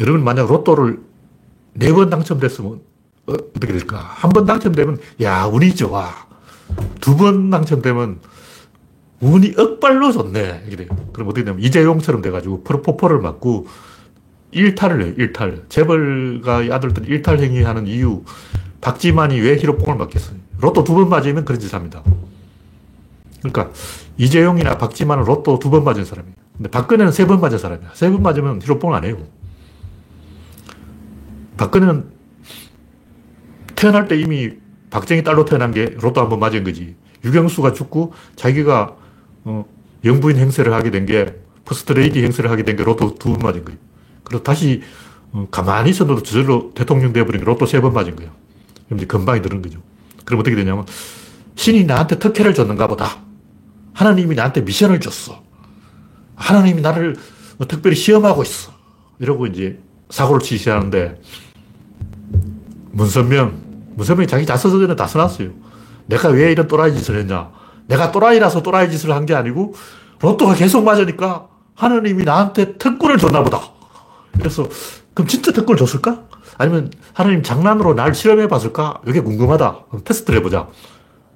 여러분 0.00 0.24
만약 0.24 0.46
로또를 0.48 1.00
네 1.74 1.92
번 1.92 2.10
당첨됐으면 2.10 2.80
어떻게 3.26 3.72
될까? 3.72 3.98
한 3.98 4.32
번 4.32 4.44
당첨되면, 4.46 4.98
야, 5.22 5.44
운이 5.46 5.74
좋아. 5.76 6.10
두 7.00 7.16
번 7.16 7.50
당첨되면, 7.50 8.18
운이 9.20 9.54
억발로 9.56 10.10
좋네. 10.10 10.64
이래. 10.68 10.88
그럼 11.12 11.28
어떻게 11.28 11.44
되냐면, 11.44 11.62
이재용처럼 11.62 12.20
돼가지고, 12.20 12.64
프로포폴을 12.64 13.20
맞고, 13.20 13.68
일탈을 14.52 15.04
해요, 15.04 15.14
일탈. 15.16 15.64
재벌가 15.68 16.58
아들들 16.74 17.08
일탈 17.08 17.38
행위하는 17.40 17.86
이유, 17.86 18.22
박지만이 18.80 19.40
왜 19.40 19.56
히로뽕을 19.56 19.96
맞겠어요? 19.98 20.36
로또 20.60 20.84
두 20.84 20.94
번 20.94 21.08
맞으면 21.08 21.44
그런 21.44 21.58
짓을 21.60 21.74
합니다. 21.76 22.02
그러니까, 23.42 23.70
이재용이나 24.18 24.78
박지만은 24.78 25.24
로또 25.24 25.58
두 25.58 25.70
번 25.70 25.84
맞은 25.84 26.04
사람이에요. 26.04 26.34
근데 26.56 26.70
박근혜는 26.70 27.12
세 27.12 27.26
번 27.26 27.40
맞은 27.40 27.58
사람이야. 27.58 27.90
세 27.94 28.10
번 28.10 28.22
맞으면 28.22 28.60
히로뽕을 28.62 28.96
안 28.96 29.04
해요. 29.04 29.18
박근혜는 31.56 32.10
태어날 33.76 34.08
때 34.08 34.18
이미 34.18 34.50
박정희 34.90 35.22
딸로 35.24 35.44
태어난 35.44 35.72
게 35.72 35.96
로또 36.00 36.20
한 36.20 36.28
번 36.28 36.38
맞은 36.40 36.64
거지. 36.64 36.96
유경수가 37.24 37.72
죽고 37.72 38.12
자기가 38.36 38.96
어, 39.44 39.64
영부인 40.04 40.36
행세를 40.36 40.72
하게 40.72 40.90
된 40.90 41.06
게 41.06 41.34
퍼스트 41.64 41.92
레이디 41.92 42.22
행세를 42.22 42.50
하게 42.50 42.64
된 42.64 42.76
게 42.76 42.84
로또 42.84 43.14
두 43.14 43.32
번 43.32 43.40
맞은 43.40 43.64
거예요. 43.64 43.78
그리고 44.24 44.42
다시 44.42 44.82
어, 45.32 45.46
가만히 45.50 45.90
있어도 45.90 46.22
저절로 46.22 46.72
대통령 46.74 47.12
돼버린 47.12 47.40
게 47.40 47.44
로또 47.44 47.66
세 47.66 47.80
번 47.80 47.92
맞은 47.92 48.16
거예요. 48.16 48.30
그럼 48.86 48.98
이제 48.98 49.06
간댕이 49.06 49.40
부은 49.40 49.62
거죠. 49.62 49.80
그럼 50.24 50.40
어떻게 50.40 50.54
되냐면 50.56 50.84
신이 51.56 51.84
나한테 51.84 52.18
특혜를 52.18 52.54
줬는가 52.54 52.86
보다. 52.86 53.18
하나님이 53.94 54.34
나한테 54.34 54.60
미션을 54.62 55.00
줬어. 55.00 55.42
하나님이 56.36 56.80
나를 56.82 57.16
특별히 57.68 57.96
시험하고 57.96 58.42
있어. 58.42 58.72
이러고 59.18 59.46
이제 59.46 59.78
사고를 60.10 60.40
치기 60.42 60.68
시작하는데 60.70 61.20
문선명, 62.92 63.60
문선명이 63.96 64.26
자기 64.26 64.46
자서전에 64.46 64.96
다 64.96 65.06
써놨어요. 65.06 65.50
내가 66.06 66.28
왜 66.28 66.52
이런 66.52 66.68
또라이 66.68 66.94
짓을 66.94 67.18
했냐. 67.18 67.50
내가 67.86 68.12
또라이라서 68.12 68.62
또라이 68.62 68.90
짓을 68.90 69.12
한 69.12 69.26
게 69.26 69.34
아니고 69.34 69.74
로또가 70.20 70.54
계속 70.54 70.84
맞으니까 70.84 71.48
하느님이 71.74 72.24
나한테 72.24 72.76
특권을 72.76 73.18
줬나 73.18 73.42
보다. 73.42 73.60
그래서 74.38 74.68
그럼 75.14 75.28
진짜 75.28 75.52
특권을 75.52 75.78
줬을까? 75.78 76.24
아니면 76.58 76.90
하나님 77.12 77.42
장난으로 77.42 77.94
날 77.94 78.14
실험해 78.14 78.48
봤을까? 78.48 79.00
이게 79.06 79.20
궁금하다. 79.20 79.86
테스트를 80.04 80.40
해보자. 80.40 80.68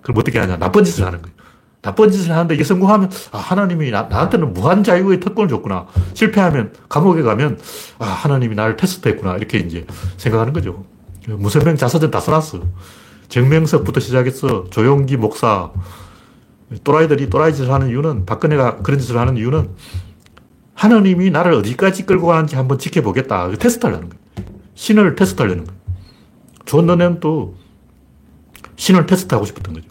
그럼 0.03 0.19
어떻게 0.19 0.39
하냐. 0.39 0.57
나쁜 0.59 0.85
짓을 0.85 1.05
하는 1.05 1.21
거예요. 1.23 1.35
나쁜 1.83 2.11
짓을 2.11 2.33
하는데 2.33 2.55
이게 2.55 2.65
성공하면 2.65 3.11
아, 3.33 3.39
하나님이 3.39 3.91
나, 3.91 4.03
나한테는 4.03 4.55
무한 4.55 4.83
자유의 4.83 5.21
특권을 5.21 5.49
줬구나. 5.49 5.87
실패하면 6.15 6.73
감옥에 6.89 7.23
가면 7.23 7.61
아, 7.99 8.07
하나님이 8.07 8.55
나를 8.55 8.77
테스트했구나. 8.77 9.37
이렇게 9.37 9.59
이제 9.59 9.87
생각하는 10.17 10.53
거죠. 10.53 10.85
문선명 11.29 11.77
자서전 11.77 12.11
다 12.11 12.21
써놨어. 12.21 12.61
정명석부터 13.29 14.01
시작해서 14.01 14.65
조용기 14.71 15.17
목사, 15.17 15.71
또라이들이 16.85 17.31
또라이 17.31 17.53
짓을 17.53 17.73
하는 17.73 17.89
이유는, 17.89 18.27
박근혜가 18.27 18.79
그런 18.79 18.99
짓을 19.01 19.19
하는 19.19 19.37
이유는 19.37 19.71
하나님이 20.77 21.31
나를 21.31 21.53
어디까지 21.55 22.05
끌고 22.07 22.27
가는지 22.29 22.55
한번 22.55 22.79
지켜보겠다. 22.79 23.51
테스트 23.59 23.87
하려는 23.87 24.11
거예요. 24.11 24.23
신을 24.75 25.17
테스트 25.17 25.41
하려는 25.43 25.65
거예요. 25.65 25.81
존 26.67 26.87
레논도 26.87 27.57
신을 28.77 29.07
테스트하고 29.07 29.47
싶었던 29.47 29.75
거죠. 29.75 29.89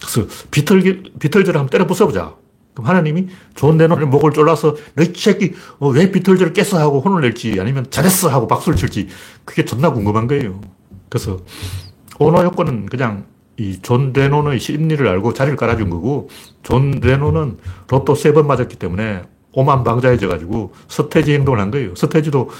그래서 0.00 0.26
비틀, 0.50 1.02
비틀즈를 1.18 1.58
한번 1.58 1.70
때려 1.70 1.86
부숴보자. 1.86 2.34
그럼 2.74 2.86
하나님이 2.88 3.28
존 3.54 3.78
레논의 3.78 4.06
목을 4.06 4.32
졸라서 4.32 4.76
너이 4.94 5.12
새끼 5.16 5.52
어, 5.78 5.88
왜 5.88 6.10
비틀즈를 6.10 6.52
깼어 6.52 6.78
하고 6.78 7.00
혼을 7.00 7.20
낼지 7.22 7.58
아니면 7.60 7.86
잘했어 7.90 8.28
하고 8.28 8.46
박수를 8.46 8.76
칠지 8.76 9.08
그게 9.44 9.64
존나 9.64 9.90
궁금한 9.90 10.26
거예요. 10.26 10.60
그래서 11.08 11.38
오노 12.18 12.44
요코는 12.44 12.86
그냥 12.86 13.24
이 13.58 13.78
존 13.82 14.12
레논의 14.14 14.58
심리를 14.58 15.06
알고 15.06 15.34
자리를 15.34 15.56
깔아준 15.56 15.90
거고 15.90 16.28
존 16.62 16.90
레논은 17.02 17.58
로또 17.88 18.14
세 18.14 18.32
번 18.32 18.46
맞았기 18.46 18.76
때문에 18.76 19.22
오만 19.52 19.84
방자해져가지고 19.84 20.72
서태지 20.88 21.32
행동을 21.34 21.60
한 21.60 21.70
거예요. 21.70 21.94
서태지도 21.94 22.50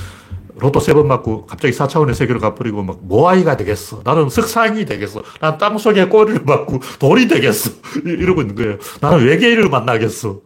로또 0.58 0.80
세 0.80 0.92
번 0.92 1.08
맞고 1.08 1.46
갑자기 1.46 1.74
4차원의 1.74 2.14
세계로 2.14 2.38
가버리고 2.38 2.82
막 2.82 2.98
모아이가 3.02 3.56
되겠어. 3.56 4.02
나는 4.04 4.28
석상이 4.28 4.84
되겠어. 4.84 5.22
난 5.40 5.56
땅속에 5.58 6.06
뿌리를 6.06 6.42
박고 6.44 6.80
돌이 6.98 7.26
되겠어. 7.26 7.70
이러고 8.04 8.42
있는 8.42 8.54
거예요. 8.54 8.78
나는 9.00 9.24
외계인을 9.24 9.70
만나겠어. 9.70 10.40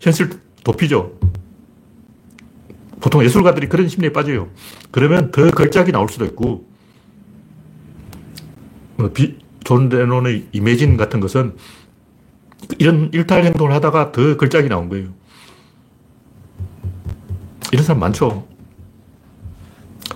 현실 0.00 0.30
도피죠. 0.64 1.12
보통 3.00 3.22
예술가들이 3.24 3.68
그런 3.68 3.88
심리에 3.88 4.12
빠져요. 4.12 4.48
그러면 4.90 5.30
더 5.30 5.48
걸작이 5.50 5.92
나올 5.92 6.08
수도 6.08 6.24
있고, 6.24 6.66
뭐 8.96 9.10
비, 9.12 9.36
존 9.62 9.88
레논의 9.88 10.46
Imagine 10.52 10.96
같은 10.96 11.20
것은 11.20 11.54
이런 12.78 13.10
일탈 13.12 13.44
행동을 13.44 13.72
하다가 13.74 14.12
더 14.12 14.36
걸작이 14.36 14.68
나온 14.68 14.88
거예요. 14.88 15.08
이런 17.72 17.84
사람 17.84 18.00
많죠. 18.00 18.46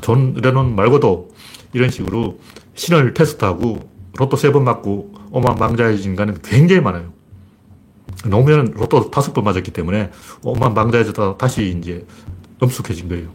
존 0.01 0.35
레논 0.35 0.75
말고도 0.75 1.31
이런 1.73 1.91
식으로 1.91 2.39
신을 2.75 3.15
테스트하고 3.15 3.91
로또 4.19 4.37
세 4.37 4.51
번 4.53 4.65
맞고 4.65 5.15
오만 5.31 5.57
방자해진 5.57 6.11
인간은 6.13 6.39
굉장히 6.43 6.81
많아요. 6.81 7.13
노무현은 8.27 8.73
로또 8.75 9.11
다섯 9.11 9.33
번 9.33 9.45
맞았기 9.45 9.71
때문에 9.71 10.11
오만 10.43 10.75
망자해져다 10.75 11.37
다시 11.39 11.77
이제 11.79 12.07
엄숙해진 12.61 13.09
거예요. 13.09 13.29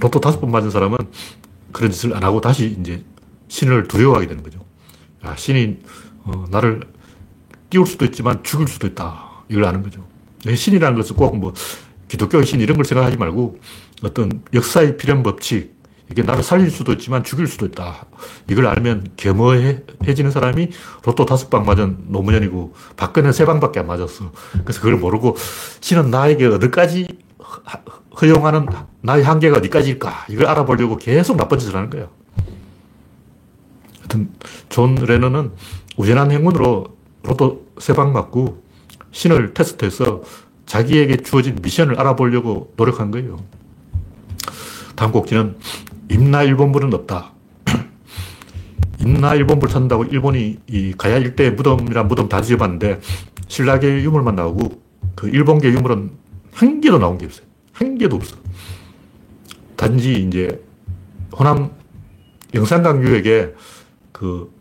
로또 0.00 0.20
다섯 0.20 0.40
번 0.40 0.50
맞은 0.50 0.70
사람은 0.70 0.98
그런 1.72 1.90
짓을 1.90 2.16
안 2.16 2.22
하고 2.24 2.40
다시 2.40 2.76
이제 2.80 3.04
신을 3.48 3.86
두려워하게 3.88 4.26
되는 4.26 4.42
거죠. 4.42 4.64
아, 5.22 5.36
신이 5.36 5.78
어, 6.24 6.44
나를 6.50 6.80
띄울 7.70 7.86
수도 7.86 8.04
있지만 8.06 8.42
죽일 8.42 8.66
수도 8.68 8.86
있다. 8.86 9.30
이걸 9.48 9.64
아는 9.66 9.82
거죠. 9.82 10.04
신이라는 10.54 10.96
것은 10.96 11.16
꼭 11.16 11.36
뭐 11.36 11.52
기독교의 12.08 12.46
신 12.46 12.60
이런 12.60 12.76
걸 12.76 12.84
생각하지 12.84 13.16
말고 13.16 13.58
어떤 14.02 14.42
역사의 14.52 14.96
필연 14.96 15.22
법칙, 15.22 15.74
이게 16.10 16.22
나를 16.22 16.42
살릴 16.42 16.70
수도 16.70 16.92
있지만 16.92 17.24
죽일 17.24 17.46
수도 17.46 17.64
있다. 17.64 18.06
이걸 18.50 18.66
알면 18.66 19.12
겸허해지는 19.16 20.30
사람이 20.30 20.68
로또 21.02 21.24
다섯 21.24 21.48
방 21.48 21.64
맞은 21.64 22.06
노무현이고 22.08 22.74
박근혜 22.96 23.32
세 23.32 23.46
방밖에 23.46 23.80
안 23.80 23.86
맞았어. 23.86 24.30
그래서 24.64 24.80
그걸 24.80 24.98
모르고 24.98 25.36
신은 25.80 26.10
나에게 26.10 26.46
어디까지 26.46 27.08
허용하는 28.20 28.66
나의 29.00 29.24
한계가 29.24 29.58
어디까지일까? 29.58 30.26
이걸 30.28 30.46
알아보려고 30.46 30.98
계속 30.98 31.36
나쁜 31.36 31.58
짓을 31.58 31.74
하는 31.74 31.88
거예요. 31.88 32.10
하여튼 34.00 34.30
존 34.68 34.94
레논은 34.96 35.52
우연한 35.96 36.30
행운으로 36.30 36.96
로또 37.22 37.66
세 37.78 37.94
방 37.94 38.12
맞고 38.12 38.62
신을 39.10 39.54
테스트해서 39.54 40.22
자기에게 40.66 41.18
주어진 41.18 41.58
미션을 41.62 41.98
알아보려고 41.98 42.72
노력한 42.76 43.10
거예요. 43.10 43.38
다음 44.96 45.12
꼭지는 45.12 45.56
임나 46.10 46.42
일본부는 46.44 46.92
없다. 46.94 47.32
임나 49.00 49.34
일본부를 49.34 49.72
찾는다고 49.72 50.04
일본이 50.04 50.58
이 50.68 50.94
가야 50.96 51.18
일대 51.18 51.50
무덤이란 51.50 52.08
무덤 52.08 52.28
다 52.28 52.40
뒤져봤는데 52.40 53.00
신라계 53.48 54.02
유물만 54.02 54.36
나오고 54.36 54.82
그 55.14 55.28
일본계 55.28 55.68
유물은 55.68 56.10
한 56.52 56.80
개도 56.80 56.98
나온 56.98 57.18
게 57.18 57.26
없어요. 57.26 57.46
한 57.72 57.98
개도 57.98 58.16
없어. 58.16 58.36
단지 59.76 60.12
이제 60.14 60.62
호남 61.36 61.70
영산강 62.54 63.02
유역에 63.02 63.52
그 64.12 64.52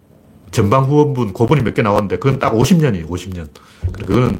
전방 0.52 0.86
후원분 0.86 1.34
고분이 1.34 1.62
몇 1.62 1.74
개 1.76 1.82
나왔는데 1.82 2.18
그건 2.18 2.40
딱 2.40 2.54
50년이에요. 2.54 3.08
50년. 3.08 3.48
그거는 4.06 4.40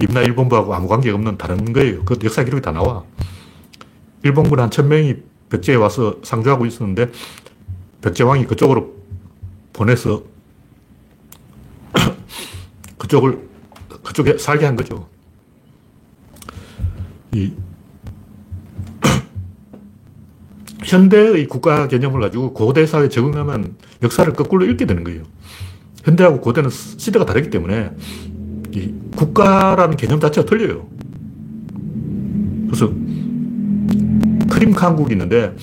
임나 0.00 0.22
일본부하고 0.22 0.74
아무 0.74 0.88
관계 0.88 1.10
없는 1.10 1.38
다른 1.38 1.72
거예요. 1.72 2.04
그 2.04 2.18
역사 2.24 2.44
기록이 2.44 2.62
다 2.62 2.72
나와. 2.72 3.04
일본군 4.22 4.58
한 4.58 4.70
천명이 4.70 5.16
백제에 5.50 5.76
와서 5.76 6.16
상주하고 6.22 6.66
있었는데 6.66 7.10
백제왕이 8.02 8.46
그쪽으로 8.46 8.94
보내서 9.72 10.24
그쪽을 12.98 13.48
그쪽에 14.02 14.38
살게 14.38 14.66
한 14.66 14.76
거죠. 14.76 15.08
이 17.32 17.52
현대의 20.84 21.46
국가 21.46 21.88
개념을 21.88 22.20
가지고 22.20 22.52
고대 22.52 22.86
사회에 22.86 23.08
적응하면 23.08 23.76
역사를 24.02 24.32
거꾸로 24.32 24.64
읽게 24.66 24.86
되는 24.86 25.04
거예요. 25.04 25.22
현대하고 26.04 26.40
고대는 26.40 26.70
시대가 26.70 27.24
다르기 27.24 27.50
때문에 27.50 27.90
이 28.74 28.92
국가라는 29.16 29.96
개념 29.96 30.20
자체가 30.20 30.46
틀려요. 30.46 30.86
그래서 32.66 32.92
크림 34.50 34.72
칸국이 34.72 35.12
있는데 35.12 35.54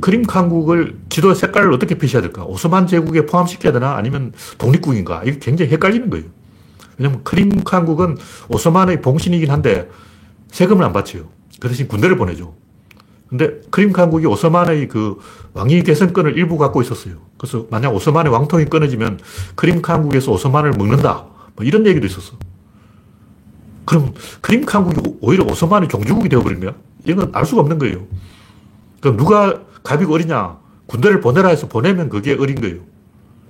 크림 0.00 0.22
칸국을 0.22 0.96
지도 1.08 1.34
색깔을 1.34 1.72
어떻게 1.72 1.96
표시해야 1.96 2.22
될까? 2.22 2.44
오스만 2.44 2.86
제국에 2.86 3.26
포함시켜야 3.26 3.72
되나? 3.72 3.96
아니면 3.96 4.32
독립국인가? 4.56 5.22
이게 5.24 5.38
굉장히 5.38 5.72
헷갈리는 5.72 6.08
거예요. 6.08 6.26
왜냐면 6.96 7.22
크림 7.24 7.62
칸국은 7.62 8.16
오스만의 8.48 9.02
봉신이긴 9.02 9.50
한데 9.50 9.88
세금을 10.48 10.84
안 10.84 10.92
바쳐요. 10.92 11.28
그 11.60 11.68
대신 11.68 11.86
군대를 11.88 12.16
보내죠. 12.16 12.54
근데 13.28 13.60
크림 13.70 13.92
칸국이 13.92 14.24
오스만의 14.26 14.88
그 14.88 15.18
왕위 15.52 15.82
계승권을 15.82 16.38
일부 16.38 16.56
갖고 16.56 16.80
있었어요. 16.80 17.16
그래서 17.36 17.66
만약 17.70 17.94
오스만의 17.94 18.32
왕통이 18.32 18.66
끊어지면 18.66 19.18
크림 19.54 19.82
칸국에서 19.82 20.32
오스만을 20.32 20.72
먹는다. 20.78 21.26
뭐 21.58 21.66
이런 21.66 21.84
얘기도 21.86 22.06
있었어. 22.06 22.38
그럼 23.84 24.14
크림 24.40 24.64
칸국이 24.64 25.16
오히려 25.20 25.44
오스만의 25.44 25.88
종주국이 25.88 26.28
되어버린 26.28 26.60
거야? 26.60 26.74
이건 27.04 27.30
알 27.34 27.44
수가 27.44 27.62
없는 27.62 27.78
거예요. 27.78 28.06
그럼 29.00 29.16
누가 29.16 29.60
가비가 29.82 30.12
어리냐? 30.12 30.56
군대를 30.86 31.20
보내라 31.20 31.48
해서 31.48 31.66
보내면 31.66 32.08
그게 32.08 32.34
어린 32.34 32.60
거예요. 32.60 32.78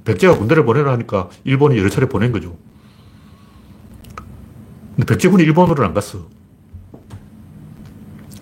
백제가 0.06 0.38
군대를 0.38 0.64
보내라 0.64 0.90
하니까 0.92 1.28
일본이 1.44 1.76
여러 1.76 1.90
차례 1.90 2.08
보낸 2.08 2.32
거죠. 2.32 2.56
근데 4.96 5.04
백제군이 5.04 5.42
일본으로는 5.42 5.88
안 5.88 5.94
갔어. 5.94 6.26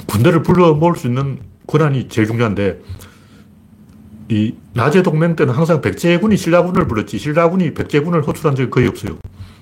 군대를 0.07 0.45
불러 0.45 0.75
모을 0.75 0.95
수 0.95 1.09
있는 1.09 1.41
권한이 1.67 2.09
제일 2.09 2.29
중요한데, 2.29 2.81
이 4.29 4.55
나제 4.73 5.03
동맹 5.03 5.35
때는 5.35 5.53
항상 5.53 5.81
백제군이 5.81 6.37
신라군을 6.37 6.87
불렀지, 6.87 7.19
신라군이 7.19 7.75
백제군을 7.75 8.23
호출한 8.23 8.55
적이 8.55 8.71
거의 8.71 8.87
없어요. 8.87 9.19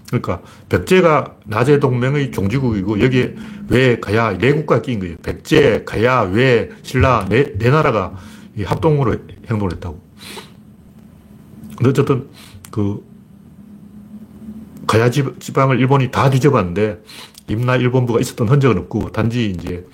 그러니까 0.09 0.43
백제가 0.69 1.37
나제 1.47 1.81
동맹의 1.81 2.31
종지국이고 2.31 3.01
여기에 3.01 3.35
왜 3.69 4.01
가야 4.01 4.37
네 4.38 4.53
국가 4.53 4.81
끼인 4.83 5.01
거예요. 5.01 5.17
백제, 5.23 5.85
가야, 5.85 6.21
왜, 6.21 6.71
신라 6.83 7.27
네, 7.29 7.57
네 7.59 7.71
나라가 7.71 8.14
합동으로 8.64 9.17
행동을 9.49 9.73
했다고. 9.73 10.01
근데 11.77 11.90
어쨌든 11.90 12.29
그 12.71 13.05
가야 14.87 15.11
지방을 15.11 15.81
일본이 15.81 16.11
다 16.11 16.31
뒤져봤는데 16.31 17.03
임나 17.49 17.77
일본부가 17.77 18.21
있었던 18.21 18.49
흔적은 18.49 18.79
없고 18.79 19.11
단지 19.12 19.51
이제 19.51 19.87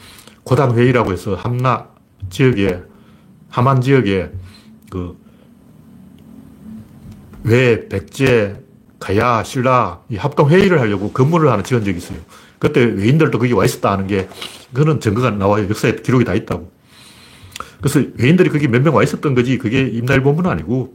고당 0.43 0.77
회의라고 0.77 1.13
해서 1.13 1.35
함나 1.35 1.89
지역에 2.29 2.83
함안 3.49 3.81
지역에 3.81 4.31
그 4.91 5.21
왜 7.43 7.89
백제 7.89 8.63
가야, 9.01 9.43
신라 9.43 10.03
이 10.11 10.17
합동 10.17 10.51
회의를 10.51 10.81
하려고 10.81 11.11
근무를 11.13 11.51
하는 11.51 11.65
지은 11.65 11.85
적이 11.85 11.99
있어요. 11.99 12.19
그때 12.59 12.83
외인들도 12.85 13.39
거기 13.39 13.53
와 13.55 13.65
있었다 13.65 13.91
하는 13.93 14.07
게 14.07 14.29
그런 14.75 15.01
증거가 15.01 15.31
나와요. 15.31 15.67
역사에 15.69 15.97
기록이 15.97 16.25
다 16.25 16.35
있다고. 16.35 16.71
그래서 17.81 18.03
외인들이 18.19 18.51
거기 18.51 18.69
몇 18.69 18.83
명 18.83 18.95
와 18.95 19.03
있었던 19.03 19.35
거지 19.35 19.57
그게 19.59 19.81
임나일본부는 19.89 20.51
아니고 20.51 20.95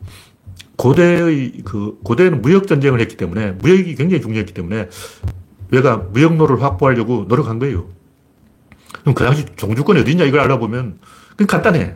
고대의 0.78 1.62
그 1.65 1.98
고대는 2.04 2.41
무역 2.41 2.68
전쟁을 2.68 3.00
했기 3.02 3.18
때문에 3.18 3.54
무역이 3.54 3.96
굉장히 3.96 4.22
중요했기 4.22 4.54
때문에 4.54 4.89
왜가 5.72 5.98
무역로를 5.98 6.62
확보하려고 6.62 7.26
노력한 7.28 7.58
거예요. 7.60 7.89
그럼 9.02 9.15
그 9.15 9.24
당시 9.24 9.46
종주권이 9.56 10.02
어디냐 10.02 10.26
이걸 10.26 10.41
알아보면 10.41 11.00
그건 11.32 11.48
간단해. 11.48 11.96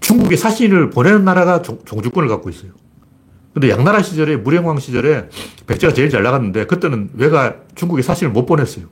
중국에 0.00 0.36
사신을 0.36 0.90
보내는 0.90 1.24
나라가 1.24 1.60
종, 1.62 1.80
종주권을 1.84 2.28
갖고 2.28 2.50
있어요. 2.50 2.72
근데 3.52 3.68
양나라 3.68 4.02
시절에 4.02 4.36
무령왕 4.36 4.78
시절에 4.78 5.28
백제가 5.66 5.92
제일 5.92 6.08
잘 6.08 6.22
나갔는데 6.22 6.66
그때는 6.66 7.10
왜가 7.14 7.56
중국에 7.74 8.02
사신을 8.02 8.32
못 8.32 8.46
보냈어요. 8.46 8.86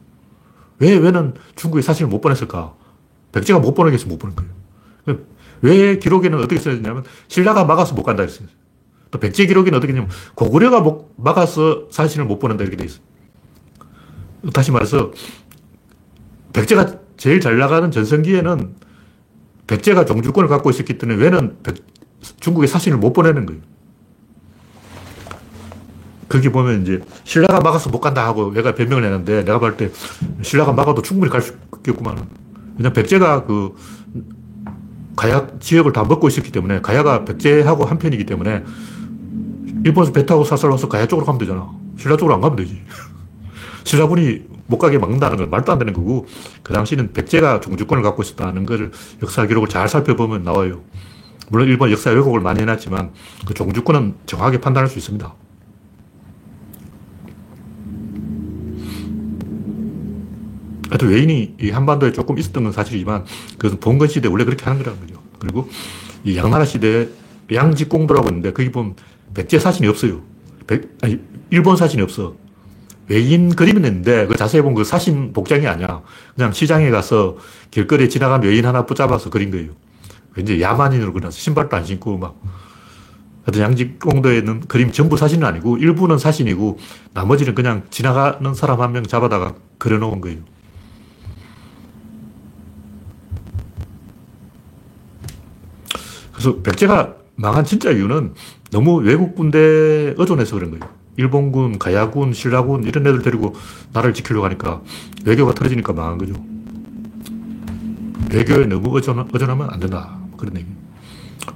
왜 0.81 0.97
왜는 0.97 1.35
중국에 1.55 1.83
사신을 1.83 2.11
못 2.11 2.21
보냈을까? 2.21 2.75
백제가 3.33 3.61
못 3.61 3.75
보내겠어 3.75 4.09
못 4.09 4.19
보낸 4.19 4.37
거예요. 4.37 5.21
왜 5.63 5.99
기록에는 5.99 6.39
어떻게 6.39 6.61
써있냐면 6.61 7.05
신라가 7.29 7.65
막아서 7.65 7.95
못 7.95 8.03
간다 8.03 8.23
했어요. 8.23 8.49
또 9.11 9.19
백제 9.19 9.47
기록에는 9.47 9.77
어떻게 9.77 9.93
했냐면 9.93 10.11
고구려가 10.35 10.85
막아서 11.17 11.89
사신을 11.91 12.27
못 12.27 12.39
보낸다 12.39 12.63
이렇게 12.63 12.77
돼 12.77 12.85
있어요. 12.85 13.01
다시 14.53 14.71
말해서 14.71 15.13
백제가 16.53 16.99
제일 17.17 17.41
잘 17.41 17.59
나가는 17.59 17.91
전성기에는 17.91 18.75
백제가 19.67 20.05
종주권을 20.05 20.49
갖고 20.49 20.71
있었기 20.71 20.99
때문에 20.99 21.23
왜는 21.23 21.59
백, 21.63 21.77
중국에 22.41 22.67
사신을 22.67 22.99
못 22.99 23.13
보내는 23.13 23.47
거예요. 23.47 23.61
거기 26.29 26.49
보면 26.51 26.83
이제 26.83 27.01
신라가 27.25 27.61
막아서 27.61 27.91
못 27.91 28.01
간다 28.01 28.27
하고 28.27 28.53
내가 28.53 28.75
변명을 28.75 29.05
했는데 29.05 29.45
내가 29.45 29.59
볼 29.59 29.77
때 29.77 29.91
신라가 30.43 30.73
막아도 30.73 31.03
충분히 31.03 31.31
갈 31.31 31.41
수 31.41 31.55
있겠구만. 31.79 32.29
그냥 32.77 32.93
백제가 32.93 33.45
그 33.45 33.75
가야 35.17 35.47
지역을 35.59 35.93
다 35.93 36.05
먹고 36.05 36.29
있었기 36.29 36.53
때문에 36.53 36.81
가야가 36.81 37.25
백제하고 37.25 37.85
한편이기 37.85 38.25
때문에 38.27 38.63
일본에서 39.85 40.13
배 40.13 40.27
타고 40.27 40.45
사설 40.45 40.71
와서 40.71 40.89
가야 40.89 41.07
쪽으로 41.07 41.27
가면 41.27 41.39
되잖아. 41.39 41.69
신라 41.99 42.17
쪽으로 42.17 42.35
안 42.35 42.41
가면 42.41 42.57
되지. 42.57 42.81
신라군이 43.85 44.43
못 44.67 44.79
가게 44.79 44.99
막는다는 44.99 45.39
건 45.39 45.51
말도 45.51 45.73
안 45.73 45.79
되는 45.79 45.93
거고 45.93 46.27
그 46.63 46.73
당시는 46.75 47.13
백제가 47.15 47.61
종주권을 47.61 48.03
갖고 48.03 48.23
있었다는 48.23 48.67
걸 48.67 48.93
역사 49.23 49.47
기록을 49.47 49.69
잘 49.69 49.89
살펴보면 49.89 50.43
나와요. 50.43 50.83
물론 51.51 51.69
일본 51.69 51.91
역사 51.91 52.11
왜곡을 52.11 52.41
많이 52.41 52.61
해놨지만 52.61 53.13
그 53.47 53.55
종주권은 53.55 54.15
정확하게 54.27 54.61
판단할 54.61 54.89
수 54.89 54.99
있습니다. 54.99 55.35
하여튼 60.89 61.09
외인이 61.09 61.57
이 61.61 61.71
한반도에 61.71 62.13
조금 62.13 62.39
있었던 62.39 62.63
건 62.65 62.73
사실이지만 62.73 63.25
그것은 63.59 63.81
봉건 63.81 64.09
시대 64.09 64.29
원래 64.29 64.45
그렇게 64.45 64.65
하는 64.65 64.79
거라는 64.83 65.01
거죠. 65.01 65.21
그리고 65.39 65.69
이 66.25 66.37
양나라 66.37 66.65
시대 66.65 67.09
양직공부라고 67.53 68.29
있는데 68.29 68.53
거기 68.53 68.71
보면 68.71 68.95
백제 69.35 69.59
사신이 69.59 69.89
없어요. 69.89 70.21
백, 70.67 70.97
아니, 71.03 71.19
일본 71.51 71.77
사신이 71.77 72.03
없어. 72.03 72.35
외인 73.09 73.55
그림은 73.55 73.85
있는데 73.87 74.27
그 74.27 74.37
자세히 74.37 74.61
보면 74.61 74.75
그 74.75 74.85
사신 74.85 75.33
복장이 75.33 75.67
아니야. 75.67 76.03
그냥 76.37 76.53
시장에 76.53 76.91
가서 76.91 77.39
길거리에 77.71 78.09
지나간 78.09 78.43
외인 78.43 78.67
하나 78.67 78.85
붙잡아서 78.85 79.31
그린 79.31 79.51
거예요. 79.51 79.71
왠지 80.35 80.61
야만인으로 80.61 81.13
그려서 81.15 81.39
신발도 81.39 81.75
안 81.77 81.85
신고 81.85 82.19
막. 82.19 82.39
하여튼 83.45 83.63
양지공도에 83.63 84.39
있는 84.39 84.61
그림 84.61 84.93
전부 84.93 85.17
사진은 85.17 85.47
아니고 85.47 85.79
일부는 85.79 86.19
사진이고 86.19 86.79
나머지는 87.15 87.55
그냥 87.55 87.85
지나가는 87.89 88.53
사람 88.55 88.83
한 88.83 88.93
명 88.93 89.05
잡아다가 89.05 89.55
그려놓은 89.79 90.21
거예요. 90.21 90.39
그래서 96.39 96.63
백제가 96.63 97.17
망한 97.35 97.65
진짜 97.65 97.91
이유는 97.91 98.35
너무 98.71 99.01
외국 99.01 99.35
군대에 99.35 100.15
의존해서 100.17 100.55
그런 100.55 100.71
거예요. 100.71 100.89
일본군, 101.17 101.81
가야군, 101.81 102.33
신라군 102.33 102.85
이런 102.85 103.05
애들 103.09 103.23
데리고 103.23 103.57
나라를 103.93 104.15
지키려고 104.15 104.47
하니까 104.47 104.81
외교가 105.25 105.53
틀어지니까 105.53 105.93
망한 105.93 106.19
거죠. 106.19 106.35
외교에 108.33 108.67
너무 108.67 108.95
의존, 108.95 109.29
의존하면 109.33 109.69
안 109.69 109.81
된다. 109.81 110.17
그런 110.37 110.57
얘기. 110.57 110.67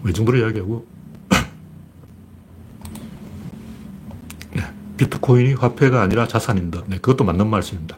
외정부를 0.02 0.40
이야기하고 0.40 0.84
네, 4.54 4.62
비트코인이 4.96 5.54
화폐가 5.54 6.02
아니라 6.02 6.26
자산입니다. 6.26 6.82
네, 6.88 6.96
그것도 6.96 7.22
맞는 7.22 7.48
말씀입니다. 7.48 7.96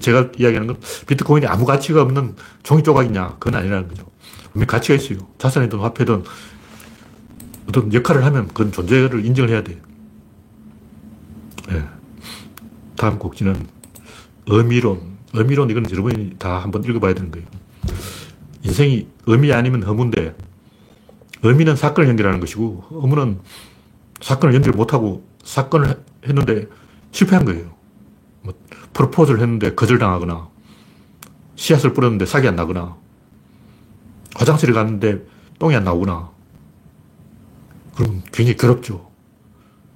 제가 0.00 0.30
이야기하는 0.36 0.66
건 0.66 0.78
비트코인이 1.06 1.46
아무 1.46 1.64
가치가 1.64 2.02
없는 2.02 2.34
종이 2.64 2.82
조각이냐? 2.82 3.36
그건 3.38 3.60
아니라는 3.60 3.86
거죠. 3.86 4.13
분명 4.54 4.68
가치가 4.68 4.94
있어요. 4.94 5.18
자산이든 5.36 5.80
화폐든 5.80 6.22
어떤 7.68 7.92
역할을 7.92 8.24
하면 8.24 8.46
그건 8.48 8.70
존재를 8.70 9.26
인정을 9.26 9.50
해야 9.50 9.62
돼요. 9.62 9.78
네. 11.68 11.84
다음 12.96 13.18
곡지는 13.18 13.66
의미론. 14.46 15.14
의미론 15.32 15.70
이건 15.70 15.90
여러분이 15.90 16.36
다 16.38 16.58
한번 16.58 16.84
읽어봐야 16.84 17.14
되는 17.14 17.32
거예요. 17.32 17.46
인생이 18.62 19.08
의미 19.26 19.52
아니면 19.52 19.82
허무인데 19.82 20.36
의미는 21.42 21.74
사건을 21.74 22.08
연결하는 22.08 22.38
것이고 22.38 22.84
허무는 22.90 23.40
사건을 24.20 24.54
연결 24.54 24.72
못하고 24.72 25.26
사건을 25.42 26.00
했는데 26.26 26.68
실패한 27.10 27.44
거예요. 27.44 27.74
뭐 28.42 28.54
프로포즈를 28.92 29.40
했는데 29.40 29.74
거절당하거나 29.74 30.48
씨앗을 31.56 31.92
뿌렸는데 31.92 32.24
싹이 32.24 32.46
안 32.46 32.54
나거나 32.54 32.96
화장실에 34.34 34.72
갔는데 34.72 35.24
똥이 35.58 35.74
안 35.74 35.84
나오거나 35.84 36.30
그럼 37.94 38.22
굉장히 38.32 38.56
괴롭죠. 38.56 39.10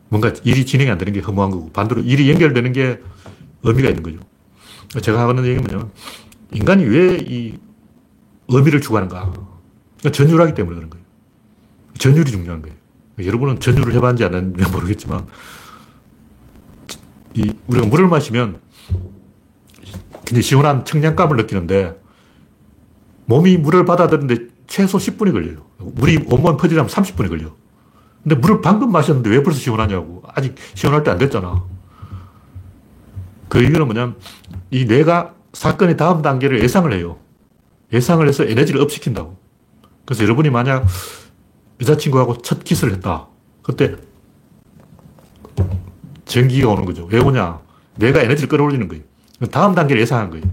뭔가 0.09 0.33
일이 0.45 0.65
진행이 0.65 0.91
안 0.91 0.99
되는 0.99 1.13
게 1.13 1.21
허무한 1.21 1.51
거고 1.51 1.71
반대로 1.71 2.01
일이 2.03 2.31
연결되는 2.31 2.73
게 2.73 3.01
의미가 3.63 3.89
있는 3.89 4.03
거죠. 4.03 4.19
제가 5.01 5.29
하는 5.29 5.45
얘기는 5.45 5.63
뭐냐면 5.63 5.93
인간이 6.53 6.85
왜 6.85 7.19
이 7.19 7.59
의미를 8.49 8.81
추구하는가. 8.81 9.33
전율하기 10.13 10.55
때문에 10.55 10.77
그런 10.77 10.91
거예요. 10.91 11.05
전율이 11.99 12.31
중요한 12.31 12.63
거예요. 12.63 12.77
여러분은 13.21 13.61
전율을 13.61 13.93
해봤는지 13.95 14.25
안 14.25 14.35
했는지 14.35 14.63
모르겠지만 14.71 15.27
이 17.35 17.53
우리가 17.67 17.87
물을 17.87 18.09
마시면 18.09 18.61
굉장히 20.25 20.43
시원한 20.43 20.85
청량감을 20.85 21.37
느끼는데 21.37 22.01
몸이 23.29 23.59
물을 23.59 23.85
받아들이는데 23.85 24.49
최소 24.67 24.97
10분이 24.97 25.33
걸려요. 25.33 25.67
물이 25.79 26.25
온몸에 26.31 26.57
퍼지려면 26.57 26.89
30분이 26.91 27.29
걸려. 27.29 27.55
근데 28.23 28.35
물을 28.35 28.61
방금 28.63 28.91
마셨는데 28.91 29.29
왜 29.31 29.43
벌써 29.43 29.59
시원하냐고. 29.61 30.23
아직 30.35 30.55
시원할 30.75 31.05
때 31.05 31.11
안 31.11 31.19
됐잖아. 31.19 31.63
그 33.49 33.61
이유는 33.61 33.85
뭐냐면 33.85 34.17
이 34.71 34.87
뇌가 34.87 35.35
사건의 35.53 35.97
다음 35.99 36.23
단계를 36.23 36.63
예상을 36.63 36.91
해요. 36.93 37.19
예상을 37.93 38.27
해서 38.27 38.45
에너지를 38.45 38.81
업시킨다고. 38.81 39.37
그래서 40.07 40.25
여러분이 40.25 40.49
만약 40.49 40.87
여자친구하고 41.81 42.39
첫 42.39 42.65
키스를 42.65 42.95
했다. 42.95 43.27
그때 43.63 43.95
전기가 46.25 46.71
오는 46.71 46.87
거죠. 46.87 47.07
왜 47.11 47.21
오냐? 47.21 47.61
뇌가 47.97 48.23
에너지를 48.23 48.49
끌어올리는 48.49 48.89
거예요. 48.89 49.05
다음 49.51 49.75
단계를 49.75 50.01
예상한 50.01 50.31
거예요. 50.31 50.45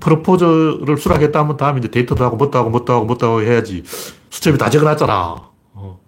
프로포즈를 0.00 0.98
수락했다 0.98 1.38
하면 1.40 1.56
다음에 1.56 1.78
이제 1.78 1.88
데이트도 1.88 2.24
하고 2.24 2.36
뭣도 2.36 2.58
하고 2.58 2.70
뭣도 2.70 2.92
하고 2.92 3.04
뭣도 3.06 3.26
하고 3.26 3.42
해야지. 3.42 3.82
수첩이 4.30 4.58
다 4.58 4.68
적어놨잖아. 4.68 5.36
어. 5.74 6.00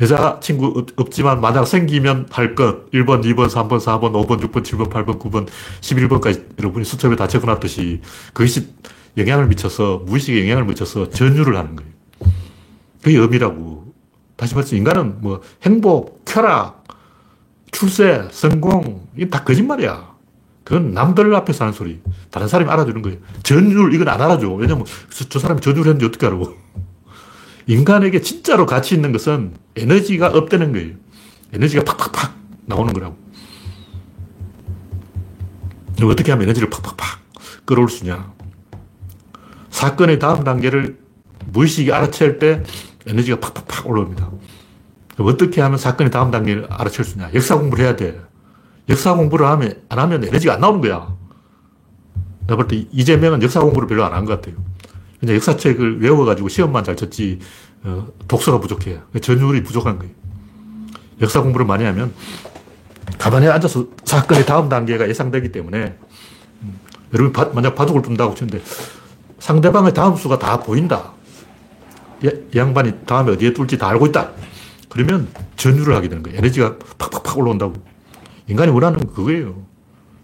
여자 0.00 0.38
친구 0.40 0.84
없지만 0.96 1.40
만약 1.40 1.64
생기면 1.64 2.26
할 2.30 2.54
것. 2.54 2.90
1번, 2.90 3.22
2번, 3.22 3.48
3번, 3.48 3.78
4번, 3.78 4.12
5번, 4.12 4.40
6번, 4.40 4.62
7번, 4.62 4.90
8번, 4.90 5.18
9번, 5.18 5.48
11번까지 5.80 6.58
여러분이 6.58 6.84
수첩에 6.84 7.16
다 7.16 7.26
적어놨듯이 7.26 8.00
그것이 8.32 8.68
영향을 9.16 9.46
미쳐서, 9.48 10.02
무의식에 10.06 10.42
영향을 10.42 10.64
미쳐서 10.64 11.10
전율을 11.10 11.56
하는 11.56 11.76
거예요. 11.76 11.92
그게 13.02 13.18
의미라고. 13.18 13.92
다시 14.36 14.54
말해서 14.54 14.74
인간은 14.74 15.20
뭐 15.20 15.40
행복, 15.62 16.24
쾌락, 16.24 16.84
출세, 17.70 18.26
성공, 18.30 19.06
이게 19.16 19.28
다 19.28 19.44
거짓말이야. 19.44 20.11
그건 20.64 20.92
남들 20.92 21.34
앞에서 21.34 21.64
하는 21.64 21.72
소리. 21.72 22.00
다른 22.30 22.48
사람이 22.48 22.70
알아주는 22.70 23.02
거예요. 23.02 23.18
전율, 23.42 23.92
이건 23.94 24.08
안 24.08 24.20
알아줘. 24.20 24.48
왜냐면 24.52 24.84
저, 25.10 25.28
저 25.28 25.38
사람이 25.38 25.60
전율을 25.60 25.86
했는지 25.86 26.06
어떻게 26.06 26.26
알아? 26.26 26.38
인간에게 27.66 28.20
진짜로 28.20 28.66
가치 28.66 28.94
있는 28.94 29.12
것은 29.12 29.54
에너지가 29.76 30.28
업되는 30.28 30.72
거예요. 30.72 30.94
에너지가 31.52 31.84
팍팍팍 31.84 32.34
나오는 32.66 32.92
거라고. 32.92 33.16
어떻게 36.02 36.32
하면 36.32 36.44
에너지를 36.44 36.68
팍팍팍 36.70 37.20
끌어올 37.64 37.88
수 37.88 38.04
있냐. 38.04 38.32
사건의 39.70 40.18
다음 40.18 40.42
단계를 40.42 40.98
무의식이 41.46 41.92
알아챌 41.92 42.38
때 42.38 42.62
에너지가 43.06 43.38
팍팍팍 43.40 43.88
올라옵니다. 43.88 44.30
어떻게 45.18 45.60
하면 45.60 45.78
사건의 45.78 46.10
다음 46.10 46.30
단계를 46.30 46.66
알아챌 46.70 47.02
수 47.02 47.12
있냐. 47.12 47.30
역사 47.34 47.56
공부를 47.56 47.84
해야 47.84 47.96
돼. 47.96 48.20
역사 48.88 49.14
공부를 49.14 49.46
하면, 49.46 49.82
안 49.88 49.98
하면 49.98 50.24
에너지가 50.24 50.54
안 50.54 50.60
나오는 50.60 50.80
거야. 50.80 51.14
내가 52.46 52.56
볼 52.56 52.68
때 52.68 52.86
이재명은 52.90 53.42
역사 53.42 53.60
공부를 53.60 53.86
별로 53.88 54.04
안 54.04 54.12
한 54.12 54.24
것 54.24 54.40
같아요. 54.40 54.56
그냥 55.20 55.36
역사책을 55.36 56.00
외워가지고 56.02 56.48
시험만 56.48 56.82
잘 56.84 56.96
쳤지, 56.96 57.38
어, 57.84 58.08
독서가 58.26 58.58
부족해. 58.58 59.00
전율이 59.20 59.62
부족한 59.62 59.98
거예요. 59.98 60.12
역사 61.20 61.40
공부를 61.40 61.64
많이 61.66 61.84
하면 61.84 62.12
가만히 63.18 63.46
앉아서 63.46 63.86
사건의 64.04 64.44
다음 64.46 64.68
단계가 64.68 65.08
예상되기 65.08 65.52
때문에 65.52 65.96
음, 66.62 66.80
여러분 67.14 67.32
바, 67.32 67.44
만약 67.54 67.76
바둑을 67.76 68.02
둔다고 68.02 68.34
치는데 68.34 68.60
상대방의 69.38 69.94
다음 69.94 70.16
수가 70.16 70.38
다 70.38 70.58
보인다. 70.60 71.12
이 72.22 72.30
양반이 72.56 73.04
다음에 73.06 73.32
어디에 73.32 73.52
뚫지 73.52 73.78
다 73.78 73.88
알고 73.88 74.06
있다. 74.06 74.30
그러면 74.88 75.28
전율을 75.56 75.94
하게 75.94 76.08
되는 76.08 76.22
거예요. 76.24 76.38
에너지가 76.38 76.76
팍팍팍 76.98 77.38
올라온다고. 77.38 77.74
인간이 78.48 78.70
원하는 78.70 78.98
건 78.98 79.12
그거예요. 79.14 79.64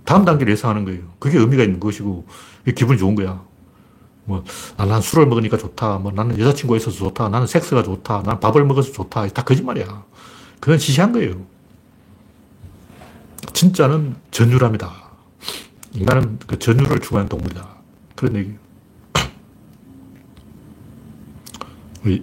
다음 0.05 0.25
단계를 0.25 0.53
예상하는 0.53 0.85
거예요. 0.85 1.03
그게 1.19 1.39
의미가 1.39 1.63
있는 1.63 1.81
것이고, 1.81 2.27
기분이 2.75 2.99
좋은 2.99 3.15
거야. 3.15 3.43
뭐, 4.25 4.45
아, 4.77 4.85
난 4.85 5.01
술을 5.01 5.27
먹으니까 5.27 5.57
좋다. 5.57 5.99
뭐, 5.99 6.13
나는 6.13 6.39
여자친구가 6.39 6.77
있어서 6.77 6.97
좋다. 6.99 7.29
나는 7.29 7.47
섹스가 7.47 7.83
좋다. 7.83 8.23
나는 8.23 8.41
밥을 8.41 8.65
먹어서 8.65 8.93
좋다. 8.93 9.29
다 9.29 9.43
거짓말이야. 9.43 10.05
그건 10.61 10.79
시시한 10.79 11.13
거예요. 11.13 11.47
진짜는 13.53 14.17
전율합니다. 14.31 14.93
인간은 15.95 16.39
그 16.47 16.59
전율을 16.59 17.01
추구하는 17.01 17.29
동물이다. 17.29 17.67
그런 18.15 18.37
얘기예요. 18.37 18.59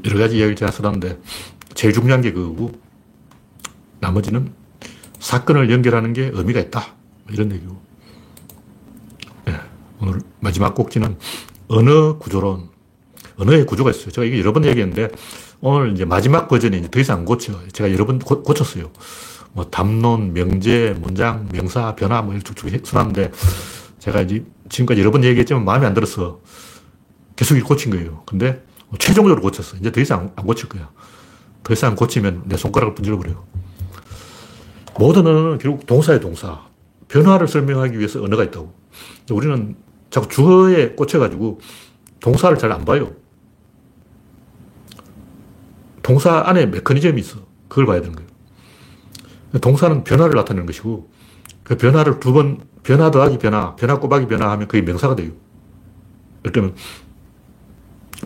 여러 0.06 0.20
가지 0.20 0.38
이야기를 0.38 0.56
제가 0.56 0.72
써놨는데, 0.72 1.20
제일 1.74 1.94
중요한 1.94 2.22
게 2.22 2.32
그거고, 2.32 2.72
나머지는 4.00 4.54
사건을 5.26 5.72
연결하는 5.72 6.14
게 6.14 6.30
의미가 6.32 6.60
있다. 6.60 6.86
이런 7.32 7.52
얘기고. 7.52 7.76
네, 9.46 9.60
오늘 10.00 10.22
마지막 10.40 10.76
꼭지는 10.76 11.18
언어 11.68 12.20
구조론. 12.20 12.70
언어의 13.38 13.66
구조가 13.66 13.90
있어요. 13.90 14.12
제가 14.12 14.24
이게 14.24 14.40
여러 14.40 14.54
번 14.54 14.66
얘기했는데, 14.66 15.10
오늘 15.62 15.94
이제 15.94 16.06
마지막 16.06 16.48
버전이 16.48 16.78
이제 16.78 16.92
더 16.92 17.00
이상 17.00 17.20
안 17.20 17.26
고쳐. 17.26 17.60
제가 17.74 17.92
여러 17.92 18.06
번 18.06 18.20
고, 18.20 18.54
쳤어요 18.54 18.92
뭐, 19.54 19.66
담론, 19.66 20.34
명제, 20.34 20.98
문장, 21.00 21.50
명사, 21.52 21.96
변화, 21.96 22.22
뭐, 22.22 22.36
이렇게 22.36 22.54
쭉쭉 22.54 22.86
써놨는데, 22.86 23.32
제가 23.98 24.22
이제 24.22 24.46
지금까지 24.70 25.02
여러 25.02 25.10
번 25.10 25.24
얘기했지만 25.24 25.66
마음에 25.66 25.88
안 25.88 25.96
들어서 25.96 26.40
계속 27.36 27.60
고친 27.64 27.92
거예요. 27.92 28.22
근데 28.28 28.64
최종적으로 29.00 29.42
고쳤어. 29.42 29.78
이제 29.78 29.92
더 29.92 30.00
이상 30.00 30.32
안 30.36 30.46
고칠 30.46 30.70
거야. 30.70 30.92
더 31.64 31.74
이상 31.74 31.96
고치면 31.96 32.44
내 32.46 32.58
손가락을 32.58 32.94
분질러버려요. 32.94 33.65
모든 34.98 35.28
언어는 35.28 35.58
결국 35.58 35.86
동사의 35.86 36.20
동사. 36.20 36.66
변화를 37.08 37.48
설명하기 37.48 37.98
위해서 37.98 38.22
언어가 38.22 38.44
있다고. 38.44 38.74
우리는 39.32 39.76
자꾸 40.10 40.28
주어에 40.28 40.92
꽂혀가지고 40.92 41.60
동사를 42.20 42.58
잘 42.58 42.72
안 42.72 42.86
봐요. 42.86 43.14
동사 46.02 46.44
안에 46.46 46.68
메커니즘이 46.68 47.20
있어. 47.22 47.40
그걸 47.68 47.86
봐야 47.86 48.00
되는 48.00 48.16
거예요. 48.16 48.30
동사는 49.60 50.04
변화를 50.04 50.36
나타내는 50.36 50.66
것이고, 50.66 51.10
그 51.64 51.78
변화를 51.78 52.20
두 52.20 52.34
번, 52.34 52.60
변화 52.84 53.10
더하기 53.10 53.40
변화, 53.40 53.76
변화 53.76 54.00
꼬박이 54.00 54.28
변화 54.28 54.52
하면 54.52 54.68
그게 54.68 54.82
명사가 54.84 55.16
돼요. 55.16 55.32
예를 56.44 56.52
들면, 56.52 56.76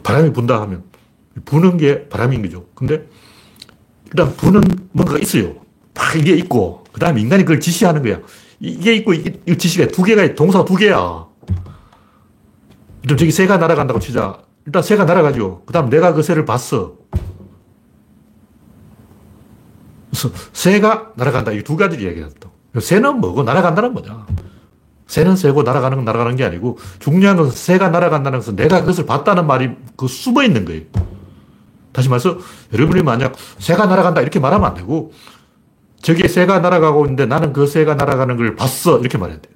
바람이 0.03 0.33
분다 0.33 0.59
하면, 0.61 0.83
부는 1.45 1.77
게 1.77 2.09
바람인 2.09 2.41
거죠. 2.41 2.67
근데, 2.75 3.07
일단 4.07 4.35
부는 4.35 4.61
뭔가가 4.91 5.19
있어요. 5.19 5.58
막 5.99 6.15
이게 6.15 6.33
있고, 6.37 6.83
그 6.93 6.99
다음에 6.99 7.19
인간이 7.21 7.43
그걸 7.43 7.59
지시하는 7.59 8.01
거야. 8.01 8.19
이게 8.59 8.95
있고, 8.95 9.13
이게 9.13 9.57
지시가 9.57 9.87
두 9.87 10.03
개가, 10.03 10.33
동사가 10.35 10.63
두 10.65 10.75
개야. 10.75 11.25
일단 13.03 13.17
저기 13.17 13.31
새가 13.31 13.57
날아간다고 13.57 13.99
치자. 13.99 14.39
일단 14.65 14.81
새가 14.81 15.03
날아가죠. 15.05 15.63
그 15.65 15.73
다음 15.73 15.89
내가 15.89 16.13
그 16.13 16.21
새를 16.21 16.45
봤어. 16.45 16.95
그래서 20.09 20.29
새가 20.53 21.13
날아간다. 21.15 21.51
이 21.51 21.63
두 21.63 21.75
가지 21.77 22.01
이야기가 22.01 22.29
또. 22.39 22.49
새는 22.79 23.19
뭐고 23.19 23.43
날아간다는 23.43 23.93
뭐냐. 23.93 24.25
새는 25.07 25.35
새고 25.37 25.63
날아가는 25.63 25.97
건 25.97 26.05
날아가는 26.05 26.35
게 26.35 26.43
아니고 26.45 26.77
중요한 26.99 27.35
것은 27.35 27.51
새가 27.51 27.89
날아간다는 27.89 28.39
것은 28.39 28.55
내가 28.55 28.81
그것을 28.81 29.05
봤다는 29.07 29.47
말이 29.47 29.71
그 29.95 30.07
숨어 30.07 30.43
있는 30.43 30.65
거예요. 30.65 30.83
다시 31.91 32.09
말해서 32.09 32.37
여러분이 32.73 33.01
만약 33.01 33.33
새가 33.57 33.87
날아간다 33.87 34.21
이렇게 34.21 34.39
말하면 34.39 34.67
안 34.69 34.75
되고 34.75 35.11
저기 36.01 36.27
새가 36.27 36.59
날아가고 36.59 37.05
있는데 37.05 37.25
나는 37.25 37.53
그 37.53 37.67
새가 37.67 37.95
날아가는 37.95 38.37
걸 38.37 38.55
봤어 38.55 38.99
이렇게 38.99 39.17
말해야 39.17 39.39
돼. 39.41 39.49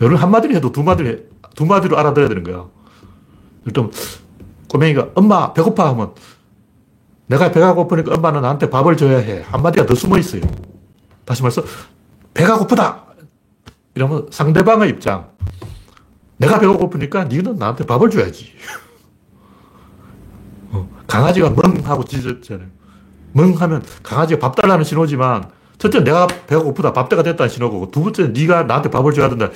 여러분 0.00 0.20
한마디로 0.20 0.54
해도 0.54 0.72
두 0.72 0.82
마디로, 0.82 1.16
두 1.54 1.64
마디로 1.64 1.96
알아들어야 1.98 2.28
되는 2.28 2.42
거야. 2.42 2.66
일단 3.64 3.90
꼬맹이가 4.68 5.10
엄마 5.14 5.52
배고파 5.52 5.88
하면 5.90 6.14
내가 7.26 7.50
배가 7.50 7.74
고프니까 7.74 8.14
엄마는 8.14 8.42
나한테 8.42 8.70
밥을 8.70 8.96
줘야 8.96 9.18
해. 9.18 9.42
한마디가 9.46 9.86
더 9.86 9.94
숨어 9.94 10.18
있어요. 10.18 10.42
다시 11.24 11.42
말해서 11.42 11.62
배가 12.34 12.58
고프다. 12.58 13.04
이러면 13.94 14.28
상대방의 14.30 14.90
입장. 14.90 15.30
내가 16.36 16.58
배가 16.60 16.76
고프니까 16.76 17.24
니는 17.24 17.56
나한테 17.56 17.86
밥을 17.86 18.10
줘야지. 18.10 18.52
어, 20.70 20.88
강아지가 21.06 21.50
멍 21.50 21.80
하고 21.84 22.04
짖었잖아요. 22.04 22.68
멍 23.36 23.52
하면 23.52 23.82
강아지가 24.02 24.40
밥 24.40 24.56
달라는 24.56 24.82
신호지만 24.84 25.50
첫째 25.76 26.02
내가 26.02 26.26
배가 26.26 26.62
고프다 26.62 26.94
밥때가 26.94 27.22
됐다는 27.22 27.50
신호고 27.50 27.90
두 27.90 28.02
번째 28.02 28.28
네가 28.28 28.62
나한테 28.62 28.90
밥을 28.90 29.12
줘야 29.12 29.28
된다. 29.28 29.50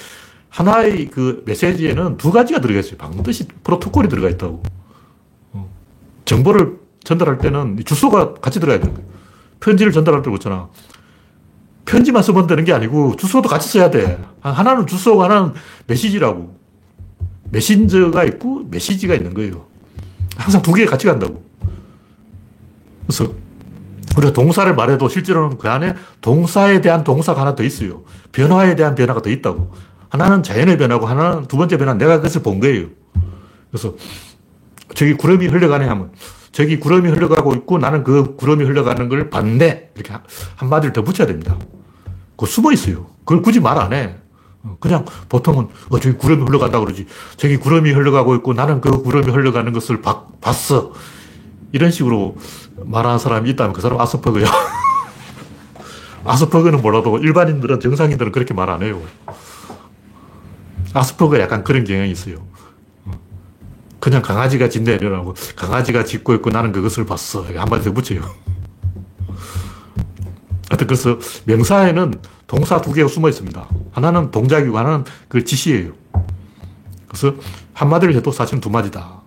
하나의 0.51 1.09
그 1.09 1.43
메시지에는 1.47 2.19
두 2.19 2.31
가지가 2.31 2.61
들어가 2.61 2.81
있어요. 2.81 2.97
반드시 2.99 3.49
프로토콜이 3.65 4.09
들어가 4.09 4.29
있다고. 4.29 4.63
어, 5.53 5.71
정보를 6.27 6.79
전달할 7.05 7.39
때는 7.39 7.79
주소가 7.87 8.35
같이 8.35 8.61
들어가야 8.61 8.81
되는 8.81 8.95
거예요. 8.95 9.09
편지를 9.61 9.93
전달할 9.93 10.21
때 10.23 10.29
그렇잖아. 10.31 10.69
편지만 11.87 12.23
쓰면 12.23 12.47
되는 12.49 12.65
게 12.65 12.73
아니고 12.75 13.17
주소도 13.17 13.49
같이 13.49 13.69
써야 13.71 13.91
돼. 13.91 14.23
하나는 14.41 14.87
주소고 14.87 15.23
하나는 15.25 15.55
메시지라고. 15.87 16.55
메신저가 17.53 18.25
있고 18.25 18.65
메시지가 18.71 19.15
있는 19.15 19.33
거예요. 19.33 19.67
항상 20.37 20.61
두 20.61 20.75
개 20.75 20.85
같이 20.85 21.07
간다고. 21.07 21.43
그래서 23.07 23.33
우리가 24.17 24.33
동사를 24.33 24.75
말해도 24.75 25.09
실제로는 25.09 25.59
그 25.59 25.69
안에 25.69 25.95
동사에 26.21 26.81
대한 26.81 27.05
동사가 27.05 27.41
하나 27.43 27.55
더 27.55 27.63
있어요. 27.63 28.03
변화에 28.33 28.75
대한 28.77 28.95
변화가 28.95 29.23
더 29.23 29.31
있다고. 29.31 29.73
하나는 30.09 30.43
자연의 30.43 30.77
변화고 30.79 31.07
하나는 31.07 31.47
두 31.47 31.57
번째 31.57 31.77
변화 31.79 31.95
내가 31.95 32.17
그것을 32.17 32.43
본 32.43 32.59
거예요. 32.61 32.87
그래서 33.71 33.95
저기 34.95 35.15
구름이 35.15 35.47
흘러가네 35.47 35.87
하면 35.87 36.11
저기 36.51 36.81
구름이 36.81 37.09
흘러가고 37.11 37.55
있고 37.55 37.79
나는 37.79 38.03
그 38.03 38.35
구름이 38.35 38.65
흘러가는 38.65 39.09
걸 39.09 39.31
봤네. 39.31 39.91
이렇게 39.95 40.13
한마디를 40.57 40.93
더 40.93 41.03
붙여야 41.03 41.29
됩니다. 41.29 41.57
그 42.37 42.47
숨어 42.47 42.73
있어요. 42.73 43.07
그걸 43.25 43.43
굳이 43.43 43.61
말 43.61 43.79
안 43.79 43.93
해. 43.93 44.17
그냥 44.81 45.07
보통은 45.29 45.69
어, 45.89 46.01
저기 46.01 46.17
구름이 46.17 46.43
흘러간다 46.43 46.81
그러지. 46.81 47.07
저기 47.37 47.57
구름이 47.57 47.93
흘러가고 47.93 48.35
있고 48.37 48.53
나는 48.53 48.81
그 48.81 49.03
구름이 49.03 49.31
흘러가는 49.31 49.73
것을 49.73 50.03
바, 50.03 50.27
봤어. 50.41 50.93
이런 51.73 51.91
식으로 51.91 52.37
말하는 52.85 53.19
사람이 53.19 53.49
있다면 53.51 53.73
그 53.73 53.81
사람 53.81 54.01
아스퍼그야. 54.01 54.47
아스퍼그는 56.25 56.83
몰라도 56.83 57.19
일반인들은 57.19 57.81
정상인들은 57.81 58.33
그렇게 58.33 58.55
말 58.55 58.69
안 58.71 58.83
해요. 58.83 59.01
아스퍼그 60.93 61.39
약간 61.41 61.63
그런 61.65 61.85
경향이 61.85 62.11
있어요. 62.11 62.37
그냥 64.01 64.23
강아지가 64.23 64.69
짖네 64.69 64.95
이러고 64.95 65.35
강아지가 65.57 66.05
짖고 66.05 66.35
있고 66.35 66.51
나는 66.51 66.73
그것을 66.73 67.05
봤어. 67.07 67.45
한마디 67.55 67.85
더 67.85 67.93
붙여요. 67.93 68.23
하여튼 70.71 70.87
그래서 70.87 71.19
명사에는 71.45 72.15
동사 72.47 72.81
두 72.81 72.93
개가 72.93 73.09
숨어 73.09 73.29
있습니다. 73.29 73.69
하나는 73.93 74.31
동작이고 74.31 74.77
하나는 74.77 75.05
그 75.29 75.45
지시예요. 75.45 75.93
그래서 77.09 77.35
한마디를 77.75 78.15
해도 78.15 78.31
사실은 78.33 78.61
두 78.61 78.71
마디다. 78.71 79.20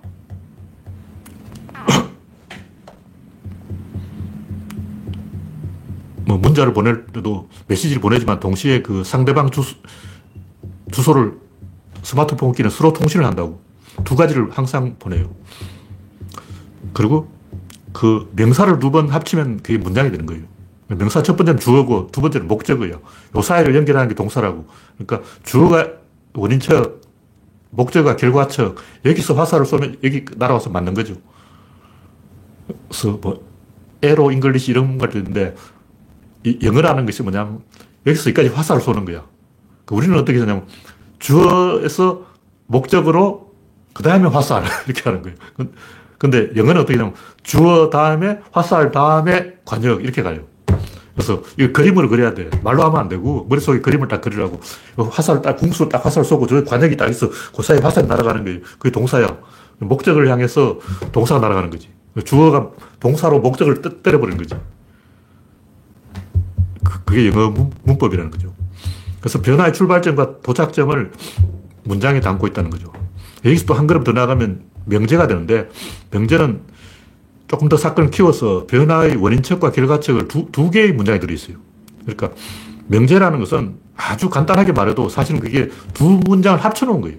뭐 6.25 6.37
문자를 6.37 6.73
보낼 6.73 7.05
때도 7.07 7.49
메시지를 7.67 8.01
보내지만 8.01 8.39
동시에 8.39 8.81
그 8.81 9.03
상대방 9.03 9.49
주소, 9.51 9.75
주소를 10.91 11.37
스마트폰 12.01 12.51
끼는 12.53 12.69
서로 12.69 12.93
통신을 12.93 13.25
한다고. 13.25 13.61
두 14.03 14.15
가지를 14.15 14.49
항상 14.51 14.95
보내요. 14.99 15.29
그리고 16.93 17.31
그 17.91 18.31
명사를 18.35 18.79
두 18.79 18.91
번 18.91 19.09
합치면 19.09 19.57
그게 19.61 19.77
문장이 19.77 20.11
되는 20.11 20.25
거예요. 20.25 20.43
명사 20.87 21.23
첫 21.23 21.35
번째는 21.35 21.59
주어고 21.59 22.09
두 22.11 22.21
번째는 22.21 22.47
목적어예요. 22.47 23.01
요 23.35 23.41
사이를 23.41 23.75
연결하는 23.75 24.09
게 24.09 24.15
동사라고. 24.15 24.65
그러니까 24.97 25.27
주어가 25.43 25.87
원인측, 26.33 27.01
목적어가 27.69 28.15
결과측. 28.15 28.75
여기서 29.05 29.33
화살을 29.35 29.65
쏘면 29.65 29.97
여기 30.03 30.25
날아와서 30.37 30.69
맞는 30.69 30.93
거죠. 30.93 31.15
그래서 32.89 33.19
뭐 33.21 33.45
arrow 34.01 34.31
English 34.31 34.71
이런 34.71 34.97
것도 34.97 35.17
있는데 35.19 35.55
영어라는 36.61 37.05
것이 37.05 37.23
뭐냐면 37.23 37.61
여기서 38.05 38.29
여기까지 38.29 38.49
화살을 38.49 38.81
쏘는 38.81 39.05
거야. 39.05 39.23
그러니까 39.85 39.95
우리는 39.95 40.17
어떻게 40.17 40.39
하냐면 40.39 40.65
주어에서 41.19 42.25
목적으로 42.67 43.53
그 43.93 44.03
다음에 44.03 44.27
화살 44.27 44.63
이렇게 44.87 45.01
하는 45.03 45.21
거예요. 45.21 45.37
근데 46.17 46.49
영어는 46.55 46.81
어떻게 46.81 46.97
하냐면 46.97 47.15
주어 47.43 47.89
다음에 47.89 48.39
화살 48.51 48.91
다음에 48.91 49.55
과녁 49.65 50.03
이렇게 50.03 50.21
가요. 50.23 50.41
그래서 51.15 51.43
이 51.59 51.67
그림을 51.67 52.07
그려야 52.07 52.33
돼. 52.33 52.49
말로 52.63 52.83
하면 52.83 52.99
안 52.99 53.09
되고 53.09 53.45
머릿속에 53.47 53.81
그림을 53.81 54.07
딱 54.07 54.21
그리라고. 54.21 54.59
화살 55.11 55.41
딱 55.41 55.57
궁수 55.57 55.87
딱 55.87 56.03
화살 56.03 56.23
쏘고 56.23 56.47
저 56.47 56.63
관역이 56.63 56.97
딱 56.97 57.09
있어. 57.09 57.29
그 57.55 57.61
사이에 57.61 57.79
화살이 57.79 58.07
날아가는 58.07 58.43
거예요. 58.43 58.59
그게 58.79 58.89
동사야. 58.89 59.37
목적을 59.79 60.27
향해서 60.29 60.79
동사가 61.11 61.39
날아가는 61.39 61.69
거지. 61.69 61.89
주어가 62.25 62.69
동사로 62.99 63.39
목적을 63.39 63.81
때려버리는 64.01 64.37
거지. 64.37 64.55
그, 66.83 67.03
그게 67.03 67.27
영어 67.27 67.49
문, 67.49 67.97
법이라는 67.97 68.31
거죠. 68.31 68.53
그래서 69.19 69.41
변화의 69.41 69.73
출발점과 69.73 70.41
도착점을 70.41 71.11
문장에 71.83 72.19
담고 72.19 72.47
있다는 72.47 72.69
거죠. 72.69 72.91
여기서 73.45 73.65
또 73.65 73.73
한 73.73 73.87
걸음 73.87 74.03
더 74.03 74.11
나가면 74.11 74.63
명제가 74.85 75.27
되는데 75.27 75.69
명제는 76.11 76.61
조금 77.47 77.69
더 77.69 77.77
사건을 77.77 78.09
키워서 78.09 78.65
변화의 78.67 79.15
원인척과 79.17 79.71
결과척을 79.71 80.27
두, 80.27 80.47
두 80.51 80.71
개의 80.71 80.93
문장이 80.93 81.19
들어있어요. 81.19 81.57
그러니까 82.01 82.31
명제라는 82.87 83.39
것은 83.39 83.75
아주 83.95 84.29
간단하게 84.29 84.71
말해도 84.71 85.09
사실은 85.09 85.39
그게 85.39 85.69
두 85.93 86.19
문장을 86.25 86.59
합쳐놓은 86.59 87.01
거예요. 87.01 87.17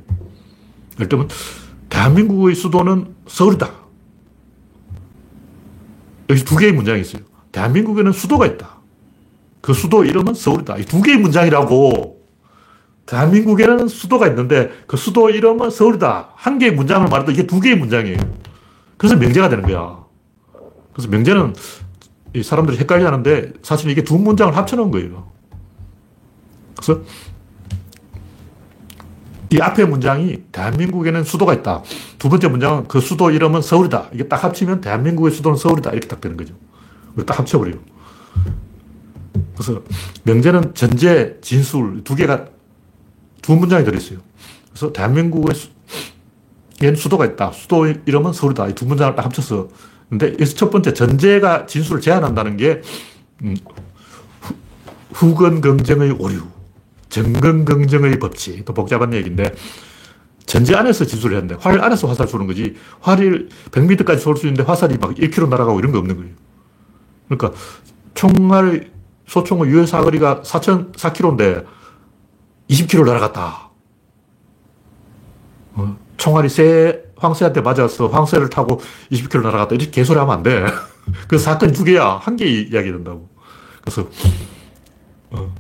예를 0.96 1.08
들면 1.08 1.28
대한민국의 1.88 2.54
수도는 2.54 3.14
서울이다. 3.26 3.70
여기 6.30 6.44
두 6.44 6.56
개의 6.56 6.72
문장이 6.72 7.00
있어요. 7.00 7.22
대한민국에는 7.52 8.12
수도가 8.12 8.46
있다. 8.46 8.73
그 9.64 9.72
수도 9.72 10.04
이름은 10.04 10.34
서울이다. 10.34 10.76
이 10.76 10.84
두 10.84 11.00
개의 11.00 11.16
문장이라고 11.16 12.22
대한민국에는 13.06 13.88
수도가 13.88 14.28
있는데 14.28 14.70
그 14.86 14.98
수도 14.98 15.30
이름은 15.30 15.70
서울이다. 15.70 16.32
한 16.34 16.58
개의 16.58 16.72
문장을 16.72 17.08
말해도 17.08 17.32
이게 17.32 17.46
두 17.46 17.60
개의 17.60 17.76
문장이에요. 17.76 18.18
그래서 18.98 19.16
명제가 19.16 19.48
되는 19.48 19.64
거야. 19.64 20.04
그래서 20.92 21.08
명제는 21.08 21.54
사람들이 22.42 22.76
헷갈려 22.76 23.06
하는데 23.06 23.54
사실 23.62 23.88
이게 23.88 24.04
두 24.04 24.18
문장을 24.18 24.54
합쳐놓은 24.54 24.90
거예요. 24.90 25.30
그래서 26.76 27.00
이 29.50 29.58
앞에 29.62 29.86
문장이 29.86 30.42
대한민국에는 30.52 31.24
수도가 31.24 31.54
있다. 31.54 31.82
두 32.18 32.28
번째 32.28 32.48
문장은 32.48 32.86
그 32.86 33.00
수도 33.00 33.30
이름은 33.30 33.62
서울이다. 33.62 34.10
이게 34.12 34.28
딱 34.28 34.44
합치면 34.44 34.82
대한민국의 34.82 35.32
수도는 35.32 35.56
서울이다. 35.56 35.90
이렇게 35.92 36.06
딱 36.06 36.20
되는 36.20 36.36
거죠. 36.36 36.54
딱 37.24 37.38
합쳐버려요. 37.38 37.78
그래서 39.54 39.82
명제는 40.24 40.74
전제, 40.74 41.38
진술 41.40 42.02
두 42.04 42.14
개가 42.14 42.46
두 43.42 43.54
문장이 43.54 43.84
들어있어요. 43.84 44.18
그래서 44.70 44.92
대한민국에 44.92 45.52
수도가 46.96 47.26
있다. 47.26 47.52
수도 47.52 47.86
이름은 47.86 48.32
서울이다. 48.32 48.68
이 48.68 48.74
두 48.74 48.86
문장을 48.86 49.14
딱 49.14 49.24
합쳐서. 49.26 49.68
근데 50.08 50.36
첫 50.44 50.70
번째 50.70 50.92
전제가 50.92 51.66
진술을 51.66 52.00
제한한다는 52.00 52.56
게, 52.56 52.82
음, 53.42 53.56
후근 55.12 55.60
긍정의 55.60 56.12
오류, 56.18 56.42
정근 57.08 57.64
긍정의 57.64 58.18
법칙. 58.18 58.64
또 58.64 58.74
복잡한 58.74 59.14
얘기인데, 59.14 59.54
전지 60.46 60.74
안에서 60.74 61.04
지수를 61.04 61.36
했는데, 61.36 61.56
활 61.60 61.82
안에서 61.82 62.06
화살 62.06 62.28
쏘는 62.28 62.46
거지, 62.46 62.74
활이 63.00 63.48
100m까지 63.70 64.18
쏠 64.18 64.36
수 64.36 64.46
있는데 64.46 64.62
화살이 64.62 64.98
막 64.98 65.14
1km 65.14 65.48
날아가고 65.48 65.78
이런 65.78 65.92
거 65.92 65.98
없는 65.98 66.16
거예요. 66.16 66.32
그러니까, 67.28 67.58
총알, 68.14 68.90
소총의 69.26 69.70
유효 69.70 69.86
사거리가 69.86 70.42
4천, 70.42 70.92
4km인데, 70.92 71.64
20km 72.70 73.06
날아갔다. 73.06 73.70
어, 75.74 75.96
총알이 76.16 76.48
새, 76.48 77.02
황새한테 77.16 77.60
맞아서 77.60 78.08
황새를 78.08 78.50
타고 78.50 78.80
20km 79.10 79.42
날아갔다. 79.42 79.74
이렇게 79.74 79.90
개소리 79.90 80.18
하면 80.18 80.34
안 80.34 80.42
돼. 80.42 80.64
그 81.28 81.38
사건이 81.38 81.72
두 81.72 81.84
개야. 81.84 82.16
한 82.22 82.36
개 82.36 82.46
이야기 82.46 82.90
된다고. 82.92 83.28
그래서, 83.82 84.08
어, 85.30 85.52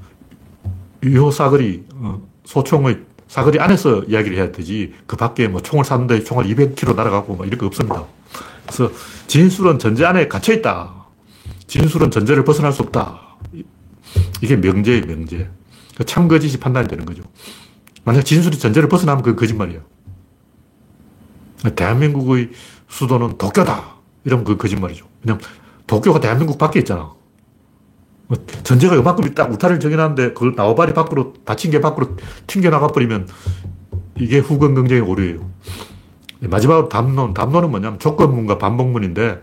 유효 1.02 1.30
사거리, 1.30 1.84
어, 1.94 2.22
소총의 2.44 3.00
사거리 3.28 3.58
안에서 3.58 4.02
이야기를 4.04 4.36
해야 4.36 4.52
되지. 4.52 4.94
그 5.06 5.16
밖에 5.16 5.48
뭐 5.48 5.60
총을 5.60 5.84
쐈는데 5.84 6.22
총알 6.24 6.46
200km 6.46 6.94
날아가고 6.94 7.36
막 7.36 7.46
이런 7.46 7.58
거 7.58 7.66
없습니다. 7.66 8.04
그래서 8.64 8.90
진술은 9.26 9.78
전제 9.78 10.04
안에 10.04 10.28
갇혀있다. 10.28 10.94
진술은 11.66 12.10
전제를 12.10 12.44
벗어날 12.44 12.72
수 12.72 12.82
없다. 12.82 13.20
이게 14.42 14.56
명제예요, 14.56 15.06
명제. 15.06 15.50
그 15.96 16.04
참거짓이 16.04 16.58
판단이 16.58 16.88
되는 16.88 17.04
거죠. 17.04 17.22
만약 18.04 18.22
진술이 18.22 18.58
전제를 18.58 18.88
벗어나면 18.88 19.22
그건 19.22 19.36
거짓말이야. 19.36 19.80
대한민국의 21.76 22.50
수도는 22.88 23.38
도쿄다. 23.38 23.94
이러면 24.24 24.44
그 24.44 24.56
거짓말이죠. 24.56 25.06
왜냐면 25.22 25.42
도쿄가 25.86 26.20
대한민국 26.20 26.58
밖에 26.58 26.80
있잖아. 26.80 27.12
뭐 28.26 28.38
전제가 28.62 28.96
요만큼 28.96 29.34
딱 29.34 29.50
우타를 29.52 29.80
정해놨는데 29.80 30.34
그걸 30.34 30.54
나와바리 30.54 30.94
밖으로 30.94 31.34
다친 31.44 31.70
게 31.70 31.80
밖으로 31.80 32.16
튕겨나가 32.46 32.88
버리면 32.88 33.28
이게 34.18 34.38
후근 34.38 34.74
경쟁의 34.74 35.02
오류예요. 35.02 35.50
마지막으로 36.40 36.88
담론. 36.88 37.34
담론은 37.34 37.70
뭐냐면 37.70 37.98
조건문과 37.98 38.58
반복문인데 38.58 39.42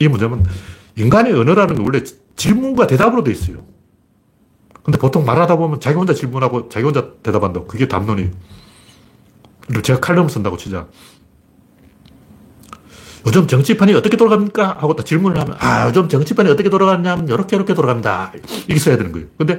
이 0.00 0.08
문제는 0.08 0.44
인간의 0.98 1.32
언어라는 1.32 1.76
게 1.76 1.82
원래 1.82 2.02
질문과 2.36 2.86
대답으로 2.86 3.22
돼 3.22 3.30
있어요. 3.30 3.64
근데 4.82 4.98
보통 4.98 5.24
말하다 5.24 5.56
보면 5.56 5.80
자기 5.80 5.96
혼자 5.96 6.12
질문하고 6.12 6.68
자기 6.68 6.84
혼자 6.84 7.12
대답한다고. 7.22 7.66
그게 7.66 7.86
담론이에요. 7.86 8.30
제가 9.82 10.00
칼럼 10.00 10.28
쓴다고 10.28 10.56
치자. 10.56 10.88
요즘 13.26 13.46
정치판이 13.46 13.92
어떻게 13.94 14.16
돌아갑니까? 14.16 14.78
하고 14.80 14.96
딱 14.96 15.04
질문을 15.04 15.38
하면, 15.40 15.56
아, 15.58 15.86
요즘 15.88 16.08
정치판이 16.08 16.48
어떻게 16.50 16.70
돌아가냐면, 16.70 17.28
이렇게, 17.28 17.56
이렇게 17.56 17.74
돌아갑니다. 17.74 18.32
이렇게 18.66 18.80
써야 18.80 18.96
되는 18.96 19.12
거예요. 19.12 19.26
근데 19.36 19.58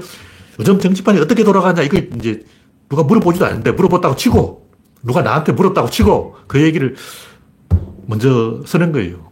요즘 0.60 0.80
정치판이 0.80 1.20
어떻게 1.20 1.44
돌아가냐, 1.44 1.84
이거 1.84 2.00
이제 2.16 2.44
누가 2.90 3.04
물어보지도 3.04 3.46
않는데, 3.46 3.74
물어봤다고 3.74 4.16
치고, 4.16 4.70
누가 5.04 5.22
나한테 5.22 5.52
물었다고 5.52 5.90
치고, 5.92 6.38
그 6.48 6.64
얘기를 6.64 6.96
먼저 8.08 8.64
쓰는 8.66 8.92
거예요. 8.92 9.30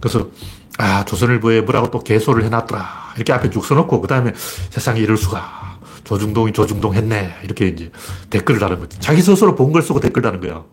그래서, 0.00 0.30
아, 0.78 1.04
조선일보에 1.04 1.60
뭐라고 1.62 1.90
또 1.90 2.00
개소를 2.00 2.44
해놨더라. 2.44 3.14
이렇게 3.16 3.32
앞에 3.32 3.50
쭉 3.50 3.64
써놓고, 3.64 4.00
그 4.00 4.08
다음에 4.08 4.32
세상에 4.70 5.00
이럴 5.00 5.16
수가. 5.16 5.78
조중동이 6.02 6.52
조중동 6.52 6.94
했네. 6.94 7.34
이렇게 7.44 7.68
이제 7.68 7.90
댓글을 8.30 8.60
다는 8.60 8.78
거지. 8.80 8.98
자기 9.00 9.22
스스로 9.22 9.54
본 9.54 9.72
걸 9.72 9.82
쓰고 9.82 10.00
댓글 10.00 10.20
다는 10.22 10.40
거야. 10.40 10.64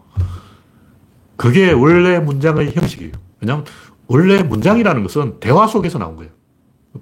그게 1.38 1.72
원래 1.72 2.20
문장의 2.20 2.74
형식이에요. 2.76 3.12
왜냐하면 3.40 3.66
원래 4.08 4.44
문장이라는 4.44 5.04
것은 5.04 5.40
대화 5.40 5.68
속에서 5.68 5.98
나온 5.98 6.18
거예요. 6.18 6.32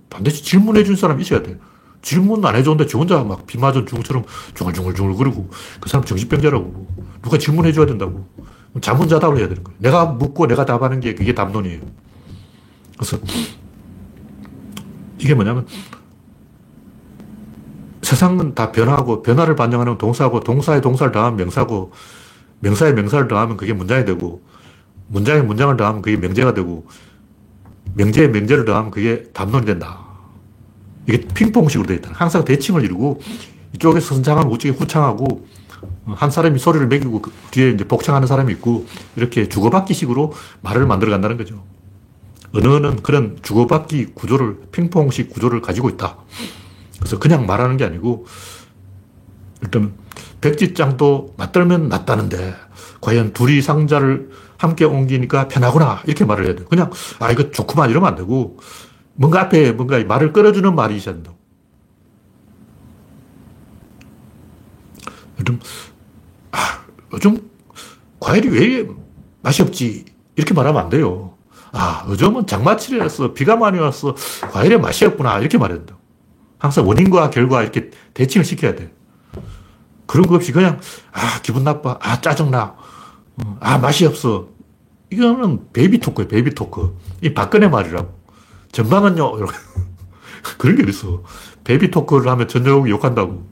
반드시 0.09 0.43
질문해 0.43 0.83
준 0.83 0.95
사람이 0.95 1.21
있어야 1.23 1.41
돼요. 1.41 1.55
질문 2.01 2.45
안 2.45 2.55
해줬는데 2.55 2.85
저 2.87 2.99
혼자 2.99 3.21
막 3.23 3.45
비 3.47 3.57
맞은 3.57 3.85
중처럼 3.87 4.23
중얼중얼중얼 4.53 5.15
거리고 5.15 5.49
그 5.79 5.89
사람 5.89 6.05
정신병자라고. 6.05 6.87
누가 7.23 7.37
질문해 7.37 7.71
줘야 7.73 7.85
된다고. 7.87 8.27
자문자답을 8.79 9.39
해야 9.39 9.47
되는 9.47 9.63
거예요. 9.63 9.77
내가 9.79 10.05
묻고 10.05 10.45
내가 10.47 10.65
답하는 10.65 10.99
게 10.99 11.15
그게 11.15 11.33
담론이에요. 11.33 11.81
그래서 12.99 13.17
이게 15.19 15.33
뭐냐면 15.33 15.65
세상은 18.01 18.53
다 18.55 18.71
변하고 18.73 19.23
변화를 19.23 19.55
반영하는 19.55 19.97
동사고 19.97 20.41
동사에 20.41 20.81
동사를 20.81 21.11
더하면 21.13 21.37
명사고 21.37 21.91
명사에 22.59 22.91
명사를 22.91 23.29
더하면 23.29 23.55
그게 23.55 23.71
문장이 23.71 24.03
되고 24.03 24.41
문장에 25.07 25.41
문장을 25.41 25.77
더하면 25.77 26.01
그게 26.01 26.17
명제가 26.17 26.53
되고 26.53 26.87
명제에 27.95 28.27
명제를 28.27 28.65
더하면 28.65 28.91
그게 28.91 29.23
담론이 29.33 29.65
된다. 29.65 30.05
이게 31.07 31.21
핑퐁식으로 31.21 31.87
되어 31.87 31.97
있다. 31.97 32.11
항상 32.13 32.43
대칭을 32.43 32.83
이루고 32.83 33.21
이쪽에서 33.75 34.15
선창하면 34.15 34.51
우쪽에 34.51 34.77
후창하고 34.77 35.47
한 36.05 36.29
사람이 36.29 36.59
소리를 36.59 36.87
매기고 36.87 37.21
그 37.21 37.31
뒤에 37.51 37.71
이제 37.71 37.85
복창하는 37.85 38.27
사람이 38.27 38.51
있고 38.53 38.85
이렇게 39.15 39.47
주고받기식으로 39.47 40.33
말을 40.61 40.85
만들어 40.85 41.11
간다는 41.11 41.37
거죠. 41.37 41.63
언어는 42.53 43.03
그런 43.03 43.37
주고받기 43.41 44.13
구조를 44.13 44.57
핑퐁식 44.71 45.29
구조를 45.29 45.61
가지고 45.61 45.89
있다. 45.89 46.17
그래서 46.97 47.19
그냥 47.19 47.45
말하는 47.45 47.77
게 47.77 47.85
아니고 47.85 48.25
일단 49.61 49.93
백지장도 50.41 51.35
맞들면 51.37 51.89
낫다는데 51.89 52.55
과연 53.01 53.33
둘이 53.33 53.61
상자를 53.61 54.31
함께 54.57 54.85
옮기니까 54.85 55.47
편하구나 55.47 56.01
이렇게 56.05 56.25
말을 56.25 56.45
해야 56.45 56.55
돼요. 56.55 56.65
그냥 56.67 56.89
아 57.19 57.31
이거 57.31 57.51
좋구만 57.51 57.89
이러면 57.89 58.09
안 58.09 58.15
되고 58.15 58.57
뭔가 59.13 59.41
앞에 59.41 59.71
뭔가 59.73 60.03
말을 60.03 60.33
끌어주는 60.33 60.73
말이 60.75 60.95
있어야 60.97 61.15
된다. 61.15 61.33
요즘 65.39 65.59
아 66.51 66.83
요즘 67.13 67.49
과일이 68.19 68.49
왜 68.49 68.87
맛이 69.41 69.61
없지 69.61 70.05
이렇게 70.35 70.53
말하면 70.53 70.81
안 70.81 70.89
돼요. 70.89 71.28
아 71.71 72.05
요즘은 72.09 72.47
장마철이라서 72.47 73.33
비가 73.33 73.55
많이 73.55 73.79
와서 73.79 74.15
과일에 74.51 74.77
맛이 74.77 75.05
없구나 75.05 75.39
이렇게 75.39 75.57
말해야 75.57 75.79
된다. 75.79 75.97
항상 76.59 76.87
원인과 76.87 77.29
결과 77.29 77.63
이렇게 77.63 77.89
대칭을 78.13 78.43
시켜야 78.45 78.75
돼. 78.75 78.91
그런 80.09 80.25
거 80.25 80.35
없이 80.35 80.51
그냥, 80.51 80.79
아, 81.11 81.39
기분 81.43 81.63
나빠. 81.63 81.97
아, 82.01 82.19
짜증나. 82.19 82.75
어, 83.37 83.57
아, 83.59 83.77
맛이 83.77 84.07
없어. 84.07 84.47
이거는 85.11 85.71
baby 85.71 85.99
talk예요, 85.99 86.27
baby 86.27 86.55
talk. 86.55 86.97
이 87.21 87.33
박근혜 87.33 87.67
말이라고. 87.67 88.19
전망은요, 88.71 89.33
그런 90.57 90.75
게 90.75 90.83
어딨어. 90.83 91.21
baby 91.63 91.91
talk를 91.91 92.29
하면 92.31 92.47
전역이 92.47 92.89
욕한다고. 92.89 93.47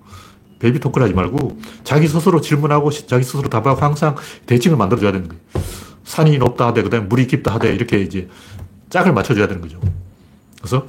baby 0.57 0.79
talk를 0.79 1.05
하지 1.05 1.13
말고 1.13 1.59
자기 1.83 2.07
스스로 2.07 2.41
질문하고 2.41 2.89
자기 2.89 3.23
스스로 3.23 3.47
답하고 3.47 3.79
항상 3.79 4.15
대칭을 4.47 4.75
만들어줘야 4.77 5.11
되는 5.11 5.27
거예요. 5.27 5.41
산이 6.07 6.37
높다 6.37 6.67
하되, 6.67 6.81
그 6.83 6.89
다음에 6.89 7.05
물이 7.05 7.27
깊다 7.27 7.53
하되, 7.53 7.73
이렇게 7.75 7.99
이제 7.99 8.29
짝을 8.89 9.13
맞춰줘야 9.13 9.47
되는 9.47 9.61
거죠. 9.61 9.79
그래서 10.59 10.87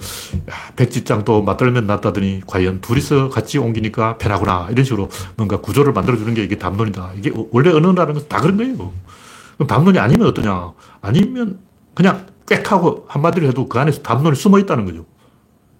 백지장도 0.76 1.42
맞들면 1.42 1.86
낫다더니 1.86 2.42
과연 2.46 2.80
둘이서 2.80 3.28
같이 3.28 3.58
옮기니까 3.58 4.16
편하구나 4.16 4.68
이런 4.70 4.84
식으로 4.84 5.10
뭔가 5.36 5.60
구조를 5.60 5.92
만들어주는 5.92 6.32
게 6.34 6.42
이게 6.42 6.56
담론이다. 6.56 7.12
이게 7.16 7.32
원래 7.50 7.70
언어라는 7.70 8.14
건 8.14 8.28
다 8.28 8.40
그런 8.40 8.56
거예요. 8.56 8.92
그럼 9.56 9.66
담론이 9.66 9.98
아니면 9.98 10.28
어떠냐? 10.28 10.72
아니면 11.02 11.58
그냥 11.94 12.26
꽥 12.46 12.72
하고 12.72 13.04
한마디로 13.08 13.46
해도 13.46 13.68
그 13.68 13.78
안에서 13.78 14.02
담론이 14.02 14.36
숨어 14.36 14.58
있다는 14.60 14.86
거죠. 14.86 15.04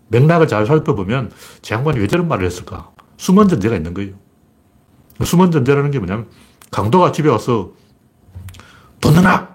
맥락을 0.09 0.49
잘 0.49 0.67
살펴보면 0.67 1.31
제 1.63 1.75
양반이 1.75 1.99
왜 1.99 2.09
저런 2.09 2.29
말을 2.29 2.45
했을까? 2.45 2.91
숨은 3.17 3.49
전제가 3.49 3.77
있는 3.77 3.95
거예요. 3.95 4.15
숨은 5.23 5.51
전제라는 5.51 5.93
게 5.93 5.99
뭐냐면 5.99 6.27
강도가 6.71 7.13
집에 7.13 7.29
와서 7.31 7.73
돈 9.01 9.15
내놔! 9.15 9.49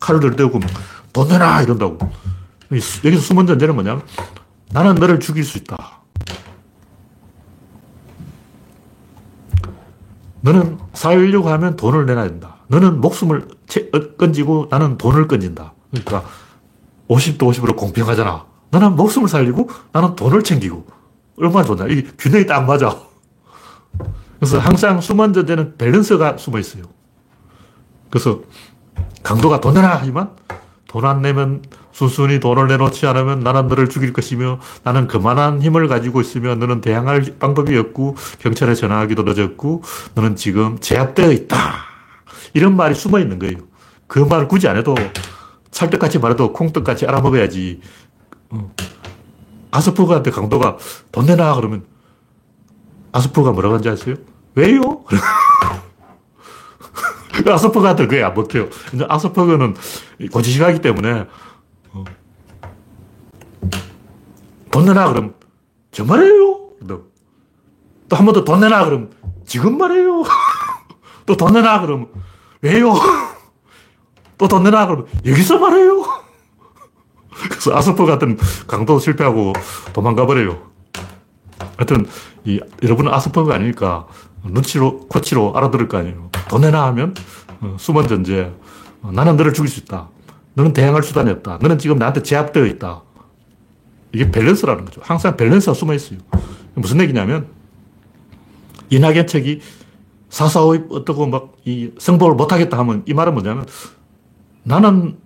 칼을 0.00 0.20
들대고 0.20 0.60
돈 1.12 1.28
내놔! 1.28 1.62
이런다고. 1.62 1.98
여기서 2.72 3.20
숨은 3.20 3.46
전제는 3.46 3.74
뭐냐면 3.74 4.02
나는 4.72 4.94
너를 4.94 5.18
죽일 5.20 5.44
수 5.44 5.58
있다. 5.58 6.00
너는 10.42 10.78
살려고 10.94 11.50
하면 11.50 11.76
돈을 11.76 12.06
내놔야 12.06 12.28
된다. 12.28 12.56
너는 12.68 13.00
목숨을 13.00 13.48
끈지고 14.16 14.68
나는 14.70 14.96
돈을 14.96 15.28
끈진다. 15.28 15.74
그러니까 15.90 16.24
50도 17.08 17.38
50으로 17.38 17.76
공평하잖아. 17.76 18.46
너는 18.70 18.96
목숨을 18.96 19.28
살리고 19.28 19.68
나는 19.92 20.14
돈을 20.14 20.42
챙기고. 20.42 20.86
얼마나 21.38 21.66
좋냐. 21.66 21.86
이 21.88 22.06
균형이 22.16 22.46
딱 22.46 22.64
맞아. 22.64 22.96
그래서 24.38 24.58
항상 24.58 25.00
숨은 25.00 25.32
전제는 25.32 25.76
밸런스가 25.76 26.36
숨어 26.38 26.58
있어요. 26.58 26.84
그래서 28.10 28.40
강도가 29.22 29.60
돈 29.60 29.74
내놔 29.74 29.98
하지만 30.00 30.30
돈 30.88 31.04
안 31.04 31.22
내면 31.22 31.62
순순히 31.92 32.40
돈을 32.40 32.66
내놓지 32.66 33.06
않으면 33.06 33.40
나는 33.40 33.68
너를 33.68 33.88
죽일 33.88 34.12
것이며 34.12 34.58
나는 34.82 35.06
그만한 35.06 35.62
힘을 35.62 35.86
가지고 35.86 36.20
있으며 36.20 36.56
너는 36.56 36.80
대항할 36.80 37.36
방법이 37.38 37.76
없고 37.78 38.16
경찰에 38.40 38.74
전화하기도 38.74 39.22
늦었고 39.22 39.82
너는 40.14 40.34
지금 40.36 40.78
제압되어 40.80 41.30
있다. 41.30 41.56
이런 42.54 42.74
말이 42.76 42.94
숨어 42.94 43.20
있는 43.20 43.38
거예요. 43.38 43.58
그 44.08 44.18
말을 44.18 44.48
굳이 44.48 44.66
안 44.66 44.76
해도 44.76 44.94
찰떡같이 45.70 46.18
말해도 46.18 46.52
콩떡같이 46.52 47.06
알아먹어야지 47.06 47.80
어. 48.50 48.72
아스퍼그한테 49.70 50.32
강도가 50.32 50.76
돈 51.12 51.26
내놔 51.26 51.54
그러면 51.54 51.84
아스퍼그가 53.12 53.52
뭐라고 53.52 53.74
하는지 53.74 53.88
아세요? 53.88 54.16
왜요? 54.56 55.04
아스퍼그한테 57.46 58.06
그게 58.06 58.22
안 58.22 58.34
먹혀요. 58.34 58.68
아스퍼그는 59.08 59.74
고지식하기 60.32 60.80
때문에 60.80 61.26
어. 61.92 62.04
돈 64.70 64.84
내놔 64.84 65.08
그럼 65.12 65.34
정말이에요? 65.92 66.60
또 66.86 68.16
한 68.16 68.26
번 68.26 68.34
더 68.34 68.44
돈 68.44 68.60
내놔 68.60 68.84
그럼 68.86 69.10
지금 69.46 69.78
말해요. 69.78 70.24
또 71.26 71.36
돈 71.36 71.52
내놔 71.52 71.80
그럼 71.80 72.08
왜요? 72.62 72.94
또 74.38 74.48
돈 74.48 74.62
내놔 74.64 74.86
그럼 74.86 75.06
여기서 75.24 75.58
말해요. 75.58 76.04
그래서 77.50 77.74
아스퍼 77.76 78.04
같은 78.06 78.36
강도 78.66 78.98
실패하고 78.98 79.52
도망가 79.92 80.26
버려요. 80.26 80.70
하여튼 81.76 82.06
이 82.44 82.60
여러분은 82.82 83.12
아스퍼가 83.12 83.54
아니니까 83.54 84.06
눈치로 84.44 85.00
코치로 85.08 85.56
알아들을 85.56 85.88
거 85.88 85.98
아니에요. 85.98 86.30
돈 86.48 86.62
내놔 86.62 86.86
하면 86.88 87.14
어, 87.60 87.76
숨은 87.78 88.08
전제. 88.08 88.52
어, 89.02 89.10
나는 89.12 89.36
너를 89.36 89.52
죽일 89.52 89.70
수 89.70 89.80
있다. 89.80 90.08
너는 90.54 90.72
대항할 90.72 91.02
수단이 91.02 91.30
없다. 91.30 91.58
너는 91.60 91.78
지금 91.78 91.98
나한테 91.98 92.22
제압되어 92.22 92.66
있다. 92.66 93.02
이게 94.12 94.30
밸런스라는 94.30 94.84
거죠. 94.84 95.00
항상 95.04 95.36
밸런스가 95.36 95.74
숨어 95.74 95.94
있어요. 95.94 96.18
무슨 96.74 97.00
얘기냐면 97.00 97.48
이낙연 98.90 99.26
책이 99.26 99.60
사사오입 100.28 100.90
어떻고 100.90 101.26
막이 101.26 101.94
승복을 101.98 102.34
못하겠다 102.34 102.78
하면 102.78 103.02
이 103.06 103.14
말은 103.14 103.34
뭐냐면 103.34 103.66
나는 104.62 105.16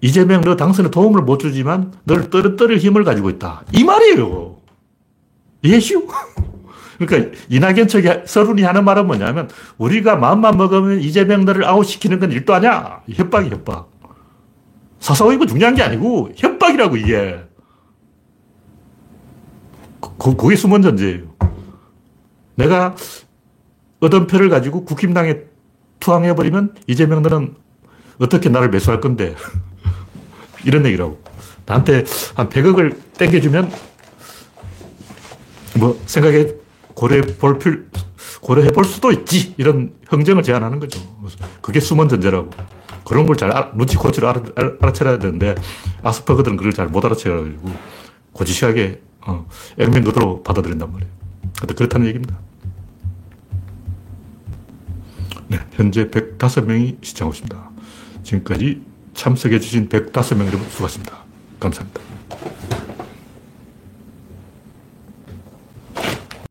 이재명 0.00 0.40
너 0.42 0.56
당선에 0.56 0.90
도움을 0.90 1.22
못 1.22 1.38
주지만 1.38 1.92
너를 2.04 2.30
떨어뜨릴 2.30 2.78
힘을 2.78 3.04
가지고 3.04 3.28
있다. 3.30 3.64
이 3.72 3.84
말이에요. 3.84 4.56
이해시오? 5.62 6.02
그러니까 7.06 7.38
이낙연 7.48 7.88
측이 7.88 8.08
서른이 8.26 8.62
하는 8.62 8.84
말은 8.84 9.06
뭐냐면 9.06 9.48
우리가 9.78 10.16
마음만 10.16 10.58
먹으면 10.58 11.00
이재명 11.00 11.46
너를 11.46 11.64
아웃시키는 11.64 12.20
건 12.20 12.30
일도 12.30 12.52
아니야. 12.52 13.02
협박이 13.10 13.48
협박. 13.48 13.90
사사오입은 14.98 15.46
중요한 15.46 15.74
게 15.74 15.82
아니고 15.82 16.30
협박이라고 16.36 16.96
이게. 16.98 17.42
그, 20.18 20.36
그게 20.36 20.56
숨은 20.56 20.82
전제예요. 20.82 21.34
내가 22.56 22.94
얻은 24.00 24.26
표를 24.26 24.50
가지고 24.50 24.84
국힘당에 24.84 25.38
투항해버리면 26.00 26.74
이재명 26.86 27.22
너는 27.22 27.54
어떻게 28.18 28.50
나를 28.50 28.68
매수할 28.68 29.00
건데. 29.00 29.34
이런 30.66 30.84
얘기라고. 30.84 31.18
나한테 31.64 32.04
한 32.34 32.50
100억을 32.50 32.94
땡겨주면 33.16 33.70
뭐 35.78 35.98
생각해 36.04 36.59
고려해 37.00 37.22
볼 37.38 37.58
필, 37.58 37.88
고려해 38.42 38.72
볼 38.72 38.84
수도 38.84 39.10
있지. 39.10 39.54
이런 39.56 39.94
형정을 40.10 40.42
제안하는 40.42 40.80
거죠. 40.80 41.00
그게 41.62 41.80
숨은 41.80 42.10
전제라고. 42.10 42.50
그런 43.06 43.26
걸 43.26 43.36
잘 43.36 43.50
눈치 43.74 43.96
코치로 43.96 44.28
알아, 44.28 44.42
알아채야 44.82 45.18
되는데 45.18 45.54
아스퍼그들은 46.02 46.58
그걸 46.58 46.74
잘 46.74 46.88
못 46.88 47.02
알아채가지고 47.02 47.72
고지식하게 48.32 49.00
어, 49.22 49.46
액면 49.78 50.04
그대로 50.04 50.42
받아들인단 50.42 50.92
말이에요. 50.92 51.10
그렇다는 51.74 52.06
얘기입니다. 52.08 52.38
네, 55.48 55.58
현재 55.72 56.08
105명이 56.10 57.02
시청하고 57.02 57.34
있습니다. 57.34 57.70
지금까지 58.24 58.82
참석해주신 59.14 59.88
105명 59.88 60.46
여러분 60.46 60.68
수고하셨습니다. 60.68 61.16
감사합니다. 61.58 62.00